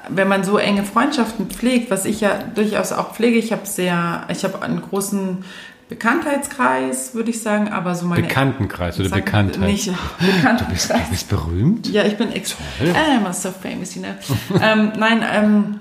wenn 0.10 0.28
man 0.28 0.44
so 0.44 0.58
enge 0.58 0.86
Freundschaften 0.86 1.52
pflegt, 1.52 1.92
was 1.92 2.06
ich 2.06 2.20
ja 2.22 2.39
durchaus 2.56 2.92
auch 2.94 3.13
pflege, 3.13 3.38
ich 3.38 3.52
habe 3.52 3.68
sehr, 3.68 4.24
ich 4.30 4.44
habe 4.44 4.60
einen 4.63 4.82
großen 4.82 5.46
Bekanntheitskreis, 5.89 7.13
würde 7.13 7.30
ich 7.30 7.41
sagen, 7.41 7.67
aber 7.69 7.96
so 7.96 8.06
meine... 8.06 8.24
Bekanntenkreis 8.24 9.00
oder 9.00 9.10
Bekanntheit. 9.10 9.69
Nicht 9.69 9.88
Du 9.88 9.93
Bekanntheitskreis. 10.26 11.00
bist, 11.00 11.08
du 11.08 11.10
bist 11.10 11.30
berühmt? 11.30 11.88
Ja, 11.89 12.04
ich 12.04 12.17
bin 12.17 12.32
ex 12.32 12.56
I'm 12.82 13.34
so 13.34 13.52
famous, 13.52 13.96
you 13.96 14.02
know. 14.02 14.60
ähm, 14.62 14.93
nein, 14.98 15.24
ähm, 15.30 15.80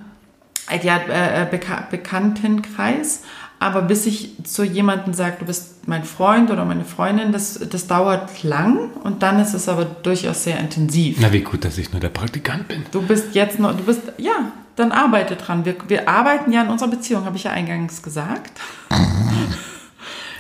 ja, 0.83 0.97
äh, 0.97 1.47
Beka 1.51 1.87
Bekanntenkreis. 1.91 3.23
Aber 3.63 3.83
bis 3.83 4.07
ich 4.07 4.35
zu 4.43 4.65
jemandem 4.65 5.15
sage, 5.15 5.37
du 5.39 5.45
bist 5.45 5.87
mein 5.87 6.03
Freund 6.03 6.51
oder 6.51 6.65
meine 6.65 6.85
Freundin, 6.85 7.31
das, 7.31 7.61
das 7.71 7.87
dauert 7.87 8.43
lang 8.43 8.91
und 9.05 9.23
dann 9.23 9.39
ist 9.39 9.55
es 9.55 9.69
aber 9.69 9.85
durchaus 9.85 10.43
sehr 10.43 10.59
intensiv. 10.59 11.19
Na, 11.21 11.33
wie 11.33 11.43
gut, 11.43 11.65
dass 11.65 11.79
ich 11.79 11.93
nur 11.93 12.01
der 12.01 12.09
Praktikant 12.09 12.67
bin. 12.67 12.85
Du 12.91 13.03
bist 13.03 13.37
jetzt 13.37 13.61
noch, 13.61 13.77
du 13.77 13.85
bist, 13.85 14.01
ja, 14.19 14.51
dann 14.75 14.91
arbeite 14.91 15.37
dran. 15.37 15.65
Wir, 15.65 15.77
wir 15.87 16.09
arbeiten 16.09 16.51
ja 16.51 16.63
an 16.63 16.71
unserer 16.71 16.91
Beziehung, 16.91 17.25
habe 17.25 17.37
ich 17.37 17.45
ja 17.45 17.53
eingangs 17.53 18.03
gesagt. 18.03 18.61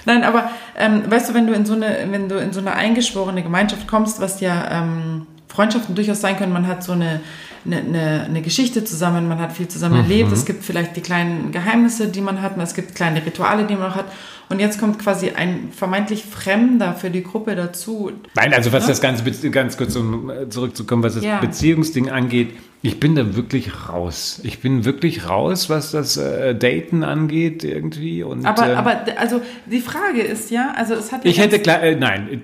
Nein, 0.04 0.24
aber 0.24 0.50
ähm, 0.76 1.02
weißt 1.08 1.30
du, 1.30 1.34
wenn 1.34 1.46
du 1.46 1.52
in 1.52 1.64
so 1.64 1.74
eine, 1.74 2.06
wenn 2.10 2.28
du 2.28 2.38
in 2.38 2.52
so 2.52 2.60
eine 2.60 2.72
eingeschworene 2.74 3.42
Gemeinschaft 3.42 3.86
kommst, 3.86 4.20
was 4.20 4.40
ja 4.40 4.82
ähm, 4.82 5.26
Freundschaften 5.48 5.94
durchaus 5.94 6.20
sein 6.20 6.36
können, 6.36 6.52
man 6.52 6.66
hat 6.66 6.82
so 6.82 6.92
eine, 6.92 7.20
eine, 7.64 7.76
eine, 7.78 8.24
eine 8.24 8.42
Geschichte 8.42 8.84
zusammen, 8.84 9.28
man 9.28 9.38
hat 9.38 9.52
viel 9.52 9.68
zusammen 9.68 9.96
erlebt, 9.96 10.32
es 10.32 10.44
gibt 10.44 10.64
vielleicht 10.64 10.96
die 10.96 11.02
kleinen 11.02 11.52
Geheimnisse, 11.52 12.08
die 12.08 12.20
man 12.20 12.40
hat, 12.42 12.56
es 12.58 12.74
gibt 12.74 12.94
kleine 12.94 13.24
Rituale, 13.24 13.64
die 13.64 13.74
man 13.74 13.90
noch 13.90 13.96
hat. 13.96 14.06
Und 14.48 14.60
jetzt 14.60 14.78
kommt 14.78 14.98
quasi 14.98 15.30
ein 15.30 15.70
vermeintlich 15.74 16.24
Fremder 16.24 16.94
für 16.94 17.10
die 17.10 17.22
Gruppe 17.22 17.54
dazu. 17.54 18.12
Nein, 18.34 18.52
also 18.52 18.72
was 18.72 18.86
das 18.86 19.00
Ganze, 19.00 19.50
ganz 19.50 19.76
kurz 19.76 19.96
um 19.96 20.28
äh, 20.28 20.48
zurückzukommen, 20.48 21.02
was 21.02 21.14
das 21.14 21.24
Ja. 21.24 21.38
Beziehungsding 21.40 22.10
angeht, 22.10 22.54
ich 22.84 22.98
bin 22.98 23.14
da 23.14 23.36
wirklich 23.36 23.88
raus. 23.88 24.40
Ich 24.42 24.58
bin 24.58 24.84
wirklich 24.84 25.28
raus, 25.28 25.70
was 25.70 25.92
das 25.92 26.16
äh, 26.16 26.54
Daten 26.54 27.04
angeht 27.04 27.62
irgendwie. 27.62 28.24
Und, 28.24 28.44
Aber, 28.44 28.68
ähm, 28.68 28.76
aber 28.76 29.04
also 29.16 29.40
die 29.66 29.80
Frage 29.80 30.20
ist 30.20 30.50
ja, 30.50 30.74
also 30.76 30.94
es 30.94 31.12
hat 31.12 31.24
ja 31.24 31.30
Ich 31.30 31.38
hätte 31.38 31.60
klar, 31.60 31.80
äh, 31.80 31.94
nein, 31.94 32.28
äh, 32.28 32.38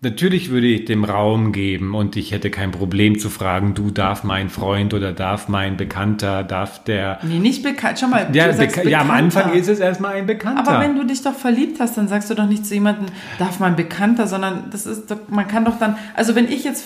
natürlich 0.00 0.50
würde 0.50 0.68
ich 0.68 0.84
dem 0.84 1.02
Raum 1.02 1.50
geben 1.50 1.96
und 1.96 2.14
ich 2.14 2.30
hätte 2.30 2.48
kein 2.48 2.70
Problem 2.70 3.18
zu 3.18 3.28
fragen, 3.28 3.74
du 3.74 3.90
darf 3.90 4.22
mein 4.22 4.50
Freund 4.50 4.94
oder 4.94 5.12
darf 5.12 5.48
mein 5.48 5.76
Bekannter, 5.76 6.44
darf 6.44 6.84
der. 6.84 7.18
Nee, 7.24 7.40
nicht 7.40 7.64
bekannt. 7.64 7.98
Schau 7.98 8.06
mal, 8.06 8.28
Ja, 8.32 8.52
beka 8.52 8.82
ja 8.84 9.00
am. 9.00 9.10
Anfang 9.10 9.52
ist 9.52 9.68
es 9.68 9.80
erstmal 9.80 10.14
ein 10.14 10.26
Bekannter. 10.26 10.60
Aber 10.64 10.80
wenn 10.80 10.94
du 10.94 11.04
dich 11.04 11.22
doch 11.22 11.34
verliebt 11.34 11.80
hast, 11.80 11.98
dann 11.98 12.06
sagst 12.06 12.30
du 12.30 12.34
doch 12.34 12.46
nicht 12.46 12.64
zu 12.64 12.74
jemandem, 12.74 13.06
darf 13.40 13.58
mein 13.58 13.74
Bekannter, 13.74 14.28
sondern 14.28 14.70
das 14.70 14.86
ist 14.86 15.10
doch, 15.10 15.18
man 15.28 15.48
kann 15.48 15.64
doch 15.64 15.80
dann, 15.80 15.96
also 16.14 16.36
wenn 16.36 16.48
ich 16.48 16.62
jetzt 16.62 16.84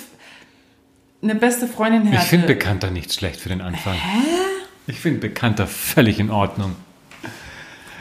eine 1.30 1.38
beste 1.38 1.66
Freundin 1.66 2.06
hätte. 2.06 2.22
ich 2.22 2.28
finde 2.28 2.46
Bekannter 2.46 2.90
nicht 2.90 3.12
schlecht 3.12 3.40
für 3.40 3.48
den 3.48 3.60
Anfang. 3.60 3.94
Hä? 3.94 4.18
Ich 4.86 5.00
finde 5.00 5.20
Bekannter 5.20 5.66
völlig 5.66 6.20
in 6.20 6.30
Ordnung. 6.30 6.76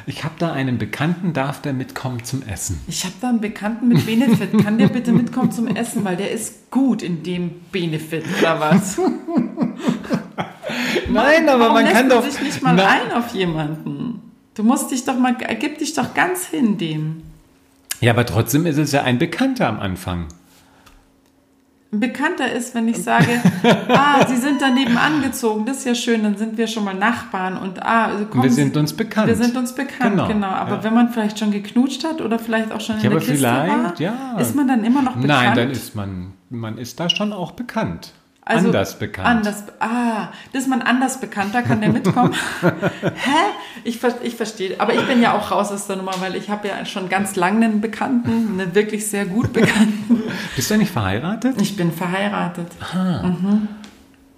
Ich 0.07 0.23
habe 0.23 0.35
da 0.38 0.53
einen 0.53 0.77
Bekannten, 0.77 1.33
darf 1.33 1.61
der 1.61 1.73
mitkommen 1.73 2.23
zum 2.23 2.43
Essen? 2.43 2.79
Ich 2.88 3.03
habe 3.05 3.15
da 3.21 3.29
einen 3.29 3.41
Bekannten 3.41 3.88
mit 3.88 4.05
Benefit. 4.05 4.63
Kann 4.63 4.77
der 4.77 4.88
bitte 4.89 5.11
mitkommen 5.11 5.51
zum 5.51 5.67
Essen, 5.67 6.05
weil 6.05 6.15
der 6.15 6.29
ist 6.31 6.69
gut 6.69 7.01
in 7.01 7.23
dem 7.23 7.49
Benefit 7.71 8.23
oder 8.39 8.59
was? 8.59 8.99
Nein, 11.09 11.49
aber 11.49 11.69
man 11.73 11.83
lässt 11.85 11.95
kann 11.95 12.09
doch. 12.09 12.23
sich 12.23 12.39
nicht 12.41 12.61
mal 12.61 12.75
Na- 12.75 12.88
ein 12.88 13.11
auf 13.11 13.33
jemanden. 13.33 14.21
Du 14.53 14.63
musst 14.63 14.91
dich 14.91 15.03
doch 15.05 15.17
mal, 15.17 15.35
gib 15.59 15.79
dich 15.79 15.93
doch 15.93 16.13
ganz 16.13 16.45
hin 16.45 16.77
dem. 16.77 17.23
Ja, 17.99 18.11
aber 18.13 18.25
trotzdem 18.25 18.65
ist 18.65 18.77
es 18.77 18.91
ja 18.91 19.03
ein 19.03 19.17
Bekannter 19.17 19.67
am 19.67 19.79
Anfang. 19.79 20.27
Bekannter 21.99 22.51
ist, 22.51 22.75
wenn 22.75 22.88
ich 22.88 23.01
sage, 23.01 23.41
ah, 23.89 24.25
sie 24.27 24.38
sind 24.38 24.62
daneben 24.62 24.97
angezogen, 24.97 25.65
das 25.65 25.77
ist 25.77 25.86
ja 25.86 25.95
schön, 25.95 26.23
dann 26.23 26.38
sind 26.38 26.58
wir 26.58 26.67
schon 26.67 26.84
mal 26.84 26.93
Nachbarn 26.93 27.58
und 27.58 27.81
ah, 27.81 28.08
also 28.08 28.25
komm, 28.25 28.43
Wir 28.43 28.51
sind 28.51 28.75
uns 28.77 28.93
bekannt. 28.93 29.27
Wir 29.27 29.36
sind 29.36 29.55
uns 29.55 29.73
bekannt, 29.73 30.12
Genau, 30.12 30.27
genau. 30.27 30.47
Aber 30.47 30.77
ja. 30.77 30.84
wenn 30.84 30.93
man 30.93 31.10
vielleicht 31.10 31.39
schon 31.39 31.51
geknutscht 31.51 32.03
hat 32.03 32.21
oder 32.21 32.39
vielleicht 32.39 32.71
auch 32.71 32.81
schon 32.81 32.97
in 32.97 33.03
Ja, 33.03 33.10
der 33.10 33.19
Kiste 33.19 33.43
war, 33.43 33.65
vielleicht, 33.65 33.99
ja. 33.99 34.38
ist 34.39 34.55
man 34.55 34.67
dann 34.67 34.84
immer 34.84 35.01
noch 35.01 35.15
bekannt. 35.15 35.27
Nein, 35.27 35.55
dann 35.55 35.71
ist 35.71 35.95
man, 35.95 36.34
man 36.49 36.77
ist 36.77 36.99
da 36.99 37.10
schon 37.10 37.34
auch 37.34 37.51
bekannt. 37.51 38.13
Also, 38.47 38.67
anders 38.67 38.99
bekannt. 38.99 39.27
Anders, 39.27 39.63
ah, 39.79 40.29
das 40.53 40.63
ist 40.63 40.69
man 40.69 40.84
anders 40.84 41.19
bekannter, 41.19 41.63
kann 41.63 41.81
der 41.81 41.89
mitkommen? 41.91 42.31
Hä? 42.62 43.39
Ich, 43.84 43.99
ich 44.21 44.36
verstehe. 44.36 44.79
Aber 44.79 44.93
ich 44.93 45.01
bin 45.08 45.19
ja 45.19 45.34
auch 45.34 45.49
raus 45.49 45.71
aus 45.71 45.88
der 45.88 45.95
Nummer, 45.95 46.13
weil 46.19 46.36
ich 46.36 46.51
habe 46.51 46.67
ja 46.67 46.86
schon 46.86 47.10
ganz 47.10 47.36
lange 47.36 47.65
einen 47.65 47.81
Bekannten, 47.81 48.60
einen 48.60 48.75
wirklich 48.75 49.08
sehr 49.08 49.25
gut 49.25 49.51
Bekannten. 49.51 50.21
Bist 50.55 50.69
du 50.69 50.77
nicht 50.77 50.91
verheiratet? 50.91 51.60
Ich 51.60 51.75
bin 51.75 51.91
verheiratet. 51.91 52.67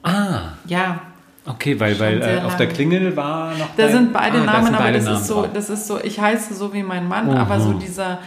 Ah, 0.04 0.54
Ja, 0.65 1.02
okay, 1.48 1.80
weil, 1.80 2.00
weil 2.00 2.22
äh, 2.22 2.42
auf 2.46 2.56
der. 2.58 2.68
Klingel 2.68 3.16
war 3.16 3.52
noch. 3.58 3.68
Da 3.78 3.88
sind 3.90 4.12
beide 4.14 4.40
Ah, 4.40 4.44
Namen, 4.44 4.66
sind 4.66 4.76
aber 4.76 4.84
beide 4.84 4.98
das 4.98 5.06
Namen 5.06 5.18
ist 5.22 5.28
so, 5.28 5.34
drauf. 5.42 5.50
das 5.54 5.70
ist 5.70 5.88
so, 5.88 6.00
ich 6.04 6.20
heiße 6.20 6.54
so 6.54 6.74
wie 6.74 6.84
mein 6.84 7.08
Mann, 7.08 7.30
aber 7.30 7.60
so 7.60 7.74
dieser 7.74 8.20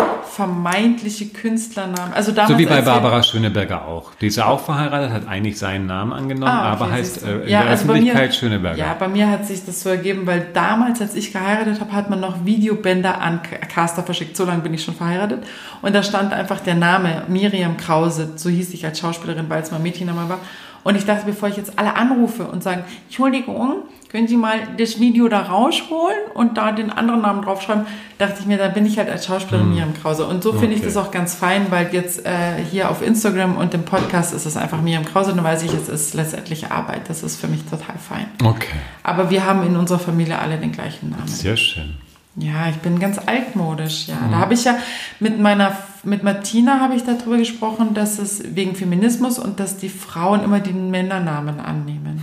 vermeintliche 0.45 1.27
Künstlername. 1.27 2.15
Also 2.15 2.33
damals 2.33 2.53
So 2.53 2.59
wie 2.59 2.67
bei 2.67 2.81
Barbara 2.81 3.23
Schöneberger 3.23 3.85
auch. 3.87 4.15
Die 4.21 4.29
ist 4.29 4.37
ja 4.37 4.47
auch 4.47 4.61
verheiratet, 4.61 5.11
hat 5.13 5.29
eigentlich 5.29 5.59
seinen 5.59 5.87
Namen 5.87 6.13
angenommen, 6.13 6.51
Ah, 6.51 6.73
okay, 6.75 6.83
aber 6.85 6.93
heißt 6.93 7.25
äh, 7.27 7.33
in 7.43 7.49
Ja, 7.49 7.63
der 7.63 7.71
also 7.71 7.85
Öffentlichkeit 7.85 8.31
mir- 8.31 8.33
Schöneberger. 8.35 8.79
Ja, 8.79 8.97
bei 8.99 9.09
mir 9.09 9.29
hat 9.29 9.47
sich 9.47 9.65
das 9.65 9.83
so 9.83 9.89
ergeben, 9.91 10.27
weil 10.27 10.47
damals, 10.53 11.01
als 11.01 11.15
ich 11.15 11.33
geheiratet 11.33 11.81
habe, 11.81 11.93
hat 11.93 12.09
man 12.11 12.21
noch 12.21 12.45
Videobänder 12.45 13.21
an 13.21 13.41
Caster 13.73 14.03
verschickt. 14.03 14.37
So 14.37 14.45
lange 14.45 14.63
bin 14.63 14.73
ich 14.75 14.83
schon 14.85 14.95
verheiratet. 14.95 15.43
Und 15.83 15.95
da 15.95 16.03
stand 16.03 16.33
einfach 16.33 16.61
der 16.61 16.75
Name 16.77 17.23
Miriam 17.29 17.77
Krause. 17.77 18.31
So 18.37 18.49
hieß 18.49 18.73
ich 18.75 18.85
als 18.87 18.99
Schauspielerin, 19.01 19.47
weil 19.49 19.63
es 19.63 19.71
mein 19.71 19.83
Mädchenname 19.83 20.29
war. 20.29 20.39
Und 20.83 20.97
ich 20.97 21.05
dachte, 21.05 21.27
bevor 21.27 21.49
ich 21.49 21.57
jetzt 21.57 21.79
alle 21.79 21.95
anrufe 21.95 22.45
und 22.45 22.63
sage, 22.63 22.85
Entschuldigung, 23.07 23.83
können 24.11 24.27
Sie 24.27 24.37
mal 24.37 24.59
das 24.79 24.99
Video 24.99 25.29
da 25.29 25.41
rausholen 25.43 26.17
und 26.35 26.57
da 26.57 26.73
den 26.73 26.91
anderen 26.91 27.21
Namen 27.21 27.43
draufschreiben, 27.43 27.87
dachte 28.19 28.37
ich 28.41 28.47
mir, 28.47 28.59
da 28.59 28.69
bin 28.69 28.85
ich 28.87 28.99
halt 28.99 29.09
als 29.09 29.27
Schauspielerin 29.27 29.71
Miriam 29.71 29.95
Krause. 29.95 30.27
Und 30.27 30.43
so 30.43 30.53
finde 30.53 30.75
ich 30.75 30.81
Okay. 30.81 30.87
das 30.93 30.97
auch 30.97 31.11
ganz 31.13 31.35
fein, 31.35 31.67
weil 31.71 31.91
jetzt 31.93 32.27
äh, 32.27 32.31
hier 32.71 32.91
auf 32.91 33.03
Instagram 33.03 33.57
und 33.57 33.73
im 33.75 33.85
Podcast 33.85 34.33
ist 34.35 34.47
es 34.47 34.57
einfach 34.57 34.81
Miriam 34.81 35.05
Krause. 35.05 35.33
Dann 35.35 35.45
weiß 35.45 35.63
ich, 35.63 35.73
es 35.75 35.89
ist 35.89 36.15
letztendlich 36.15 36.73
Arbeit. 36.73 37.03
Das 37.09 37.23
ist 37.23 37.41
für 37.41 37.47
mich 37.47 37.63
total 37.67 37.97
fein. 37.99 38.27
Okay, 38.43 38.75
Aber 39.05 39.31
wir 39.31 39.45
haben 39.47 39.65
in 39.65 39.77
unserer 39.77 39.99
Familie 40.01 40.39
alle 40.39 40.57
den 40.59 40.73
gleichen 40.73 41.11
Namen. 41.11 41.29
sehr 41.29 41.57
schön. 41.57 41.95
Ja, 42.37 42.69
ich 42.69 42.77
bin 42.77 43.01
ganz 43.01 43.19
altmodisch, 43.19 44.07
ja. 44.07 44.17
Da 44.31 44.39
habe 44.39 44.55
ich 44.55 44.65
ja 44.65 44.77
mit 45.19 45.41
meiner, 45.41 45.77
mit 46.05 46.23
Martina 46.23 46.79
habe 46.79 46.95
ich 46.95 47.03
darüber 47.03 47.37
gesprochen, 47.37 47.93
dass 47.93 48.19
es 48.19 48.55
wegen 48.55 48.77
Feminismus 48.77 49.39
und 49.39 49.59
dass 49.59 49.79
die 49.79 49.89
Frauen 49.89 50.45
immer 50.45 50.61
den 50.61 50.91
Männernamen 50.91 51.59
annehmen. 51.59 52.23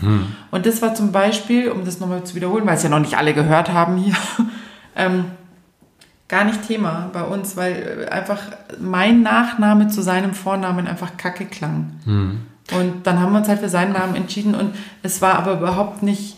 Und 0.49 0.65
das 0.65 0.81
war 0.81 0.95
zum 0.95 1.11
Beispiel, 1.11 1.69
um 1.69 1.83
das 1.83 1.99
nochmal 1.99 2.23
zu 2.23 2.35
wiederholen, 2.35 2.65
weil 2.65 2.77
es 2.77 2.83
ja 2.83 2.89
noch 2.89 2.99
nicht 2.99 3.17
alle 3.17 3.33
gehört 3.33 3.73
haben 3.73 3.97
hier, 3.97 4.15
ähm, 4.95 5.25
gar 6.27 6.45
nicht 6.45 6.65
Thema 6.67 7.09
bei 7.13 7.23
uns, 7.23 7.55
weil 7.57 8.07
äh, 8.07 8.11
einfach 8.11 8.39
mein 8.79 9.21
Nachname 9.21 9.87
zu 9.87 10.01
seinem 10.01 10.33
Vornamen 10.33 10.87
einfach 10.87 11.17
kacke 11.17 11.45
klang. 11.45 11.91
Und 12.75 13.07
dann 13.07 13.19
haben 13.19 13.31
wir 13.31 13.39
uns 13.39 13.47
halt 13.47 13.59
für 13.59 13.69
seinen 13.69 13.93
Namen 13.93 14.15
entschieden 14.15 14.55
und 14.55 14.75
es 15.03 15.21
war 15.21 15.35
aber 15.35 15.53
überhaupt 15.53 16.03
nicht, 16.03 16.37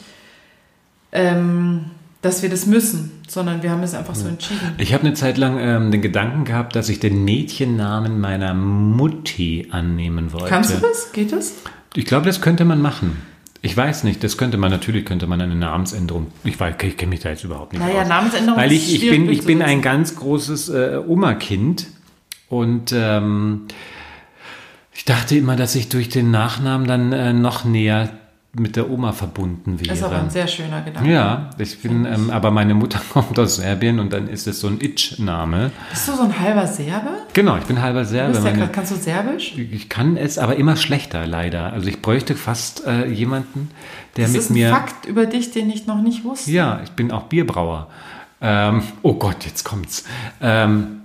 ähm, 1.12 1.86
dass 2.22 2.42
wir 2.42 2.50
das 2.50 2.66
müssen, 2.66 3.12
sondern 3.28 3.64
wir 3.64 3.72
haben 3.72 3.82
es 3.82 3.94
einfach 3.94 4.16
so 4.16 4.28
entschieden. 4.28 4.74
Ich 4.78 4.94
habe 4.94 5.06
eine 5.06 5.14
Zeit 5.14 5.38
lang 5.38 5.58
ähm, 5.60 5.92
den 5.92 6.02
Gedanken 6.02 6.44
gehabt, 6.44 6.76
dass 6.76 6.90
ich 6.90 7.00
den 7.00 7.24
Mädchennamen 7.24 8.20
meiner 8.20 8.54
Mutti 8.54 9.68
annehmen 9.72 10.34
wollte. 10.34 10.50
Kannst 10.50 10.76
du 10.76 10.80
das? 10.80 11.14
Geht 11.14 11.32
das? 11.32 11.54
Ich 11.96 12.06
glaube, 12.06 12.26
das 12.26 12.42
könnte 12.42 12.66
man 12.66 12.82
machen. 12.82 13.22
Ich 13.62 13.76
weiß 13.76 14.04
nicht, 14.04 14.24
das 14.24 14.38
könnte 14.38 14.58
man, 14.58 14.72
natürlich 14.72 15.06
könnte 15.06 15.28
man 15.28 15.42
eine 15.42 15.56
Namensänderung, 15.56 16.28
ich 16.46 16.58
weiß, 16.58 16.76
ich 16.82 16.96
kenne 16.96 17.10
mich 17.10 17.20
da 17.20 17.30
jetzt 17.30 17.44
überhaupt 17.44 17.74
nicht 17.74 17.82
Naja, 17.82 18.04
aus. 18.04 18.08
Namensänderung 18.08 18.60
Weil 18.60 18.72
ich, 18.72 18.94
ich 18.94 19.10
bin, 19.10 19.30
ich 19.30 19.46
bin 19.46 19.62
ein 19.62 19.82
ganz 19.82 20.16
großes 20.16 20.70
äh, 20.70 21.02
Oma-Kind 21.06 21.88
und 22.48 22.94
ähm, 22.94 23.66
ich 24.94 25.04
dachte 25.04 25.36
immer, 25.36 25.58
dass 25.58 25.76
ich 25.76 25.90
durch 25.90 26.08
den 26.08 26.32
Nachnamen 26.32 26.88
dann 26.88 27.12
äh, 27.12 27.34
noch 27.34 27.66
näher 27.66 28.10
mit 28.54 28.76
der 28.76 28.90
Oma 28.90 29.12
verbunden 29.12 29.80
wäre. 29.80 29.90
Das 29.90 30.00
ist 30.00 30.04
aber 30.04 30.18
ein 30.20 30.32
sehr 30.32 30.48
schöner 30.48 30.82
Gedanke. 30.82 31.08
ja, 31.12 31.52
ich 31.60 31.80
bin, 31.84 32.06
ähm, 32.06 32.32
aber 32.32 32.50
meine 32.50 32.74
Mutter 32.74 33.00
kommt 33.14 33.38
aus 33.38 33.58
Serbien 33.58 34.00
und 34.00 34.12
dann 34.12 34.28
ist 34.28 34.48
es 34.48 34.60
so 34.60 34.68
ein 34.68 34.82
Itch-Name. 34.82 35.70
Bist 35.92 36.08
du 36.08 36.14
so 36.14 36.24
ein 36.24 36.40
halber 36.40 36.66
Serbe? 36.66 37.10
Genau, 37.34 37.58
ich 37.58 37.66
bin 37.66 37.80
halber 37.80 38.02
Du 38.02 38.08
Serbe. 38.08 38.32
bist 38.34 38.44
ja, 38.44 38.52
Meine, 38.52 38.68
kannst 38.70 38.92
du 38.92 38.96
Serbisch? 38.96 39.56
ich 39.56 39.88
kann 39.88 40.18
es, 40.18 40.40
aber 40.40 40.56
immer 40.56 40.76
schlechter 40.78 41.28
leider. 41.28 41.74
Also 41.74 41.88
ich 41.90 42.02
bräuchte 42.02 42.36
fast 42.36 42.86
äh, 42.88 43.06
jemanden, 43.08 43.70
der 44.18 44.26
Das 44.26 44.32
mit 44.34 44.42
ist 44.42 44.50
ein 44.50 44.54
mir. 44.54 44.70
Fakt 44.72 45.06
über 45.06 45.28
dich, 45.28 45.52
den 45.52 45.70
ich 45.70 45.86
noch 45.86 46.02
nicht 46.02 46.24
wusste. 46.24 46.50
Ja, 46.52 46.82
ich 46.84 46.92
bin 46.92 47.12
auch 47.12 47.24
Bierbrauer. 47.26 47.88
Ähm, 48.42 48.82
oh 49.04 49.14
Gott, 49.14 49.46
jetzt 49.46 49.64
kommt's. 49.64 50.06
Ähm, 50.42 51.02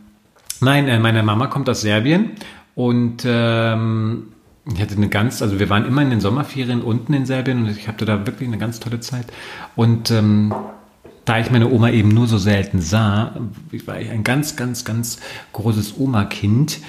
nein, 0.61 0.89
äh, 0.89 0.99
meine 0.99 1.23
Mama 1.23 1.49
kommt 1.49 1.69
aus 1.69 1.83
Serbien 1.83 2.31
und 2.75 3.23
ähm, 3.27 4.29
ich 4.73 4.81
hatte 4.81 4.97
eine 4.97 5.09
ganz, 5.09 5.43
also 5.43 5.59
wir 5.59 5.69
waren 5.69 5.85
immer 5.85 6.03
in 6.03 6.11
den 6.11 6.21
Sommerferien 6.21 6.83
unten 6.83 7.13
in 7.13 7.27
Serbien 7.27 7.63
und 7.63 7.71
ich 7.71 7.87
hatte 7.87 8.05
da 8.05 8.27
wirklich 8.27 8.49
eine 8.49 8.59
ganz 8.59 8.81
tolle 8.81 9.01
Zeit. 9.01 9.27
Und 9.77 10.11
ähm, 10.11 10.55
da 11.25 11.39
ich 11.39 11.51
meine 11.51 11.71
Oma 11.71 11.91
eben 11.91 12.09
nur 12.09 12.27
so 12.27 12.39
selten 12.39 12.81
sah, 12.81 13.33
ich 13.73 13.87
war 13.87 13.95
ein 13.95 14.25
ganz, 14.25 14.57
ganz, 14.57 14.85
ganz 14.85 15.19
großes 15.53 15.99
Oma-Kind. 15.99 16.81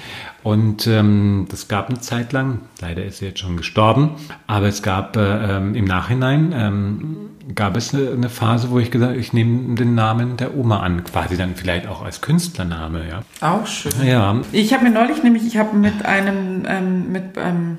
Und 0.42 0.86
ähm, 0.86 1.48
das 1.50 1.66
gab 1.66 1.88
eine 1.88 2.00
Zeit 2.00 2.32
lang, 2.32 2.60
leider 2.80 3.04
ist 3.04 3.18
sie 3.18 3.26
jetzt 3.26 3.40
schon 3.40 3.56
gestorben, 3.56 4.12
aber 4.46 4.68
es 4.68 4.80
gab 4.82 5.16
äh, 5.16 5.56
ähm, 5.56 5.74
im 5.74 5.86
Nachhinein, 5.86 6.52
ähm, 6.54 7.16
gab 7.54 7.76
es 7.76 7.92
eine, 7.92 8.10
eine 8.10 8.28
Phase, 8.28 8.70
wo 8.70 8.78
ich 8.78 8.92
gesagt 8.92 9.12
habe, 9.12 9.20
ich 9.20 9.32
nehme 9.32 9.74
den 9.74 9.96
Namen 9.96 10.36
der 10.36 10.56
Oma 10.56 10.80
an, 10.80 11.02
quasi 11.02 11.36
dann 11.36 11.56
vielleicht 11.56 11.88
auch 11.88 12.04
als 12.04 12.20
Künstlername. 12.20 13.02
Ja. 13.08 13.22
Auch 13.40 13.66
schön. 13.66 13.92
Ja, 14.04 14.40
Ich 14.52 14.72
habe 14.72 14.84
mir 14.84 14.90
neulich 14.90 15.22
nämlich, 15.24 15.44
ich 15.44 15.56
habe 15.56 15.76
mit 15.76 16.04
einem, 16.04 16.64
ähm, 16.68 17.10
mit, 17.10 17.24
ähm, 17.36 17.78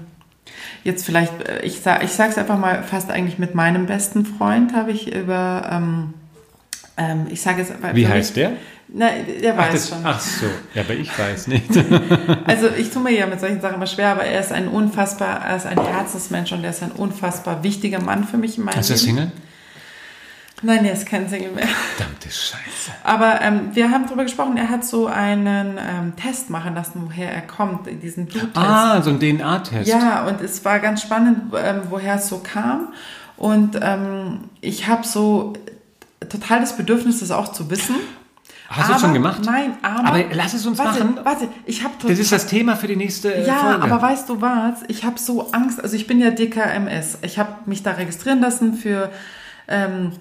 jetzt 0.83 1.05
vielleicht, 1.05 1.47
äh, 1.47 1.61
ich, 1.61 1.79
sag, 1.79 2.03
ich 2.03 2.11
sage 2.11 2.31
es 2.31 2.37
einfach 2.37 2.59
mal, 2.59 2.83
fast 2.83 3.11
eigentlich 3.11 3.39
mit 3.39 3.55
meinem 3.55 3.85
besten 3.85 4.25
Freund 4.25 4.73
habe 4.73 4.91
ich 4.91 5.15
über, 5.15 5.69
ähm, 5.71 6.13
ähm, 6.97 7.27
ich 7.29 7.41
sage 7.41 7.61
es, 7.61 7.71
wie 7.93 8.07
heißt 8.07 8.35
der? 8.35 8.53
Na, 8.89 9.09
der 9.41 9.53
Ach, 9.53 9.65
weiß 9.65 9.73
das, 9.73 9.89
schon. 9.89 9.97
ach 10.05 10.19
so, 10.19 10.45
ja, 10.73 10.81
aber 10.81 10.93
ich 10.93 11.17
weiß 11.17 11.47
nicht. 11.47 11.69
Also 12.45 12.67
ich 12.69 12.89
tue 12.89 13.03
mir 13.03 13.11
ja 13.11 13.27
mit 13.27 13.39
solchen 13.39 13.59
Sachen 13.59 13.75
immer 13.75 13.85
schwer, 13.87 14.11
aber 14.11 14.23
er 14.23 14.39
ist 14.39 14.53
ein 14.53 14.69
unfassbar, 14.69 15.45
er 15.45 15.57
ist 15.57 15.65
ein 15.65 15.77
Herzensmensch 15.79 16.53
und 16.53 16.63
er 16.63 16.69
ist 16.69 16.81
ein 16.81 16.91
unfassbar 16.91 17.63
wichtiger 17.63 18.01
Mann 18.01 18.23
für 18.23 18.37
mich 18.37 18.57
in 18.57 18.63
meinem 18.63 18.79
Ist 18.79 18.89
er. 18.89 18.97
Single? 18.97 19.31
Nein, 20.63 20.85
er 20.85 20.93
ist 20.93 21.05
kein 21.05 21.29
Single 21.29 21.51
mehr. 21.51 21.67
Verdammte 21.67 22.29
Scheiße. 22.29 22.91
Aber 23.03 23.41
ähm, 23.41 23.69
wir 23.73 23.91
haben 23.91 24.05
darüber 24.05 24.23
gesprochen, 24.23 24.57
er 24.57 24.69
hat 24.69 24.83
so 24.83 25.05
einen 25.05 25.77
ähm, 25.77 26.15
Test 26.15 26.49
machen 26.49 26.73
lassen, 26.73 27.03
woher 27.05 27.31
er 27.31 27.41
kommt, 27.41 27.87
diesen 28.01 28.25
Bluttest. 28.25 28.57
Ah, 28.57 29.01
so 29.03 29.11
ein 29.11 29.19
DNA-Test. 29.19 29.87
Ja, 29.87 30.25
und 30.25 30.41
es 30.41 30.65
war 30.65 30.79
ganz 30.79 31.03
spannend, 31.03 31.53
ähm, 31.61 31.81
woher 31.89 32.15
es 32.15 32.27
so 32.29 32.39
kam. 32.39 32.93
Und 33.35 33.77
ähm, 33.81 34.45
ich 34.61 34.87
habe 34.87 35.05
so 35.05 35.53
total 36.29 36.59
das 36.61 36.75
Bedürfnis, 36.77 37.19
das 37.19 37.31
auch 37.31 37.51
zu 37.51 37.69
wissen. 37.69 37.95
Hast 38.69 38.89
du 38.89 38.93
es 38.95 39.01
schon 39.01 39.13
gemacht? 39.13 39.41
Nein, 39.45 39.77
aber... 39.81 40.09
Aber 40.09 40.23
lass 40.33 40.53
es 40.53 40.65
uns 40.65 40.77
warte, 40.77 41.03
machen. 41.03 41.19
Warte, 41.23 41.47
ich 41.65 41.83
habe. 41.83 41.93
Das 42.05 42.19
ist 42.19 42.33
das 42.33 42.47
Thema 42.47 42.75
für 42.75 42.87
die 42.87 42.97
nächste 42.97 43.33
äh, 43.33 43.47
Ja, 43.47 43.55
Folge. 43.55 43.83
aber 43.83 44.01
weißt 44.01 44.27
du 44.27 44.41
was? 44.41 44.83
Ich 44.89 45.05
habe 45.05 45.17
so 45.17 45.51
Angst. 45.51 45.81
Also 45.81 45.95
ich 45.95 46.05
bin 46.05 46.19
ja 46.19 46.31
DKMS. 46.31 47.19
Ich 47.21 47.39
habe 47.39 47.53
mich 47.65 47.83
da 47.83 47.91
registrieren 47.91 48.41
lassen 48.41 48.73
für... 48.73 49.09
Ähm, 49.67 50.11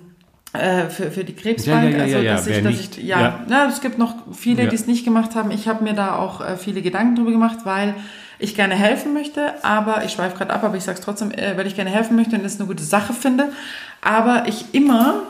äh, 0.53 0.89
für, 0.89 1.11
für 1.11 1.25
die 1.25 1.35
Krebsbank, 1.35 1.91
Ja, 1.91 1.91
ja, 1.91 1.97
ja, 1.97 2.03
also 2.05 2.17
ja, 2.17 2.23
ja. 2.23 2.33
dass 2.35 2.47
ich, 2.47 2.63
dass 2.63 2.73
nicht, 2.73 2.99
ich, 2.99 3.05
ja, 3.05 3.45
ja. 3.49 3.67
Es 3.69 3.81
gibt 3.81 3.99
noch 3.99 4.15
viele, 4.33 4.63
Ja. 4.65 4.71
die 4.71 4.77
es 4.77 4.87
nicht 4.87 5.05
gemacht 5.05 5.35
haben. 5.35 5.51
Ich 5.51 5.69
habe 5.69 5.85
mir 5.85 5.93
da 5.93 6.17
auch 6.17 6.41
äh, 6.41 6.57
viele 6.57 6.83
Gedanken 6.83 7.17
drüber 7.17 7.33
gemacht, 7.33 7.59
weil 7.65 7.95
ich 8.39 8.55
gerne 8.55 8.75
helfen 8.75 9.13
möchte, 9.13 9.53
aber 9.65 10.05
ich 10.05 10.13
schweife 10.13 10.37
gerade 10.37 10.53
ab, 10.53 10.63
aber 10.65 10.77
ich 10.77 10.85
sage 10.85 10.99
es 10.99 11.05
trotzdem, 11.05 11.31
äh, 11.33 11.57
weil 11.57 11.67
ich 11.67 11.75
gerne 11.75 11.91
helfen 11.91 12.17
möchte 12.17 12.37
und 12.37 12.45
es 12.45 12.59
eine 12.59 12.67
gute 12.69 12.85
Sache 12.85 13.13
finde, 13.13 13.51
aber 14.03 14.45
ich 14.47 14.67
immer 14.73 15.25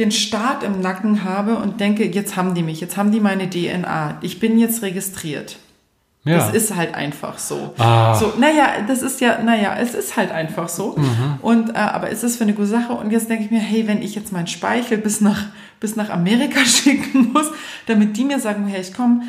den 0.00 0.10
Staat 0.10 0.64
im 0.64 0.80
Nacken 0.80 1.24
habe 1.24 1.56
und 1.56 1.78
denke, 1.78 2.04
jetzt 2.06 2.36
haben 2.36 2.54
die 2.54 2.62
mich, 2.62 2.80
jetzt 2.80 2.96
haben 2.96 3.12
die 3.12 3.20
meine 3.20 3.48
DNA, 3.48 4.18
ich 4.22 4.40
bin 4.40 4.58
jetzt 4.58 4.82
registriert. 4.82 5.58
ja. 6.24 6.38
Das 6.38 6.54
ist 6.54 6.74
halt 6.74 6.94
einfach 6.94 7.38
so. 7.38 7.74
Ah. 7.78 8.14
So, 8.14 8.32
naja, 8.38 8.68
das 8.88 9.02
ist 9.02 9.20
ja, 9.20 9.42
naja, 9.42 9.76
es 9.78 9.94
ist 9.94 10.16
halt 10.16 10.32
einfach 10.32 10.68
so. 10.68 10.96
Mhm. 10.96 11.38
Und 11.42 11.70
äh, 11.70 11.78
aber 11.78 12.10
es 12.10 12.24
ist 12.24 12.36
für 12.36 12.44
eine 12.44 12.54
gute 12.54 12.68
Sache. 12.68 12.92
Und 12.94 13.10
jetzt 13.10 13.28
denke 13.28 13.44
ich 13.44 13.50
mir, 13.50 13.60
hey, 13.60 13.86
wenn 13.86 14.02
ich 14.02 14.14
jetzt 14.14 14.32
meinen 14.32 14.46
Speichel 14.46 14.98
bis 14.98 15.20
nach 15.20 15.46
bis 15.80 15.96
nach 15.96 16.10
Amerika 16.10 16.60
schicken 16.64 17.32
muss, 17.32 17.50
damit 17.86 18.16
die 18.16 18.24
mir 18.24 18.38
sagen, 18.38 18.66
hey, 18.66 18.80
ich 18.80 18.94
komme, 18.94 19.22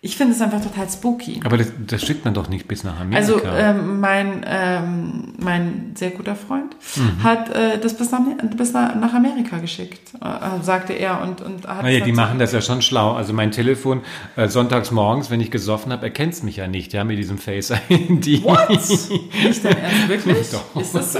ich 0.00 0.16
finde 0.16 0.32
es 0.34 0.40
einfach 0.40 0.62
total 0.62 0.88
spooky. 0.88 1.40
aber 1.44 1.56
das, 1.58 1.72
das 1.86 2.02
schickt 2.02 2.24
man 2.24 2.32
doch 2.34 2.48
nicht 2.48 2.68
bis 2.68 2.84
nach 2.84 3.00
Amerika. 3.00 3.16
Also 3.18 3.40
ähm, 3.44 4.00
mein, 4.00 4.44
ähm, 4.46 5.34
mein 5.38 5.92
sehr 5.96 6.10
guter 6.10 6.36
Freund 6.36 6.76
Mhm. 6.96 7.22
hat 7.24 7.50
äh, 7.50 7.78
das 7.80 7.96
bis 7.96 8.10
nach, 8.12 8.20
bis 8.56 8.72
nach 8.72 9.12
Amerika 9.12 9.58
geschickt, 9.58 10.12
äh, 10.20 10.62
sagte 10.62 10.92
er. 10.92 11.20
Und, 11.22 11.40
und 11.40 11.66
hat 11.66 11.82
Naja, 11.82 12.00
die 12.04 12.12
machen 12.12 12.38
das 12.38 12.52
ja 12.52 12.60
schon 12.60 12.80
schlau. 12.82 13.12
Also 13.12 13.32
mein 13.32 13.50
Telefon 13.50 14.02
äh, 14.36 14.48
sonntags 14.48 14.90
morgens, 14.90 15.30
wenn 15.30 15.40
ich 15.40 15.50
gesoffen 15.50 15.92
habe, 15.92 16.04
erkennt 16.06 16.34
es 16.34 16.42
mich 16.42 16.56
ja 16.56 16.68
nicht, 16.68 16.92
ja, 16.92 17.02
mit 17.04 17.18
diesem 17.18 17.38
Face 17.38 17.72
ID. 17.90 18.44
What? 18.44 18.68
Nicht 18.78 19.64
dein 19.64 19.76
Ernst, 19.78 20.08
wirklich? 20.08 20.50
Doch. 20.50 20.80
Ist 20.80 20.94
das 20.94 21.12
so? 21.14 21.18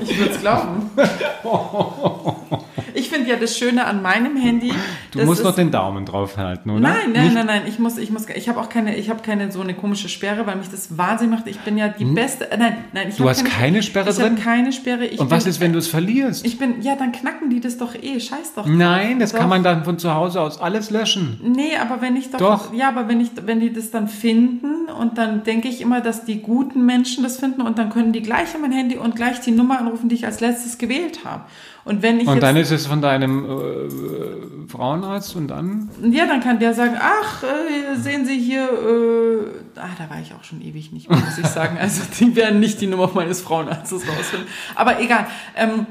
Ich 0.00 0.16
würde 0.18 0.30
es 0.32 0.40
glauben. 0.40 0.90
Ich 3.16 3.22
finde 3.22 3.32
ja 3.32 3.40
das 3.40 3.56
Schöne 3.56 3.86
an 3.86 4.02
meinem 4.02 4.36
Handy. 4.36 4.70
Du 5.10 5.24
musst 5.24 5.42
noch 5.42 5.54
den 5.54 5.70
Daumen 5.70 6.04
draufhalten, 6.04 6.70
oder? 6.70 6.80
Nein, 6.80 7.12
nein, 7.14 7.24
Nicht? 7.24 7.34
nein, 7.34 7.46
nein. 7.46 7.62
Ich 7.66 7.78
muss, 7.78 7.96
ich 7.96 8.10
muss, 8.10 8.28
ich 8.28 8.46
habe 8.50 8.60
auch 8.60 8.68
keine, 8.68 8.94
ich 8.94 9.08
habe 9.08 9.22
keine 9.22 9.50
so 9.50 9.62
eine 9.62 9.72
komische 9.72 10.10
Sperre, 10.10 10.46
weil 10.46 10.56
mich 10.56 10.68
das 10.68 10.98
wahnsinnig 10.98 11.38
macht. 11.38 11.46
Ich 11.46 11.58
bin 11.60 11.78
ja 11.78 11.88
die 11.88 12.04
beste. 12.04 12.50
Äh, 12.50 12.58
nein, 12.58 12.76
nein. 12.92 13.08
Ich 13.08 13.16
Du 13.16 13.26
hast 13.26 13.42
keine 13.46 13.82
Sperre 13.82 14.10
ich 14.10 14.16
drin? 14.16 14.34
Ich 14.36 14.44
habe 14.44 14.56
keine 14.56 14.72
Sperre. 14.72 15.06
Ich 15.06 15.18
Und 15.18 15.30
was 15.30 15.44
bin, 15.44 15.50
ist, 15.50 15.60
wenn 15.60 15.72
du 15.72 15.78
es 15.78 15.88
verlierst? 15.88 16.44
Ich 16.44 16.58
bin, 16.58 16.82
ja, 16.82 16.94
dann 16.94 17.12
knacken 17.12 17.48
die 17.48 17.60
das 17.60 17.78
doch 17.78 17.94
eh. 17.94 18.20
Scheiß 18.20 18.52
doch. 18.54 18.66
Nein, 18.66 19.18
das 19.18 19.32
Doch. 19.32 19.38
kann 19.38 19.48
man 19.48 19.62
dann 19.62 19.84
von 19.84 19.98
zu 19.98 20.14
Hause 20.14 20.42
aus 20.42 20.60
alles 20.60 20.90
löschen. 20.90 21.40
Nee, 21.42 21.76
aber 21.80 22.02
wenn 22.02 22.16
ich 22.16 22.30
doch, 22.30 22.38
Doch. 22.38 22.74
ja, 22.74 22.88
aber 22.88 23.08
wenn 23.08 23.22
ich, 23.22 23.30
wenn 23.46 23.60
die 23.60 23.72
das 23.72 23.90
dann 23.90 24.08
finden 24.08 24.90
und 24.90 25.16
dann 25.16 25.42
denke 25.42 25.68
ich 25.68 25.80
immer, 25.80 26.02
dass 26.02 26.26
die 26.26 26.42
guten 26.42 26.84
Menschen 26.84 27.22
das 27.22 27.38
finden 27.38 27.62
und 27.62 27.78
dann 27.78 27.88
können 27.88 28.12
die 28.12 28.20
gleich 28.20 28.54
an 28.54 28.60
mein 28.60 28.72
Handy 28.72 28.98
und 28.98 29.16
gleich 29.16 29.40
die 29.40 29.52
Nummer 29.52 29.78
anrufen, 29.78 30.10
die 30.10 30.16
ich 30.16 30.26
als 30.26 30.40
letztes 30.40 30.76
gewählt 30.76 31.24
habe. 31.24 31.44
Und 31.86 32.02
wenn 32.02 32.18
ich 32.18 32.26
Und 32.26 32.42
dann 32.42 32.56
ist 32.56 32.72
es 32.72 32.84
von 32.86 33.00
deinem 33.00 33.44
äh, 33.44 34.68
Frauenarzt 34.68 35.36
und 35.36 35.46
dann? 35.46 35.88
ja, 36.10 36.26
dann 36.26 36.40
kann 36.40 36.58
der 36.58 36.74
sagen, 36.74 36.96
ach, 37.00 37.44
äh, 37.44 37.96
sehen 37.96 38.26
Sie 38.26 38.40
hier, 38.40 38.64
äh, 38.64 39.78
ah, 39.78 39.90
da 39.96 40.10
war 40.10 40.20
ich 40.20 40.34
auch 40.34 40.42
schon 40.42 40.60
ewig 40.60 40.90
nicht 40.90 41.08
mehr, 41.08 41.20
muss 41.20 41.38
ich 41.38 41.46
sagen. 41.46 41.78
Also 41.80 42.02
die 42.18 42.34
werden 42.34 42.58
nicht 42.58 42.80
die 42.80 42.88
Nummer 42.88 43.08
meines 43.14 43.40
Frauenarztes 43.40 44.02
rausfinden. 44.02 44.48
Aber 44.74 45.00
egal. 45.00 45.28
Ähm, 45.54 45.86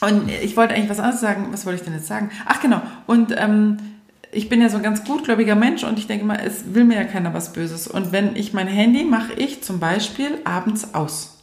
und 0.00 0.30
ich 0.30 0.56
wollte 0.56 0.74
eigentlich 0.74 0.90
was 0.90 1.00
anderes 1.00 1.20
sagen. 1.20 1.48
Was 1.50 1.66
wollte 1.66 1.80
ich 1.80 1.84
denn 1.84 1.94
jetzt 1.94 2.06
sagen? 2.06 2.30
Ach 2.46 2.60
genau. 2.60 2.80
Und 3.06 3.34
ähm, 3.36 3.78
ich 4.30 4.48
bin 4.48 4.62
ja 4.62 4.68
so 4.68 4.76
ein 4.76 4.84
ganz 4.84 5.02
gutgläubiger 5.02 5.56
Mensch 5.56 5.82
und 5.82 5.98
ich 5.98 6.06
denke 6.06 6.24
mal, 6.24 6.38
es 6.44 6.72
will 6.72 6.84
mir 6.84 6.94
ja 6.94 7.04
keiner 7.04 7.34
was 7.34 7.52
Böses. 7.52 7.88
Und 7.88 8.12
wenn 8.12 8.36
ich 8.36 8.52
mein 8.52 8.68
Handy 8.68 9.02
mache 9.02 9.32
ich 9.32 9.64
zum 9.64 9.80
Beispiel 9.80 10.38
abends 10.44 10.94
aus. 10.94 11.41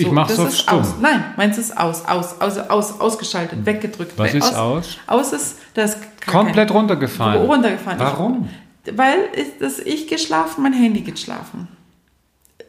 Ich 0.00 0.10
mach's 0.10 0.36
das 0.36 0.46
auf 0.46 0.54
stumm. 0.54 0.80
Aus. 0.80 0.94
Nein, 1.00 1.24
meins 1.36 1.58
ist 1.58 1.76
aus, 1.76 2.04
aus, 2.06 2.40
aus, 2.40 2.58
aus, 2.58 3.00
ausgeschaltet, 3.00 3.64
weggedrückt. 3.66 4.12
Was 4.16 4.32
weg- 4.32 4.42
ist 4.42 4.54
aus? 4.54 4.98
Aus 5.06 5.32
ist, 5.32 5.56
das 5.74 5.96
Komplett 6.26 6.70
runtergefahren. 6.70 7.42
runtergefahren. 7.46 7.98
Warum? 7.98 8.48
Ich, 8.84 8.96
weil 8.96 9.18
ist 9.34 9.60
das 9.60 9.78
ich 9.78 10.06
geschlafen, 10.08 10.62
mein 10.62 10.72
Handy 10.72 11.00
geschlafen. 11.02 11.68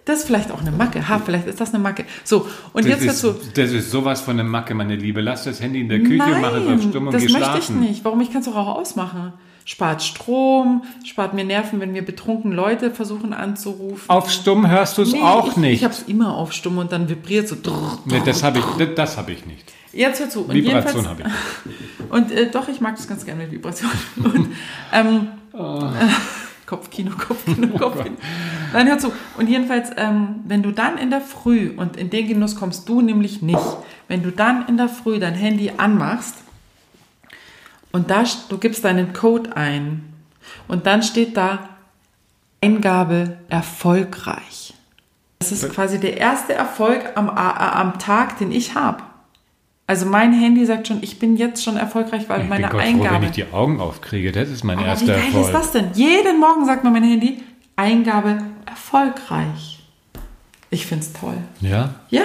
Das 0.06 0.20
ist 0.20 0.26
vielleicht 0.28 0.52
auch 0.52 0.62
eine 0.62 0.72
Macke. 0.72 1.08
Ha, 1.08 1.20
vielleicht 1.24 1.48
ist 1.48 1.62
das 1.62 1.74
eine 1.74 1.84
Macke. 1.84 2.06
So, 2.24 2.48
und 2.74 2.84
Das 2.86 2.92
jetzt 2.92 3.02
ist, 3.06 3.24
dazu. 3.24 3.36
das 3.54 3.72
ist 3.72 3.92
sowas 3.92 4.22
von 4.22 4.40
eine 4.40 4.44
Macke, 4.48 4.74
meine 4.74 4.96
Liebe. 4.96 5.22
Lass 5.22 5.44
das 5.44 5.62
Handy 5.62 5.82
in 5.82 5.90
der 5.90 6.00
Küche 6.00 6.24
und 6.24 6.42
mach 6.42 6.54
es 6.54 6.68
auf 6.68 6.82
Stumm 6.90 7.08
und 7.08 7.14
das 7.14 7.24
möchte 7.24 7.38
schlafen. 7.38 7.84
ich 7.84 7.90
nicht. 7.90 8.06
Warum? 8.06 8.20
Ich 8.22 8.32
kann 8.32 8.40
es 8.42 8.48
doch 8.48 8.56
auch 8.56 8.76
ausmachen. 8.76 9.34
Spart 9.66 10.02
Strom, 10.02 10.84
spart 11.06 11.36
mir 11.36 11.44
Nerven, 11.44 11.80
wenn 11.80 11.92
mir 11.92 12.04
betrunken 12.04 12.52
Leute 12.52 12.90
versuchen 12.90 13.34
anzurufen. 13.34 14.10
Auf 14.10 14.32
Stumm 14.32 14.68
hörst 14.68 14.98
du 14.98 15.04
es 15.04 15.12
Nee, 15.12 15.22
auch 15.22 15.50
ich, 15.50 15.58
nicht. 15.58 15.74
Ich 15.76 15.84
habe 15.84 15.94
es 15.94 16.02
immer 16.04 16.36
auf 16.36 16.54
Stumm 16.54 16.80
und 16.80 16.92
dann 16.92 17.08
vibriert 17.08 17.48
so. 17.48 17.56
drrr, 17.62 18.00
nee, 18.06 18.20
das 18.26 18.42
habe 18.42 18.58
ich, 18.60 18.66
das, 18.80 18.88
das 18.96 19.18
hab 19.18 19.30
ich 19.30 19.46
nicht. 19.46 19.72
Jetzt 19.94 20.20
hör 20.22 20.30
zu. 20.30 20.42
Und 20.42 20.54
Vibration 20.56 21.08
habe 21.08 21.22
ich. 21.24 22.10
Und 22.12 22.32
äh, 22.32 22.50
doch, 22.50 22.68
ich 22.68 22.82
mag 22.82 22.96
das 22.96 23.08
ganz 23.08 23.24
gerne 23.26 23.44
mit 23.44 23.52
Vibration. 23.52 23.92
Und, 24.18 24.48
ähm, 24.92 25.28
Oh. 25.52 25.82
Kopfkino, 26.70 27.12
Kopfkino, 27.18 27.68
Kopfkino. 27.80 28.16
Nein, 28.74 28.88
hör 28.88 29.00
zu. 29.00 29.12
Und 29.40 29.50
jedenfalls, 29.50 29.90
ähm, 29.98 30.42
wenn 30.46 30.62
du 30.62 30.72
dann 30.72 31.00
in 31.00 31.10
der 31.10 31.20
Früh, 31.20 31.72
und 31.76 31.98
in 31.98 32.12
den 32.12 32.28
Genuss 32.28 32.56
kommst 32.56 32.88
du 32.88 33.02
nämlich 33.02 33.42
nicht, 33.42 33.60
wenn 34.08 34.22
du 34.22 34.32
dann 34.32 34.68
in 34.68 34.78
der 34.78 34.88
Früh 34.88 35.18
dein 35.18 35.34
Handy 35.34 35.72
anmachst 35.78 36.36
und 37.92 38.12
da, 38.12 38.24
du 38.50 38.60
gibst 38.60 38.86
deinen 38.86 39.14
Code 39.14 39.58
ein 39.58 40.14
und 40.68 40.86
dann 40.86 41.02
steht 41.02 41.36
da 41.36 41.70
Eingabe 42.62 43.40
erfolgreich. 43.50 44.76
Das 45.40 45.52
ist 45.52 45.72
quasi 45.74 46.00
der 46.00 46.18
erste 46.18 46.54
Erfolg 46.54 47.14
am, 47.16 47.30
am 47.30 47.98
Tag, 47.98 48.38
den 48.38 48.52
ich 48.52 48.76
habe. 48.76 49.02
Also 49.90 50.06
mein 50.06 50.34
Handy 50.34 50.64
sagt 50.68 50.88
schon, 50.88 51.00
ich 51.02 51.18
bin 51.18 51.36
jetzt 51.36 51.64
schon 51.64 51.76
erfolgreich, 51.76 52.30
weil 52.30 52.44
Ich 52.44 52.48
meine 52.48 52.68
bin 52.68 52.72
Gott 52.74 52.82
froh, 52.84 52.88
Eingabe. 52.90 53.16
wenn 53.16 53.24
ich 53.24 53.32
die 53.32 53.52
Augen 53.52 53.80
aufkriege. 53.82 54.32
Das 54.32 54.48
ist 54.48 54.64
mein 54.64 54.78
Aber 54.78 54.86
wie 54.86 54.90
erster 54.92 55.08
geil 55.08 55.18
Erfolg. 55.26 55.46
ist 55.48 55.52
das 55.52 55.72
denn? 55.72 55.88
Jeden 55.96 56.40
Morgen 56.40 56.64
sagt 56.68 56.84
mir 56.84 56.92
mein 56.92 57.02
Handy, 57.04 57.42
Eingabe 57.76 58.38
erfolgreich. 58.68 59.80
Ich 60.70 60.86
find's 60.86 61.12
toll. 61.14 61.38
Ja? 61.62 61.96
Ja. 62.10 62.22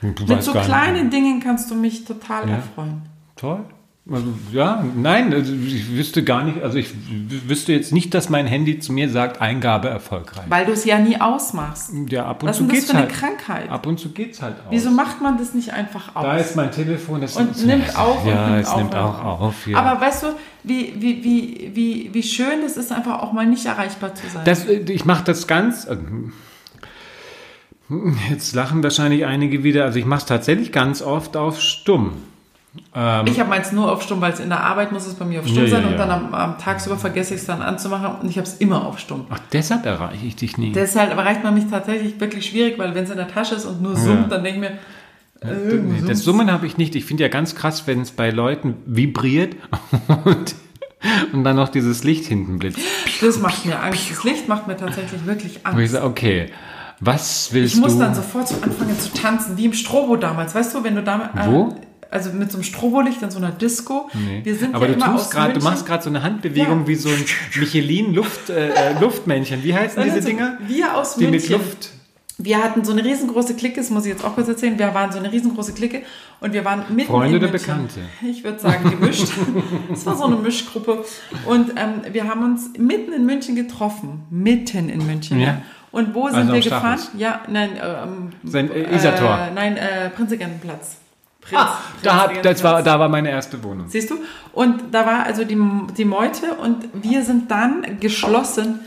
Mit 0.00 0.42
so 0.42 0.52
kleinen 0.52 1.10
Dingen 1.10 1.40
kannst 1.40 1.70
du 1.70 1.74
mich 1.74 2.06
total 2.06 2.48
Ja. 2.48 2.54
erfreuen. 2.56 3.02
Toll. 3.36 3.60
Also, 4.10 4.34
ja, 4.52 4.84
nein, 4.94 5.32
also 5.32 5.54
ich 5.54 5.96
wüsste 5.96 6.22
gar 6.24 6.44
nicht, 6.44 6.62
also 6.62 6.76
ich 6.76 6.90
wüsste 7.48 7.72
jetzt 7.72 7.90
nicht, 7.90 8.12
dass 8.12 8.28
mein 8.28 8.46
Handy 8.46 8.78
zu 8.78 8.92
mir 8.92 9.08
sagt, 9.08 9.40
Eingabe 9.40 9.88
erfolgreich. 9.88 10.44
Weil 10.50 10.66
du 10.66 10.72
es 10.72 10.84
ja 10.84 10.98
nie 10.98 11.18
ausmachst. 11.18 11.90
Ja, 12.10 12.26
ab 12.26 12.42
und 12.42 12.50
Was 12.50 12.58
zu 12.58 12.64
ist 12.64 12.68
denn 12.68 12.68
das 12.68 12.76
geht's 12.76 12.90
für 12.90 12.96
eine 12.98 13.06
halt. 13.06 13.38
Krankheit? 13.38 13.70
Ab 13.70 13.86
und 13.86 13.98
zu 13.98 14.10
geht's 14.10 14.42
halt 14.42 14.56
aus. 14.56 14.66
Wieso 14.68 14.90
macht 14.90 15.22
man 15.22 15.38
das 15.38 15.54
nicht 15.54 15.72
einfach 15.72 16.14
aus? 16.14 16.22
Da 16.22 16.36
ist 16.36 16.54
mein 16.54 16.70
Telefon, 16.70 17.22
das 17.22 17.34
und 17.34 17.52
ist, 17.52 17.64
nimmt 17.64 17.98
auf 17.98 18.26
ja, 18.26 18.44
und 18.44 18.50
nimmt 18.50 18.64
es 18.64 18.68
auf 18.68 18.76
nimmt 18.76 18.92
und 18.92 19.00
auch 19.00 19.40
auf. 19.40 19.66
Ja. 19.66 19.78
Aber 19.78 19.98
weißt 19.98 20.24
du, 20.24 20.26
wie, 20.64 20.92
wie, 20.98 21.24
wie, 21.24 21.70
wie, 21.72 22.10
wie 22.12 22.22
schön 22.22 22.60
es 22.66 22.76
ist, 22.76 22.92
einfach 22.92 23.22
auch 23.22 23.32
mal 23.32 23.46
nicht 23.46 23.64
erreichbar 23.64 24.14
zu 24.14 24.26
sein. 24.28 24.42
Das, 24.44 24.66
äh, 24.66 24.80
ich 24.80 25.06
mache 25.06 25.24
das 25.24 25.46
ganz. 25.46 25.86
äh, 25.86 25.96
Jetzt 28.28 28.54
lachen 28.54 28.82
wahrscheinlich 28.82 29.24
einige 29.24 29.64
wieder. 29.64 29.84
Also 29.84 29.98
ich 29.98 30.04
mache 30.04 30.20
es 30.20 30.26
tatsächlich 30.26 30.72
ganz 30.72 31.00
oft 31.00 31.38
auf 31.38 31.58
stumm. 31.58 32.18
Ähm, 32.94 33.26
Ich 33.26 33.38
habe 33.40 33.48
meins 33.50 33.72
nur 33.72 33.90
auf 33.92 34.02
Stumm, 34.02 34.20
weil 34.20 34.32
es 34.32 34.40
in 34.40 34.48
der 34.48 34.60
Arbeit 34.62 34.90
muss 34.92 35.06
es 35.06 35.14
bei 35.14 35.24
mir 35.24 35.40
auf 35.40 35.46
Stumm 35.46 35.58
Ja, 35.58 35.64
ja, 35.64 35.70
sein 35.70 35.84
und 35.84 35.92
ja. 35.92 35.98
dann 35.98 36.10
am, 36.10 36.34
am 36.34 36.58
tagsüber 36.58 36.96
vergesse 36.96 37.34
ich 37.34 37.40
es 37.40 37.46
dann 37.46 37.62
anzumachen 37.62 38.20
und 38.22 38.28
ich 38.28 38.36
habe 38.36 38.46
es 38.46 38.54
immer 38.54 38.84
auf 38.86 38.98
Stumm. 38.98 39.26
ach, 39.30 39.38
deshalb 39.52 39.86
erreiche 39.86 40.26
ich 40.26 40.36
dich 40.36 40.58
nie. 40.58 40.72
Deshalb 40.72 41.10
erreicht 41.12 41.42
man 41.44 41.54
mich 41.54 41.64
tatsächlich 41.70 42.18
wirklich 42.20 42.46
schwierig, 42.46 42.78
weil 42.78 42.94
wenn 42.94 43.04
es 43.04 43.10
in 43.10 43.16
der 43.16 43.28
Tasche 43.28 43.54
ist 43.54 43.64
und 43.64 43.80
nur 43.82 43.96
summt, 43.96 44.30
dann 44.32 44.42
denke 44.42 44.60
ich 44.60 44.70
mir, 44.70 44.78
äh, 45.48 46.06
das 46.08 46.20
Summen 46.20 46.50
habe 46.50 46.66
ich 46.66 46.76
nicht. 46.78 46.94
Ich 46.96 47.04
finde 47.04 47.22
ja 47.22 47.28
ganz 47.28 47.54
krass, 47.54 47.86
wenn 47.86 48.00
es 48.00 48.10
bei 48.12 48.30
Leuten 48.30 48.74
vibriert 48.86 49.56
und, 50.24 50.54
und 51.32 51.44
dann 51.44 51.56
noch 51.56 51.68
dieses 51.68 52.02
Licht 52.02 52.24
hinten 52.24 52.58
blitzt. 52.58 52.78
das 53.20 53.38
macht 53.40 53.66
mir 53.66 53.80
Angst. 53.82 54.10
Das 54.10 54.24
Licht 54.24 54.48
macht 54.48 54.66
mir 54.66 54.76
tatsächlich 54.76 55.26
wirklich 55.26 55.56
Und 55.64 55.72
ich 55.72 55.78
Angst. 55.78 55.92
sage, 55.92 56.06
okay, 56.06 56.46
was 57.00 57.50
willst 57.52 57.74
Ich 57.74 57.80
muss 57.80 57.92
du? 57.94 57.98
dann 58.00 58.14
sofort 58.14 58.48
so 58.48 58.54
anfangen 58.62 58.98
zu 58.98 59.12
tanzen, 59.12 59.56
wie 59.58 59.66
im 59.66 59.72
Strobo 59.74 60.16
damals. 60.16 60.54
Weißt 60.54 60.74
du, 60.74 60.82
wenn 60.84 60.94
du 60.94 61.02
da... 61.02 61.30
Äh, 61.36 61.46
Wo? 61.46 61.76
Also 62.10 62.30
mit 62.32 62.50
so 62.50 62.58
einem 62.58 62.64
Strobolicht 62.64 63.22
in 63.22 63.30
so 63.30 63.38
einer 63.38 63.50
Disco. 63.50 64.08
Wir 64.42 64.54
sind 64.56 64.74
Aber 64.74 64.86
ja 64.88 64.92
du 64.94 64.98
immer 65.02 65.16
tust 65.16 65.30
gerade, 65.30 65.52
du 65.54 65.60
machst 65.64 65.86
gerade 65.86 66.02
so 66.02 66.10
eine 66.10 66.22
Handbewegung 66.22 66.80
Ja. 66.82 66.86
wie 66.88 66.94
so 66.94 67.08
ein 67.08 67.24
Michelin 67.58 68.14
Luft, 68.14 68.50
äh, 68.50 68.68
äh, 68.70 69.00
Luftmännchen. 69.00 69.62
Wie 69.64 69.74
heißen 69.74 70.02
diese 70.02 70.16
Also, 70.16 70.28
Dinger? 70.28 70.58
Wir 70.66 70.96
aus 70.96 71.14
Die 71.16 71.22
mit 71.24 71.30
München. 71.32 71.52
Luft. 71.52 71.90
Wir 72.36 72.62
hatten 72.64 72.84
so 72.84 72.90
eine 72.90 73.04
riesengroße 73.04 73.54
Clique, 73.54 73.76
das 73.76 73.90
muss 73.90 74.06
ich 74.06 74.12
jetzt 74.12 74.24
auch 74.24 74.34
kurz 74.34 74.48
erzählen. 74.48 74.76
Wir 74.76 74.92
waren 74.92 75.12
so 75.12 75.18
eine 75.20 75.30
riesengroße 75.30 75.72
Clique 75.72 76.02
und 76.40 76.52
wir 76.52 76.64
waren 76.64 76.82
mitten 76.92 77.06
Freunde 77.12 77.38
oder. 77.38 77.46
Bekannte? 77.46 78.00
Ich 78.28 78.42
würde 78.42 78.58
sagen 78.58 78.90
gemischt. 78.90 79.28
Es 79.92 80.04
war 80.04 80.16
so 80.16 80.24
eine 80.24 80.34
Mischgruppe. 80.36 81.04
Und 81.46 81.70
ähm, 81.76 82.12
wir 82.12 82.24
haben 82.28 82.42
uns 82.44 82.70
mitten 82.76 83.12
in 83.12 83.24
München 83.24 83.54
getroffen. 83.54 84.22
Mitten 84.30 84.88
in 84.88 85.06
München. 85.06 85.38
Ja. 85.38 85.62
Und 85.92 86.12
wo 86.12 86.26
sind 86.26 86.34
Also 86.38 86.48
am 86.48 86.54
wir 86.56 86.60
gefahren? 86.62 86.98
Stachus. 86.98 87.20
Ja, 87.20 87.40
nein, 87.48 87.70
ähm, 87.80 88.30
Sein, 88.42 88.68
äh, 88.72 88.96
Isartor. 88.96 89.50
Nein, 89.54 89.76
äh, 89.76 90.10
Prinzregentenplatz. 90.10 90.96
Prinz, 91.44 91.60
Ah, 91.62 91.78
da, 92.02 92.22
hab, 92.22 92.42
das 92.42 92.64
war, 92.64 92.82
da 92.82 92.98
war 92.98 93.08
meine 93.08 93.30
erste 93.30 93.62
Wohnung. 93.62 93.88
Siehst 93.88 94.10
du? 94.10 94.16
Und 94.52 94.94
da 94.94 95.04
war 95.04 95.24
also 95.24 95.44
die, 95.44 95.58
die 95.96 96.04
Meute 96.04 96.54
und 96.54 96.88
wir 96.94 97.22
sind 97.22 97.50
dann 97.50 98.00
geschlossen 98.00 98.80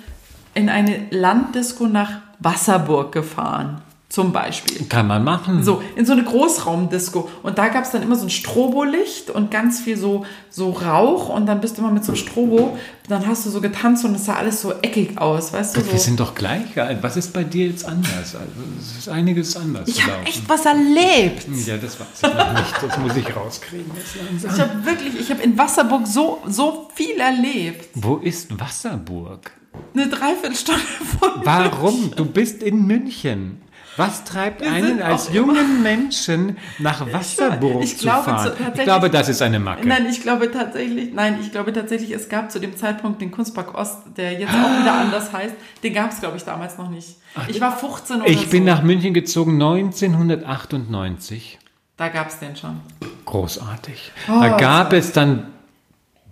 in 0.54 0.70
eine 0.70 1.08
Landdisco 1.12 1.86
nach 1.86 2.12
Wasserburg 2.40 3.12
gefahren. 3.12 3.82
Zum 4.10 4.32
Beispiel. 4.32 4.86
Kann 4.88 5.06
man 5.08 5.22
machen. 5.26 5.64
So, 5.64 5.84
in 5.98 6.06
so 6.06 6.14
eine 6.14 6.24
Großraumdisco. 6.24 7.30
Und 7.44 7.58
da 7.58 7.68
gab 7.68 7.84
es 7.84 7.92
dann 7.92 8.02
immer 8.02 8.16
so 8.16 8.26
ein 8.26 8.30
Strobolicht 8.30 9.30
und 9.30 9.52
ganz 9.52 9.82
viel 9.82 9.98
so, 9.98 10.26
so 10.50 10.70
Rauch. 10.72 11.28
Und 11.28 11.46
dann 11.46 11.60
bist 11.60 11.78
du 11.78 11.82
immer 11.82 11.92
mit 11.92 12.06
so 12.06 12.14
einem 12.14 12.18
Strobo, 12.18 12.78
dann 13.10 13.28
hast 13.28 13.46
du 13.46 13.50
so 13.50 13.60
getanzt 13.60 14.06
und 14.06 14.16
es 14.16 14.24
sah 14.26 14.36
alles 14.38 14.62
so 14.62 14.74
eckig 14.82 15.18
aus, 15.18 15.52
weißt 15.52 15.76
du? 15.76 15.86
Wir 15.86 15.92
So. 15.92 15.98
sind 15.98 16.20
doch 16.22 16.36
gleich 16.36 16.80
alt. 16.80 17.04
Was 17.04 17.18
ist 17.18 17.34
bei 17.34 17.44
dir 17.44 17.68
jetzt 17.68 17.84
anders? 17.86 18.14
Also, 18.34 18.38
es 18.80 18.98
ist 19.00 19.10
einiges 19.10 19.58
anders. 19.58 19.90
Ich 19.90 20.02
habe 20.02 20.24
echt 20.26 20.48
was 20.48 20.66
erlebt. 20.66 21.46
Ja, 21.66 21.76
das 21.76 22.00
weiß 22.00 22.08
ich 22.16 22.34
noch 22.34 22.54
nicht. 22.54 22.76
Das 22.82 22.98
muss 23.00 23.16
ich 23.18 23.36
rauskriegen 23.36 23.92
jetzt. 23.98 24.46
Ich 24.56 24.62
habe 24.62 24.86
wirklich, 24.86 25.20
ich 25.20 25.30
habe 25.30 25.44
in 25.44 25.58
Wasserburg 25.58 26.08
so, 26.08 26.40
so 26.48 26.88
viel 26.96 27.18
erlebt. 27.20 27.90
Wo 27.94 28.16
ist 28.16 28.58
Wasserburg? 28.58 29.52
Eine 29.94 30.08
Dreiviertelstunde 30.08 30.82
von 31.20 31.30
Warum? 31.44 32.12
Du 32.16 32.24
bist 32.26 32.64
in 32.64 32.88
München. 32.88 33.62
Was 33.98 34.24
treibt 34.24 34.62
Wir 34.62 34.72
einen 34.72 35.02
als 35.02 35.34
jungen 35.34 35.82
Menschen 35.84 36.58
nach 36.80 37.12
Wasserburg 37.12 37.84
ich 37.84 37.98
zu 37.98 38.04
glaube, 38.04 38.24
fahren? 38.24 38.54
zu- 38.56 38.64
ich 38.76 38.84
glaube, 38.84 39.10
das 39.10 39.28
ist 39.28 39.42
eine 39.42 39.60
Macke. 39.60 39.88
Nein, 39.88 40.06
ich 40.10 40.22
glaube 40.22 40.52
tatsächlich, 40.52 41.14
nein, 41.14 41.40
ich 41.42 41.52
glaube 41.52 41.74
tatsächlich, 41.74 42.12
es 42.12 42.30
gab 42.30 42.52
zu 42.52 42.60
dem 42.60 42.78
Zeitpunkt 42.78 43.20
den 43.22 43.32
Kunstpark 43.32 43.74
Ost, 43.76 43.98
der 44.16 44.34
jetzt 44.40 44.54
auch 44.54 44.80
wieder 44.82 44.94
anders 44.94 45.34
heißt. 45.34 45.56
Den 45.84 45.94
gab 45.94 46.12
es, 46.12 46.20
glaube 46.20 46.38
ich, 46.38 46.44
damals 46.44 46.78
noch 46.78 46.90
nicht. 46.90 47.16
Ich 47.48 47.60
war 47.60 47.76
15 47.76 48.22
oder 48.22 48.30
Ich 48.30 48.50
bin 48.50 48.64
so. 48.64 48.70
nach 48.72 48.84
München 48.84 49.14
gezogen 49.14 49.54
1998. 49.62 51.60
Da 51.98 52.10
gab 52.10 52.28
es 52.30 52.40
den 52.40 52.56
schon. 52.56 52.80
Großartig. 53.26 54.12
Oh, 54.30 54.40
da 54.40 54.58
gab 54.58 54.94
es 54.94 55.12
dann 55.12 55.48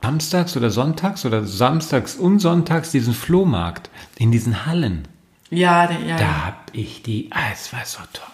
samstags 0.03 0.55
oder 0.55 0.69
sonntags 0.69 1.25
oder 1.25 1.43
samstags 1.45 2.15
und 2.15 2.37
sonntags 2.39 2.91
diesen 2.91 3.13
Flohmarkt 3.15 3.89
in 4.17 4.31
diesen 4.31 4.67
Hallen. 4.67 5.07
Ja, 5.49 5.87
der, 5.87 5.99
ja. 6.01 6.17
Da 6.17 6.45
hab 6.45 6.71
ich 6.73 7.01
die, 7.03 7.29
ah, 7.31 7.51
es 7.53 7.71
war 7.71 7.85
so 7.85 7.99
toll. 8.13 8.25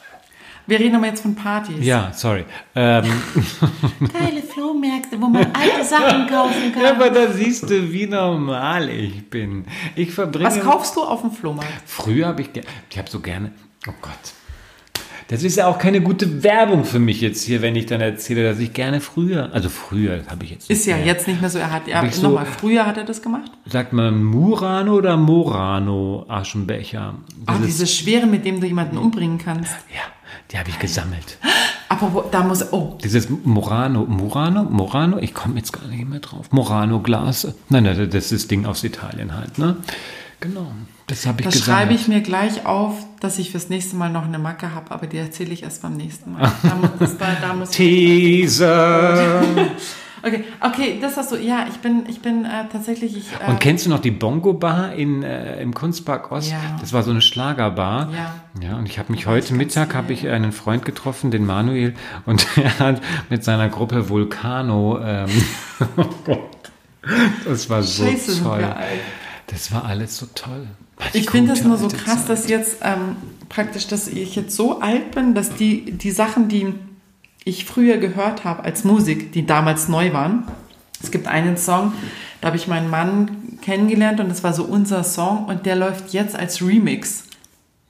Wir 0.68 0.80
reden 0.80 0.96
aber 0.96 1.08
jetzt 1.08 1.22
von 1.22 1.36
Partys. 1.36 1.84
Ja, 1.84 2.14
sorry. 2.14 2.46
Ähm, 2.76 3.04
Geile 4.14 4.42
Flohmärkte, 4.42 5.20
wo 5.20 5.28
man 5.28 5.52
alte 5.54 5.84
Sachen 5.84 6.28
kaufen 6.28 6.74
ja, 6.82 6.92
aber 6.92 7.10
da 7.10 7.32
siehst 7.32 7.70
du, 7.70 7.92
wie 7.92 8.06
normal 8.06 8.88
ich 8.90 9.30
bin. 9.30 9.66
Ich 9.96 10.12
verbringe. 10.14 10.46
Was 10.46 10.60
kaufst 10.62 10.96
du 10.96 11.04
auf 11.04 11.22
dem 11.22 11.32
Flohmarkt? 11.32 11.72
Früher 11.86 12.28
habe 12.28 12.44
ich, 12.44 12.50
ich 12.90 12.98
habe 12.98 13.10
so 13.10 13.20
gerne, 13.20 13.52
oh 13.88 13.94
Gott. 14.02 14.34
Das 15.32 15.44
ist 15.44 15.56
ja 15.56 15.68
auch 15.68 15.80
keine 15.80 16.02
gute 16.02 16.44
Werbung 16.44 16.84
für 16.84 17.00
mich 17.00 17.22
jetzt 17.22 17.44
hier, 17.44 17.62
wenn 17.62 17.76
ich 17.78 17.86
dann 17.86 18.02
erzähle, 18.02 18.44
dass 18.44 18.60
ich 18.60 18.74
gerne 18.74 19.00
früher, 19.00 19.50
also 19.54 19.70
früher 19.70 20.18
das 20.18 20.28
habe 20.30 20.44
ich 20.44 20.52
jetzt. 20.52 20.70
Ist 20.70 20.86
ja 20.86 20.98
mehr. 20.98 21.06
jetzt 21.06 21.26
nicht 21.28 21.40
mehr 21.40 21.50
so. 21.50 21.58
Er 21.58 21.72
hat 21.72 21.88
ja 21.88 22.08
so- 22.12 22.24
nochmal. 22.24 22.46
Früher 22.46 22.86
hat 22.86 22.98
er 22.98 23.06
das 23.06 23.22
gemacht. 23.22 23.50
Sagt 23.66 23.94
man 23.94 24.22
Murano 24.24 24.94
oder 24.96 25.16
Morano 25.16 26.26
Aschenbecher? 26.28 27.16
Das 27.46 27.60
ist- 27.62 27.66
diese 27.66 27.88
Schwere, 27.88 28.26
mit 28.28 28.46
dem 28.46 28.60
du 28.60 28.68
jemanden 28.68 28.98
umbringen 28.98 29.38
kannst. 29.38 29.72
ja, 29.96 30.02
die 30.52 30.58
habe 30.60 30.70
ich 30.70 30.78
gesammelt. 30.80 31.38
Aber 31.88 32.26
da 32.30 32.44
muss. 32.44 32.72
Oh, 32.74 32.98
Dieses 33.04 33.30
Morano, 33.30 34.06
Murano, 34.06 34.64
Morano, 34.66 35.18
ich 35.18 35.34
komme 35.34 35.56
jetzt 35.56 35.72
gar 35.72 35.88
nicht 35.88 36.10
mehr 36.10 36.20
drauf. 36.20 36.48
Morano 36.52 37.00
Glas. 37.00 37.48
Nein, 37.70 37.84
nein, 37.84 38.10
das 38.10 38.32
ist 38.34 38.52
Ding 38.52 38.66
aus 38.66 38.84
Italien 38.84 39.34
halt, 39.36 39.58
ne? 39.58 39.78
Genau, 40.42 40.72
das 41.12 41.26
habe 41.26 41.42
ich 41.42 41.46
da 41.46 41.52
gesammelt. 41.52 41.82
schreibe 41.82 41.94
ich 41.94 42.08
mir 42.08 42.22
gleich 42.22 42.66
auf, 42.66 42.94
dass 43.20 43.38
ich 43.38 43.52
fürs 43.52 43.68
nächste 43.68 43.98
Mal 43.98 44.10
noch 44.10 44.24
eine 44.24 44.40
Macke 44.40 44.74
habe, 44.74 44.92
aber 44.92 45.08
die 45.08 45.18
erzähle 45.18 45.52
ich 45.52 45.64
erst 45.64 45.82
beim 45.82 45.98
nächsten 45.98 46.32
Mal. 46.32 46.50
Da 46.64 46.76
muss, 46.76 46.90
das, 47.00 47.18
da, 47.18 47.36
da 47.42 47.54
muss 47.54 47.70
Teaser. 47.72 49.44
Okay, 50.24 50.44
okay, 50.60 51.00
das 51.02 51.18
hast 51.18 51.32
du. 51.32 51.36
Ja, 51.36 51.66
ich 51.68 51.78
bin, 51.78 52.04
ich 52.08 52.22
bin 52.22 52.46
äh, 52.46 52.66
tatsächlich. 52.72 53.18
Ich, 53.18 53.26
äh, 53.44 53.50
Und 53.50 53.60
kennst 53.60 53.88
du 53.88 53.90
noch 53.90 53.98
die 53.98 54.12
Bongo 54.12 54.54
Bar 54.54 54.94
in, 54.94 55.24
äh, 55.24 55.60
im 55.60 55.74
Kunstpark 55.74 56.32
Ost? 56.32 56.52
Ja. 56.52 56.60
Das 56.80 56.94
war 56.94 57.02
so 57.02 57.10
eine 57.10 57.22
Schlagerbar. 57.22 58.12
Ja. 58.14 58.36
Ja, 58.62 58.78
und 58.78 58.86
ich 58.86 59.00
habe 59.00 59.12
mich 59.12 59.26
heute 59.26 59.56
Mittag 59.56 59.96
habe 59.96 60.14
ich 60.14 60.28
einen 60.28 60.52
Freund 60.52 60.86
getroffen, 60.86 61.32
den 61.32 61.44
Manuel, 61.44 61.96
und 62.28 62.46
er 62.56 62.78
hat 62.78 63.02
mit 63.32 63.44
seiner 63.44 63.68
Gruppe 63.70 64.10
Vulcano. 64.10 65.00
Ähm, 65.04 65.30
oh 65.98 66.06
Gott, 66.24 66.72
das 67.44 67.68
war 67.72 67.82
so 67.82 68.06
Scheiße, 68.06 68.44
toll. 68.44 68.64
Das 69.52 69.72
war 69.72 69.86
alles 69.86 70.18
so 70.18 70.28
toll. 70.34 70.68
Was 70.98 71.14
Ich 71.14 71.30
finde 71.30 71.52
das 71.52 71.64
nur 71.64 71.78
so 71.78 71.88
krass, 71.88 72.22
Zeit. 72.22 72.30
dass 72.30 72.48
jetzt 72.48 72.78
ähm, 72.82 73.18
praktisch, 73.50 73.88
dass 73.88 74.08
ich 74.08 74.36
jetzt 74.36 74.56
so 74.56 74.80
alt 74.80 75.12
bin, 75.12 75.36
dass 75.36 75.54
die, 75.56 75.92
die 75.92 76.12
Sachen, 76.12 76.48
die 76.48 76.74
ich 77.44 77.66
früher 77.66 77.98
gehört 77.98 78.46
habe 78.46 78.64
als 78.64 78.84
Musik, 78.84 79.32
die 79.34 79.46
damals 79.46 79.88
neu 79.88 80.14
waren. 80.14 80.48
Es 81.02 81.12
gibt 81.12 81.28
einen 81.28 81.58
Song, 81.58 81.94
da 82.40 82.48
habe 82.48 82.58
ich 82.58 82.68
meinen 82.68 82.90
Mann 82.90 83.58
kennengelernt 83.62 84.20
und 84.20 84.30
das 84.30 84.44
war 84.44 84.54
so 84.54 84.64
unser 84.64 85.04
Song 85.04 85.46
und 85.46 85.66
der 85.66 85.76
läuft 85.76 86.14
jetzt 86.14 86.36
als 86.36 86.62
Remix. 86.62 87.24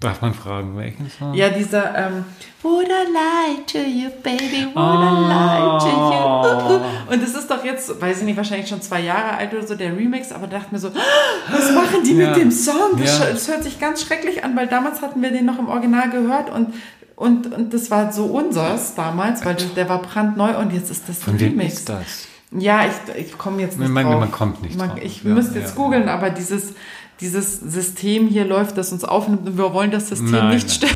Darf 0.02 0.20
man 0.22 0.34
fragen, 0.34 0.76
welchen 0.78 1.10
Song? 1.12 1.34
Ja, 1.36 1.50
dieser 1.50 1.96
ähm, 1.96 2.26
Would 2.64 2.88
I 2.88 2.90
lie 3.12 3.66
to 3.68 3.78
you, 3.78 4.10
baby? 4.24 4.66
Would 4.74 4.76
I 4.76 5.28
lie 5.30 5.80
to 5.80 5.88
you? 5.88 6.80
Oh. 7.08 7.14
Und 7.14 7.22
das 7.22 7.36
ist 7.36 7.50
doch 7.50 7.64
jetzt, 7.64 8.02
weiß 8.02 8.18
ich 8.20 8.24
nicht, 8.24 8.36
wahrscheinlich 8.36 8.68
schon 8.68 8.82
zwei 8.82 9.00
Jahre 9.02 9.38
alt 9.38 9.54
oder 9.54 9.66
so, 9.66 9.76
der 9.76 9.96
Remix, 9.96 10.32
aber 10.32 10.48
da 10.48 10.58
dachte 10.58 10.74
mir 10.74 10.80
so, 10.80 10.88
"Ah, 10.90 10.92
was 11.52 11.72
machen 11.72 12.04
die 12.04 12.14
Ja. 12.16 12.30
mit 12.32 12.38
dem 12.38 12.52
Song? 12.52 12.98
Das, 13.00 13.20
Ja. 13.20 13.26
das 13.32 13.48
hört 13.48 13.64
sich 13.64 13.80
ganz 13.80 14.02
schrecklich 14.02 14.44
an, 14.44 14.56
weil 14.58 14.66
damals 14.68 15.02
hatten 15.04 15.22
wir 15.22 15.30
den 15.32 15.46
noch 15.46 15.60
im 15.60 15.70
Original 15.70 16.10
gehört 16.10 16.50
und, 16.50 16.74
und, 17.16 17.54
und 17.54 17.72
das 17.72 17.92
war 17.92 18.12
so 18.12 18.26
unseres 18.26 18.96
damals, 18.96 19.46
weil 19.46 19.56
der 19.76 19.88
war 19.88 20.02
brandneu 20.02 20.58
und 20.58 20.74
jetzt 20.74 20.90
ist 20.90 21.08
das 21.10 21.20
Von 21.24 21.36
Remix. 21.38 21.74
ist 21.76 21.90
das? 21.90 22.28
Ja, 22.54 22.82
ich, 22.86 23.16
ich 23.28 23.38
komme 23.38 23.62
jetzt 23.62 23.80
nicht 23.80 23.88
Man- 23.90 24.04
drauf. 24.06 24.20
man 24.20 24.32
kommt 24.32 24.62
nicht 24.64 24.80
drauf. 24.82 24.90
Ich 25.02 25.24
Ja, 25.24 25.30
müsste 25.30 25.60
jetzt 25.60 25.70
ja, 25.70 25.76
googeln, 25.76 26.08
ja. 26.08 26.14
aber 26.16 26.32
dieses, 26.32 26.74
dieses 27.22 27.60
System 27.60 28.28
hier 28.28 28.46
läuft, 28.46 28.78
das 28.78 28.92
uns 28.92 29.04
aufnimmt 29.04 29.48
und 29.48 29.58
wir 29.58 29.74
wollen 29.74 29.92
das 29.92 30.10
System 30.10 30.32
Nein, 30.32 30.56
nicht 30.56 30.70
stören, 30.72 30.96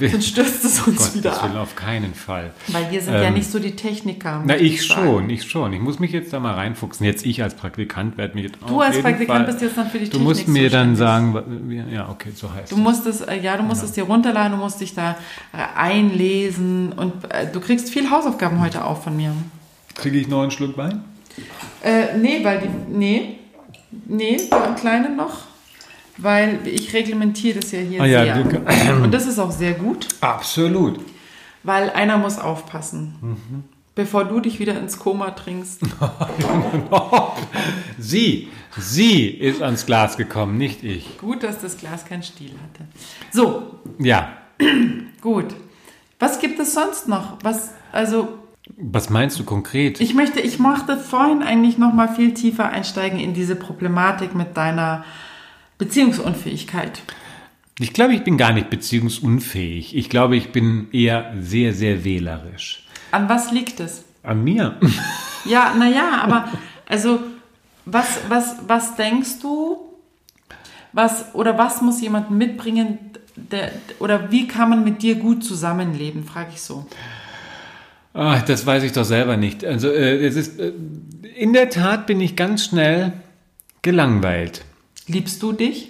sonst 0.00 0.26
stürzt 0.28 0.64
es 0.64 0.80
uns 0.86 0.96
Gott, 0.96 1.14
wieder 1.14 1.30
das 1.30 1.38
ab. 1.40 1.50
will 1.52 1.58
auf 1.60 1.76
keinen 1.76 2.14
Fall. 2.14 2.50
Weil 2.68 2.90
wir 2.90 3.00
sind 3.02 3.12
ja 3.14 3.22
Ähm, 3.24 3.34
nicht 3.34 3.50
so 3.50 3.58
die 3.58 3.76
Techniker. 3.76 4.42
Na, 4.46 4.56
ich 4.56 4.86
sagen. 4.86 5.02
schon, 5.04 5.30
ich 5.30 5.44
schon. 5.50 5.72
Ich 5.74 5.80
muss 5.80 5.98
mich 5.98 6.10
jetzt 6.12 6.32
da 6.32 6.40
mal 6.40 6.54
reinfuchsen. 6.54 7.04
Jetzt 7.06 7.24
ich 7.26 7.42
als 7.42 7.54
Praktikant 7.54 8.16
werde 8.16 8.34
mich 8.34 8.44
jetzt 8.44 8.56
Du 8.66 8.76
auf 8.76 8.82
als 8.82 8.96
jeden 8.96 9.06
Praktikant 9.08 9.38
Fall, 9.44 9.46
bist 9.46 9.60
jetzt 9.62 9.76
dann 9.76 9.90
für 9.90 9.98
die 9.98 10.04
Du 10.06 10.10
Technik 10.12 10.26
musst 10.26 10.48
mir 10.48 10.70
dann 10.70 10.96
sagen, 10.96 11.86
ja, 11.92 12.08
okay, 12.08 12.30
so 12.34 12.52
heißt 12.52 12.72
Du 12.72 12.76
es. 12.76 12.80
musst 12.82 13.06
es, 13.06 13.20
äh, 13.20 13.38
ja, 13.40 13.56
du 13.56 13.62
musst 13.62 13.82
es 13.84 13.92
dir 13.92 14.04
runterladen, 14.04 14.52
du 14.52 14.58
musst 14.64 14.80
dich 14.80 14.94
da 14.94 15.12
äh, 15.52 15.58
einlesen 15.78 16.92
und 16.92 17.12
äh, 17.30 17.46
du 17.52 17.60
kriegst 17.60 17.90
viel 17.90 18.10
Hausaufgaben 18.10 18.60
heute 18.60 18.84
auch 18.84 19.02
von 19.02 19.16
mir. 19.16 19.32
Kriege 19.94 20.18
ich 20.18 20.28
noch 20.28 20.42
einen 20.42 20.50
Schluck 20.50 20.76
Wein? 20.78 21.04
Äh, 21.82 22.16
nee, 22.16 22.42
weil 22.44 22.60
die, 22.60 22.68
nee, 22.96 23.38
nee, 24.06 24.38
so 24.38 24.56
einen 24.56 24.74
kleinen 24.76 25.16
noch, 25.16 25.47
weil 26.18 26.58
ich 26.66 26.92
reglementiere 26.92 27.60
das 27.60 27.70
ja 27.72 27.80
hier 27.80 28.02
Ah 28.02 28.06
ja, 28.06 28.24
sehr. 28.24 28.44
du- 28.44 29.02
und 29.02 29.12
das 29.14 29.26
ist 29.26 29.38
auch 29.38 29.50
sehr 29.52 29.74
gut, 29.74 30.06
Absolut. 30.20 30.98
weil 31.62 31.90
einer 31.90 32.18
muss 32.18 32.38
aufpassen. 32.38 33.14
Mhm. 33.20 33.64
Bevor 33.94 34.24
du 34.24 34.38
dich 34.38 34.60
wieder 34.60 34.78
ins 34.78 34.96
Koma 34.98 35.32
trinkst. 35.32 35.80
Sie, 37.98 38.48
sie 38.78 39.26
ist 39.28 39.62
ans 39.62 39.86
Glas 39.86 40.16
gekommen, 40.16 40.56
nicht 40.56 40.84
ich. 40.84 41.18
Gut, 41.18 41.42
dass 41.42 41.60
das 41.60 41.76
Glas 41.78 42.04
keinen 42.04 42.22
Stiel 42.22 42.50
hatte. 42.52 42.86
So, 43.32 43.74
Ja, 43.98 44.28
gut. 45.20 45.46
Was 46.20 46.40
gibt 46.40 46.58
es 46.60 46.74
sonst 46.74 47.08
noch? 47.08 47.38
Was, 47.42 47.72
also, 47.92 48.28
Was 48.76 49.10
meinst 49.10 49.38
du 49.38 49.44
konkret? 49.44 50.00
Ich 50.00 50.14
möchte, 50.14 50.40
ich 50.40 50.58
mochte 50.58 50.96
vorhin 50.96 51.42
eigentlich 51.42 51.78
noch 51.78 51.92
mal 51.92 52.08
viel 52.08 52.34
tiefer 52.34 52.68
einsteigen 52.68 53.18
in 53.18 53.34
diese 53.34 53.56
Problematik 53.56 54.34
mit 54.34 54.56
deiner 54.56 55.04
Beziehungsunfähigkeit. 55.78 57.02
Ich 57.78 57.92
glaube, 57.92 58.14
ich 58.14 58.24
bin 58.24 58.36
gar 58.36 58.52
nicht 58.52 58.70
beziehungsunfähig. 58.70 59.96
Ich 59.96 60.10
glaube, 60.10 60.36
ich 60.36 60.50
bin 60.50 60.88
eher 60.92 61.32
sehr, 61.40 61.72
sehr 61.72 62.04
wählerisch. 62.04 62.84
An 63.12 63.28
was 63.28 63.52
liegt 63.52 63.80
es? 63.80 64.04
An 64.22 64.44
mir. 64.44 64.76
Ja, 65.44 65.72
naja, 65.78 66.20
aber 66.20 66.48
also 66.86 67.20
was, 67.86 68.18
was, 68.28 68.56
was 68.66 68.96
denkst 68.96 69.40
du? 69.40 69.78
Was 70.92 71.34
oder 71.34 71.56
was 71.56 71.80
muss 71.80 72.02
jemand 72.02 72.30
mitbringen? 72.30 72.98
Der, 73.36 73.70
oder 74.00 74.30
wie 74.30 74.48
kann 74.48 74.68
man 74.68 74.84
mit 74.84 75.00
dir 75.00 75.14
gut 75.14 75.44
zusammenleben? 75.44 76.24
Frage 76.24 76.50
ich 76.52 76.60
so. 76.60 76.86
Ach, 78.12 78.42
das 78.42 78.66
weiß 78.66 78.82
ich 78.82 78.92
doch 78.92 79.04
selber 79.04 79.36
nicht. 79.36 79.64
Also 79.64 79.88
äh, 79.88 80.26
es 80.26 80.36
ist 80.36 80.58
äh, 80.58 80.72
in 81.36 81.52
der 81.52 81.70
Tat 81.70 82.06
bin 82.06 82.20
ich 82.20 82.34
ganz 82.36 82.64
schnell 82.64 83.12
gelangweilt. 83.82 84.64
Liebst 85.08 85.42
du 85.42 85.52
dich? 85.52 85.88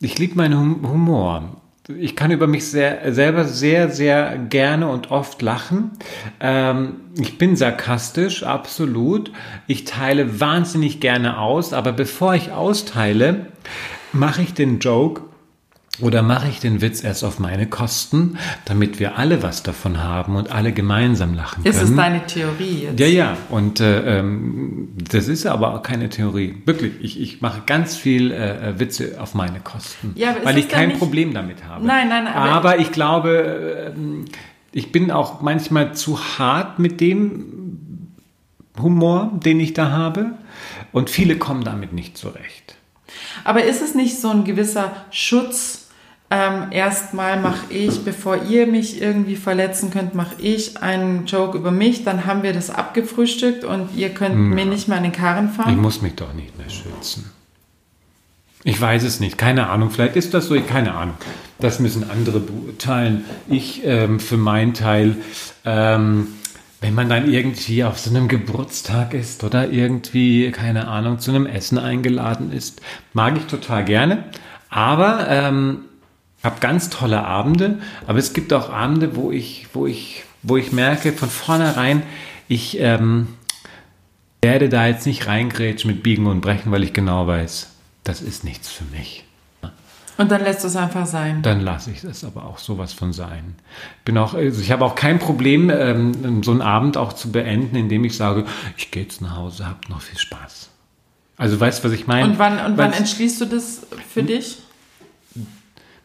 Ich 0.00 0.18
liebe 0.18 0.34
meinen 0.34 0.58
hum 0.58 0.90
Humor. 0.90 1.62
Ich 1.96 2.16
kann 2.16 2.30
über 2.30 2.46
mich 2.46 2.66
sehr, 2.66 3.12
selber 3.14 3.44
sehr, 3.44 3.90
sehr 3.90 4.38
gerne 4.38 4.88
und 4.88 5.10
oft 5.10 5.40
lachen. 5.40 5.92
Ähm, 6.40 6.96
ich 7.16 7.38
bin 7.38 7.56
sarkastisch, 7.56 8.42
absolut. 8.42 9.30
Ich 9.66 9.84
teile 9.84 10.40
wahnsinnig 10.40 10.98
gerne 10.98 11.38
aus, 11.38 11.72
aber 11.72 11.92
bevor 11.92 12.34
ich 12.34 12.50
austeile, 12.50 13.46
mache 14.12 14.42
ich 14.42 14.54
den 14.54 14.80
Joke 14.80 15.22
oder 16.00 16.22
mache 16.22 16.48
ich 16.48 16.58
den 16.60 16.80
Witz 16.80 17.04
erst 17.04 17.22
auf 17.24 17.38
meine 17.38 17.66
Kosten, 17.68 18.36
damit 18.64 18.98
wir 18.98 19.16
alle 19.16 19.42
was 19.44 19.62
davon 19.62 20.02
haben 20.02 20.34
und 20.34 20.50
alle 20.50 20.72
gemeinsam 20.72 21.34
lachen 21.34 21.62
können? 21.62 21.74
Ist 21.74 21.82
es 21.82 21.94
deine 21.94 22.26
Theorie 22.26 22.82
jetzt? 22.84 22.98
Ja, 23.00 23.06
ja. 23.06 23.36
Und 23.48 23.78
äh, 23.80 24.18
ähm, 24.18 24.88
das 24.96 25.28
ist 25.28 25.46
aber 25.46 25.74
auch 25.74 25.82
keine 25.82 26.08
Theorie. 26.08 26.56
Wirklich, 26.66 26.94
ich, 27.00 27.20
ich 27.20 27.40
mache 27.40 27.62
ganz 27.66 27.94
viel 27.96 28.32
äh, 28.32 28.78
Witze 28.80 29.16
auf 29.20 29.34
meine 29.34 29.60
Kosten, 29.60 30.12
Ja, 30.16 30.34
weil 30.42 30.58
ich 30.58 30.68
kein 30.68 30.88
nicht- 30.88 30.98
Problem 30.98 31.32
damit 31.32 31.64
habe. 31.64 31.86
Nein, 31.86 32.08
nein, 32.08 32.26
aber- 32.26 32.50
aber 32.50 32.78
ich 32.80 32.90
glaube, 32.90 33.92
ähm, 33.96 34.24
ich 34.72 34.90
bin 34.90 35.12
auch 35.12 35.42
manchmal 35.42 35.94
zu 35.94 36.18
hart 36.38 36.80
mit 36.80 37.00
dem 37.00 37.78
Humor, 38.82 39.30
den 39.44 39.60
ich 39.60 39.72
da 39.74 39.90
habe. 39.92 40.32
Und 40.90 41.10
viele 41.10 41.36
kommen 41.36 41.62
damit 41.62 41.92
nicht 41.92 42.18
zurecht. 42.18 42.74
Aber 43.44 43.64
ist 43.64 43.82
es 43.82 43.94
nicht 43.94 44.20
so 44.20 44.30
ein 44.30 44.44
gewisser 44.44 44.92
Schutz? 45.10 45.83
Ähm, 46.30 46.72
erstmal 46.72 47.40
mache 47.40 47.72
ich, 47.72 48.04
bevor 48.04 48.42
ihr 48.48 48.66
mich 48.66 49.00
irgendwie 49.00 49.36
verletzen 49.36 49.90
könnt, 49.90 50.14
mache 50.14 50.34
ich 50.38 50.82
einen 50.82 51.26
Joke 51.26 51.56
über 51.56 51.70
mich, 51.70 52.02
dann 52.02 52.26
haben 52.26 52.42
wir 52.42 52.52
das 52.52 52.70
abgefrühstückt 52.70 53.62
und 53.64 53.94
ihr 53.94 54.08
könnt 54.08 54.34
mir 54.36 54.64
nicht 54.64 54.88
mehr 54.88 54.96
an 54.96 55.02
den 55.04 55.12
Karren 55.12 55.50
Ich 55.50 55.56
fahren. 55.56 55.78
muss 55.78 56.02
mich 56.02 56.14
doch 56.14 56.32
nicht 56.32 56.56
mehr 56.58 56.70
schützen. 56.70 57.30
Ich 58.66 58.80
weiß 58.80 59.02
es 59.04 59.20
nicht, 59.20 59.36
keine 59.36 59.68
Ahnung. 59.68 59.90
Vielleicht 59.90 60.16
ist 60.16 60.32
das 60.32 60.46
so, 60.46 60.58
keine 60.58 60.94
Ahnung. 60.94 61.16
Das 61.60 61.78
müssen 61.80 62.08
andere 62.10 62.40
beurteilen. 62.40 63.24
Ich 63.46 63.82
ähm, 63.84 64.18
für 64.18 64.38
meinen 64.38 64.72
Teil, 64.72 65.16
ähm, 65.66 66.28
wenn 66.80 66.94
man 66.94 67.10
dann 67.10 67.30
irgendwie 67.30 67.84
auf 67.84 67.98
so 67.98 68.08
einem 68.08 68.26
Geburtstag 68.26 69.12
ist 69.12 69.44
oder 69.44 69.70
irgendwie, 69.70 70.50
keine 70.50 70.88
Ahnung, 70.88 71.18
zu 71.18 71.30
einem 71.30 71.44
Essen 71.46 71.78
eingeladen 71.78 72.50
ist, 72.52 72.80
mag 73.12 73.36
ich 73.36 73.44
total 73.44 73.84
gerne. 73.84 74.24
Aber 74.70 75.26
ähm, 75.28 75.80
habe 76.44 76.60
ganz 76.60 76.90
tolle 76.90 77.24
Abende, 77.24 77.78
aber 78.06 78.18
es 78.18 78.32
gibt 78.32 78.52
auch 78.52 78.70
Abende, 78.70 79.16
wo 79.16 79.30
ich, 79.30 79.66
wo 79.72 79.86
ich, 79.86 80.24
wo 80.42 80.56
ich 80.56 80.72
merke 80.72 81.12
von 81.12 81.30
vornherein, 81.30 82.02
ich 82.48 82.78
ähm, 82.80 83.28
werde 84.42 84.68
da 84.68 84.86
jetzt 84.86 85.06
nicht 85.06 85.26
reingrätschen 85.26 85.90
mit 85.90 86.02
Biegen 86.02 86.26
und 86.26 86.42
Brechen, 86.42 86.70
weil 86.70 86.84
ich 86.84 86.92
genau 86.92 87.26
weiß, 87.26 87.70
das 88.04 88.20
ist 88.20 88.44
nichts 88.44 88.70
für 88.70 88.84
mich. 88.84 89.24
Und 90.16 90.30
dann 90.30 90.44
lässt 90.44 90.64
es 90.64 90.76
einfach 90.76 91.06
sein. 91.06 91.42
Dann 91.42 91.60
lasse 91.60 91.90
ich 91.90 92.02
das 92.02 92.22
aber 92.22 92.44
auch 92.44 92.58
sowas 92.58 92.92
von 92.92 93.12
sein. 93.12 93.56
Bin 94.04 94.16
auch, 94.16 94.34
also 94.34 94.60
ich 94.60 94.70
habe 94.70 94.84
auch 94.84 94.94
kein 94.94 95.18
Problem, 95.18 95.70
ähm, 95.70 96.42
so 96.44 96.52
einen 96.52 96.62
Abend 96.62 96.96
auch 96.96 97.14
zu 97.14 97.32
beenden, 97.32 97.74
indem 97.74 98.04
ich 98.04 98.16
sage, 98.16 98.44
ich 98.76 98.92
gehe 98.92 99.02
jetzt 99.02 99.20
nach 99.22 99.36
Hause, 99.36 99.66
habt 99.66 99.88
noch 99.88 100.02
viel 100.02 100.18
Spaß. 100.18 100.68
Also 101.36 101.58
weißt 101.58 101.82
du, 101.82 101.88
was 101.88 101.94
ich 101.94 102.06
meine? 102.06 102.30
Und 102.30 102.38
wann, 102.38 102.64
und 102.64 102.78
wann 102.78 102.92
entschließt 102.92 103.40
du 103.40 103.46
das 103.46 103.80
für 104.08 104.20
Hm? 104.20 104.26
dich? 104.28 104.58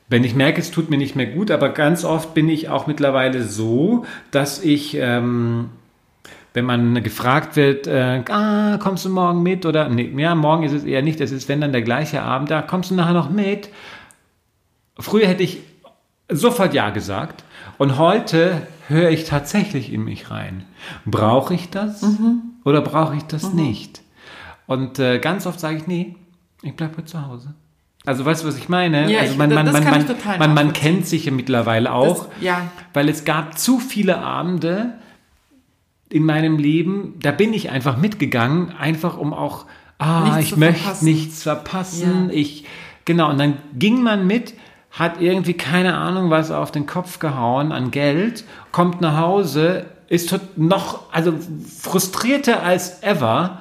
Wenn 0.10 0.24
ich 0.24 0.34
merke, 0.34 0.60
es 0.60 0.72
tut 0.72 0.90
mir 0.90 0.98
nicht 0.98 1.16
mehr 1.16 1.28
gut, 1.28 1.52
aber 1.52 1.70
ganz 1.70 2.04
oft 2.04 2.34
bin 2.34 2.50
ich 2.50 2.68
auch 2.70 2.88
mittlerweile 2.88 3.44
so, 3.44 4.06
dass 4.32 4.64
ich, 4.64 4.98
ähm, 4.98 5.70
wenn 6.54 6.66
man 6.66 7.04
gefragt 7.04 7.56
wird, 7.56 7.86
äh, 7.86 8.24
ah, 8.30 8.80
kommst 8.80 9.06
du 9.06 9.10
morgen 9.10 9.44
mit 9.44 9.68
oder 9.68 9.88
nee, 9.88 10.12
ja, 10.18 10.34
morgen 10.34 10.64
ist 10.64 10.74
es 10.74 10.84
eher 10.84 11.04
nicht, 11.04 11.22
es 11.22 11.32
ist 11.32 11.48
wenn 11.48 11.62
dann 11.62 11.72
der 11.72 11.84
gleiche 11.84 12.24
Abend, 12.24 12.50
da 12.50 12.64
kommst 12.64 12.90
du 12.90 12.96
nachher 12.96 13.14
noch 13.14 13.30
mit. 13.30 13.70
Früher 14.98 15.28
hätte 15.28 15.44
ich 15.44 15.60
sofort 16.28 16.74
ja 16.74 16.90
gesagt 16.90 17.44
und 17.78 18.00
heute 18.00 18.68
höre 18.88 19.12
ich 19.12 19.26
tatsächlich 19.26 19.94
in 19.94 20.04
mich 20.04 20.32
rein. 20.32 20.66
Brauche 21.06 21.54
ich 21.54 21.70
das 21.70 22.04
oder 22.64 22.82
brauche 22.82 23.16
ich 23.16 23.24
das 23.24 23.54
nicht? 23.54 24.02
Und 24.66 24.98
äh, 24.98 25.20
ganz 25.20 25.46
oft 25.46 25.60
sage 25.60 25.78
ich, 25.78 25.88
nee, 25.88 26.16
ich 26.64 26.76
bleibe 26.76 27.06
zu 27.06 27.26
Hause. 27.26 27.54
Also 28.10 28.26
weißt 28.26 28.44
du, 28.44 28.48
was 28.48 28.58
ich 28.58 28.70
meine? 28.70 29.10
Ja, 29.12 29.20
also 29.20 29.36
man, 29.36 29.54
man, 29.54 29.66
das 29.68 29.74
man, 29.74 29.84
man, 29.84 30.40
man, 30.40 30.54
man 30.56 30.74
kennt 30.74 31.06
sich 31.06 31.26
ja 31.26 31.32
mittlerweile 31.32 31.94
auch, 31.94 32.26
Das, 32.26 32.42
ja, 32.42 32.62
weil 32.94 33.08
es 33.08 33.24
gab 33.24 33.60
zu 33.60 33.80
viele 33.80 34.18
Abende 34.18 34.94
in 36.10 36.24
meinem 36.26 36.58
Leben, 36.58 37.14
da 37.22 37.30
bin 37.32 37.54
ich 37.54 37.70
einfach 37.70 37.98
mitgegangen, 37.98 38.74
einfach 38.80 39.16
um 39.20 39.32
auch, 39.32 39.66
ah, 40.00 40.24
Nichts 40.38 40.40
ich 40.54 40.58
möchte 40.58 40.82
verpassen. 40.82 41.06
nichts 41.06 41.44
verpassen. 41.44 42.30
Ja. 42.30 42.36
Ich, 42.36 42.66
genau, 43.06 43.30
und 43.30 43.38
dann 43.38 43.58
ging 43.78 44.02
man 44.02 44.26
mit, 44.26 44.56
hat 44.90 45.22
irgendwie 45.22 45.54
keine 45.54 45.96
Ahnung 45.96 46.32
was 46.32 46.50
auf 46.50 46.72
den 46.72 46.88
Kopf 46.88 47.20
gehauen 47.20 47.72
an 47.72 47.92
Geld, 47.92 48.44
kommt 48.72 49.02
nach 49.02 49.18
Hause, 49.18 49.86
ist 50.08 50.30
tot- 50.32 50.58
noch, 50.58 51.14
also 51.14 51.36
frustrierter 51.80 52.64
als 52.64 53.04
ever, 53.04 53.60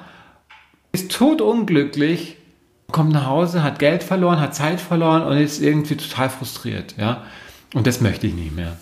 ist 0.91 1.11
totunglücklich, 1.11 2.37
kommt 2.91 3.11
nach 3.11 3.25
Hause, 3.25 3.63
hat 3.63 3.79
Geld 3.79 4.03
verloren, 4.03 4.39
hat 4.39 4.55
Zeit 4.55 4.79
verloren 4.81 5.23
und 5.23 5.37
ist 5.37 5.61
irgendwie 5.61 5.95
total 5.95 6.29
frustriert, 6.29 6.95
ja. 6.97 7.23
Und 7.73 7.85
das 7.87 8.01
möchte 8.01 8.27
ich 8.27 8.33
nicht 8.33 8.55
mehr. 8.55 8.77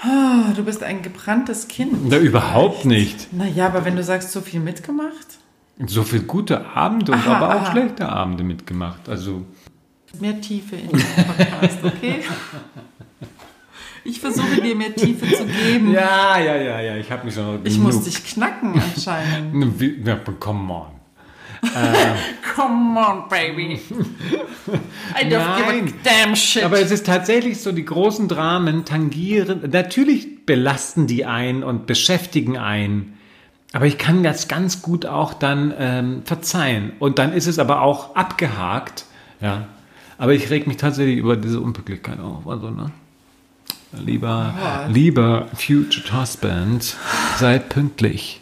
Ah, 0.00 0.52
du 0.54 0.64
bist 0.64 0.82
ein 0.84 1.02
gebranntes 1.02 1.66
Kind. 1.66 2.08
Na, 2.08 2.18
überhaupt 2.18 2.84
nicht. 2.84 3.32
Naja, 3.32 3.66
aber 3.66 3.84
wenn 3.84 3.96
du 3.96 4.04
sagst, 4.04 4.30
so 4.30 4.40
viel 4.40 4.60
mitgemacht, 4.60 5.38
So 5.86 6.02
viele 6.04 6.22
gute 6.22 6.66
Abende 6.66 7.12
und 7.12 7.18
Aha, 7.18 7.36
aber 7.36 7.48
auch 7.56 7.62
aha. 7.62 7.72
schlechte 7.72 8.08
Abende 8.08 8.44
mitgemacht. 8.44 9.08
Also, 9.08 9.44
mehr 10.20 10.40
Tiefe 10.40 10.76
in 10.76 10.88
den 10.88 11.04
Podcast, 11.26 11.78
okay? 11.84 12.20
Ich 14.04 14.20
versuche 14.20 14.60
dir 14.62 14.74
mehr 14.74 14.94
Tiefe 14.94 15.26
zu 15.26 15.44
geben. 15.44 15.92
ja, 15.92 16.38
ja, 16.38 16.56
ja, 16.56 16.80
ja, 16.80 16.96
ich 16.96 17.10
habe 17.10 17.26
mich 17.26 17.34
schon 17.34 17.60
Ich 17.64 17.78
muss 17.78 18.04
dich 18.04 18.24
knacken 18.24 18.80
anscheinend. 18.80 20.06
Ja, 20.06 20.16
come 20.38 20.72
on. 20.72 20.97
Come 22.54 22.98
on, 22.98 23.28
baby. 23.28 23.80
I 25.14 25.24
don't 25.24 25.30
Nein. 25.30 25.84
give 25.84 25.94
a 25.94 25.98
damn 26.04 26.36
shit. 26.36 26.64
Aber 26.64 26.80
es 26.80 26.90
ist 26.90 27.06
tatsächlich 27.06 27.60
so, 27.60 27.72
die 27.72 27.84
großen 27.84 28.28
Dramen 28.28 28.84
tangieren, 28.84 29.60
natürlich 29.70 30.44
belasten 30.46 31.06
die 31.06 31.24
ein 31.24 31.62
und 31.62 31.86
beschäftigen 31.86 32.56
ein. 32.58 33.14
Aber 33.72 33.86
ich 33.86 33.98
kann 33.98 34.22
das 34.22 34.48
ganz 34.48 34.82
gut 34.82 35.04
auch 35.06 35.34
dann 35.34 35.74
ähm, 35.78 36.22
verzeihen. 36.24 36.92
Und 37.00 37.18
dann 37.18 37.32
ist 37.32 37.46
es 37.46 37.58
aber 37.58 37.82
auch 37.82 38.14
abgehakt. 38.16 39.04
Ja. 39.40 39.66
Aber 40.16 40.32
ich 40.32 40.50
reg 40.50 40.66
mich 40.66 40.78
tatsächlich 40.78 41.18
über 41.18 41.36
diese 41.36 41.60
Unpünktlichkeit 41.60 42.18
auf. 42.18 42.46
Also, 42.48 42.70
ne? 42.70 42.90
Lieber, 44.04 44.54
Oh. 44.58 44.90
lieber 44.92 45.46
Future 45.54 46.20
Husband, 46.20 46.96
seid 47.36 47.68
pünktlich. 47.68 48.40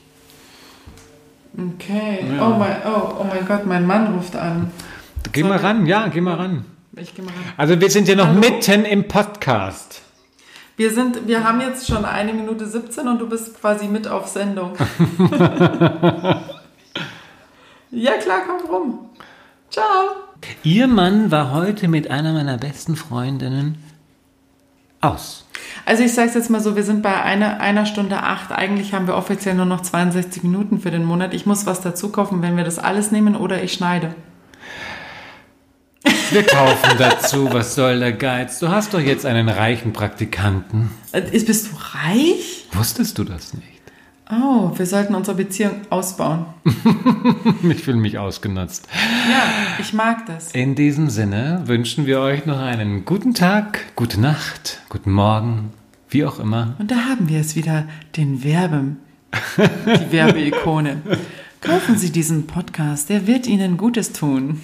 Okay. 1.59 2.25
Oh, 2.41 2.51
mein, 2.59 2.77
oh, 2.87 3.17
oh 3.21 3.25
mein 3.25 3.47
Gott, 3.47 3.67
mein 3.67 3.87
Mann 3.87 4.15
ruft 4.15 4.37
an. 4.37 4.71
Geh 5.33 5.43
mal 5.43 5.59
ran, 5.59 5.87
ja, 5.87 6.09
geh 6.09 6.21
mal 6.21 6.35
ran. 6.35 6.65
Ich 6.97 7.15
geh 7.15 7.23
mal 7.23 7.33
ran. 7.33 7.53
Also 7.57 7.81
wir 7.81 7.91
sind 7.91 8.09
ja 8.09 8.15
noch 8.15 8.29
Hallo? 8.29 8.41
mitten 8.41 8.85
im 8.85 9.09
Podcast. 9.09 10.03
Wir, 10.77 10.93
sind, 10.93 11.27
wir 11.27 11.43
haben 11.43 11.61
jetzt 11.61 11.87
schon 11.87 12.05
eine 12.05 12.35
Minute 12.35 12.67
17 12.67 13.09
und 13.09 13.19
du 13.19 13.29
bist 13.29 13.59
quasi 13.61 13.89
mit 13.89 14.07
auf 14.07 14.29
Sendung. 14.29 14.75
ja 17.91 18.13
klar, 18.19 18.43
komm 18.47 18.71
rum. 18.71 18.99
Ciao. 19.71 19.85
Ihr 20.63 20.87
Mann 20.87 21.31
war 21.31 21.53
heute 21.53 21.89
mit 21.89 22.11
einer 22.11 22.35
meiner 22.35 22.59
besten 22.59 22.95
Freundinnen 22.95 23.83
aus. 25.01 25.46
Also 25.87 26.03
ich 26.03 26.13
sage 26.15 26.29
es 26.29 26.35
jetzt 26.35 26.51
mal 26.51 26.61
so, 26.61 26.75
wir 26.77 26.83
sind 26.83 27.01
bei 27.03 27.23
einer, 27.23 27.61
einer 27.61 27.87
Stunde 27.87 28.23
acht. 28.23 28.51
Eigentlich 28.53 28.93
haben 28.93 29.07
wir 29.07 29.15
offiziell 29.15 29.55
nur 29.55 29.67
noch 29.67 29.81
62 29.83 30.43
Minuten 30.43 30.81
für 30.81 30.91
den 30.91 31.05
Monat. 31.05 31.33
Ich 31.33 31.47
muss 31.47 31.65
was 31.65 31.81
dazu 31.81 32.11
kaufen, 32.11 32.43
wenn 32.43 32.57
wir 32.57 32.65
das 32.65 32.79
alles 32.81 33.13
nehmen 33.13 33.37
oder 33.37 33.63
ich 33.63 33.73
schneide. 33.73 34.15
Wir 36.33 36.43
kaufen 36.43 36.99
dazu, 36.99 37.53
was 37.53 37.77
soll 37.77 38.01
der 38.01 38.13
Geiz? 38.13 38.59
Du 38.59 38.69
hast 38.69 38.95
doch 38.95 39.01
jetzt 39.01 39.25
einen 39.25 39.49
reichen 39.49 39.93
Praktikanten. 39.93 40.91
Äh, 41.13 41.23
ist- 41.31 41.47
Bist 41.47 41.71
du 41.71 41.77
reich? 42.05 42.67
Wusstest 42.73 43.17
du 43.19 43.25
das 43.25 43.55
nicht? 43.55 43.76
Oh, 44.29 44.73
wir 44.75 44.87
sollten 44.87 45.15
unsere 45.15 45.37
Beziehung 45.37 45.83
ausbauen. 45.89 46.47
ich 47.63 47.83
fühle 47.83 47.99
mich 47.99 48.19
ausgenutzt. 48.19 48.89
Ja, 49.31 49.45
ich 49.79 49.93
mag 49.93 50.27
das. 50.27 50.51
In 50.51 50.75
diesem 50.75 51.11
Sinne 51.11 51.63
wünschen 51.67 52.07
wir 52.07 52.19
euch 52.21 52.45
noch 52.45 52.59
einen 52.59 53.05
guten 53.05 53.35
Tag, 53.35 53.95
gute 53.95 54.21
Nacht, 54.21 54.81
guten 54.89 55.13
Morgen, 55.13 55.73
wie 56.11 56.25
auch 56.25 56.41
immer. 56.41 56.75
Und 56.81 56.91
da 56.91 56.97
haben 57.09 57.29
wir 57.29 57.39
es 57.39 57.55
wieder, 57.55 57.87
den 58.17 58.43
Werben, 58.43 58.99
die 59.87 60.11
Werbeikone. 60.11 61.03
Kaufen 61.61 61.97
Sie 61.97 62.11
diesen 62.11 62.49
Podcast, 62.49 63.09
der 63.09 63.29
wird 63.29 63.47
Ihnen 63.47 63.77
Gutes 63.77 64.13
tun. 64.13 64.61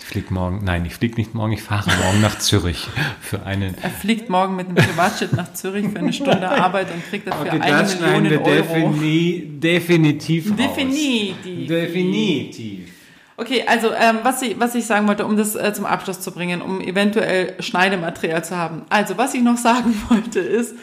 Ich 0.00 0.06
fliege 0.06 0.32
morgen, 0.32 0.60
nein, 0.64 0.84
ich 0.86 0.94
fliege 0.94 1.16
nicht 1.16 1.34
morgen, 1.34 1.52
ich 1.52 1.62
fahre 1.62 1.90
morgen 2.02 2.20
nach 2.20 2.38
Zürich 2.38 2.88
für 3.20 3.44
einen. 3.44 3.74
Er 3.82 3.90
fliegt 3.90 4.30
morgen 4.30 4.56
mit 4.56 4.66
einem 4.68 4.76
Privatjet 4.76 5.32
nach 5.34 5.52
Zürich 5.52 5.86
für 5.88 5.98
eine 5.98 6.12
Stunde 6.12 6.48
Arbeit 6.48 6.92
und 6.92 7.04
kriegt 7.08 7.26
dafür 7.28 7.46
Okay, 7.46 7.60
eine 7.60 7.84
Million 7.84 8.30
wir 8.30 8.40
Euro. 8.42 8.92
defini 8.92 9.42
definitiv 9.58 10.50
raus. 10.50 10.56
Definitiv. 10.56 11.68
Definitiv. 11.68 12.88
Okay, 13.36 13.64
also 13.68 13.92
ähm, 13.92 14.18
was, 14.24 14.42
ich, 14.42 14.58
was 14.58 14.74
ich 14.74 14.84
sagen 14.84 15.06
wollte, 15.06 15.24
um 15.24 15.36
das 15.36 15.54
äh, 15.54 15.72
zum 15.72 15.86
Abschluss 15.86 16.20
zu 16.20 16.32
bringen, 16.32 16.60
um 16.60 16.80
eventuell 16.80 17.54
Schneidematerial 17.60 18.42
zu 18.44 18.56
haben. 18.56 18.82
Also 18.88 19.16
was 19.16 19.32
ich 19.34 19.42
noch 19.42 19.56
sagen 19.58 19.94
wollte 20.08 20.40
ist, 20.40 20.74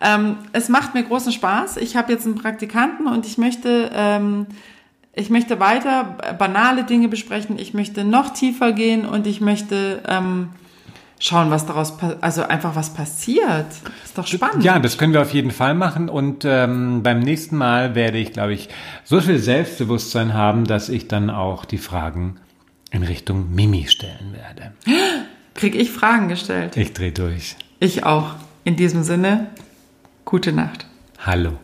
ähm, 0.00 0.36
es 0.52 0.70
macht 0.70 0.94
mir 0.94 1.02
großen 1.02 1.30
Spaß. 1.32 1.76
Ich 1.76 1.96
habe 1.96 2.12
jetzt 2.12 2.24
einen 2.24 2.36
Praktikanten 2.36 3.06
und 3.06 3.26
ich 3.26 3.36
möchte, 3.36 3.90
ähm, 3.94 4.46
ich 5.12 5.30
möchte 5.30 5.58
weiter 5.58 6.16
banale 6.38 6.84
Dinge 6.84 7.08
besprechen. 7.08 7.58
Ich 7.58 7.74
möchte 7.74 8.04
noch 8.04 8.32
tiefer 8.32 8.72
gehen 8.72 9.04
und 9.04 9.26
ich 9.26 9.40
möchte 9.40 10.02
ähm, 10.06 10.50
schauen, 11.18 11.50
was 11.50 11.66
daraus, 11.66 11.96
also 12.20 12.42
einfach 12.42 12.76
was 12.76 12.94
passiert. 12.94 13.66
Ist 14.04 14.16
doch 14.16 14.26
spannend. 14.26 14.64
Ja, 14.64 14.78
das 14.78 14.98
können 14.98 15.12
wir 15.12 15.22
auf 15.22 15.34
jeden 15.34 15.50
Fall 15.50 15.74
machen. 15.74 16.08
Und 16.08 16.44
ähm, 16.44 17.02
beim 17.02 17.20
nächsten 17.20 17.56
Mal 17.56 17.94
werde 17.94 18.18
ich, 18.18 18.32
glaube 18.32 18.54
ich, 18.54 18.68
so 19.04 19.20
viel 19.20 19.38
Selbstbewusstsein 19.38 20.34
haben, 20.34 20.64
dass 20.64 20.88
ich 20.88 21.08
dann 21.08 21.30
auch 21.30 21.64
die 21.64 21.78
Fragen 21.78 22.36
in 22.90 23.02
Richtung 23.02 23.54
Mimi 23.54 23.86
stellen 23.88 24.32
werde. 24.32 24.72
Krieg 25.54 25.74
ich 25.74 25.90
Fragen 25.90 26.28
gestellt? 26.28 26.76
Ich 26.76 26.92
drehe 26.92 27.12
durch. 27.12 27.56
Ich 27.80 28.04
auch. 28.04 28.34
In 28.62 28.76
diesem 28.76 29.02
Sinne, 29.02 29.48
gute 30.24 30.52
Nacht. 30.52 30.86
Hallo. 31.18 31.58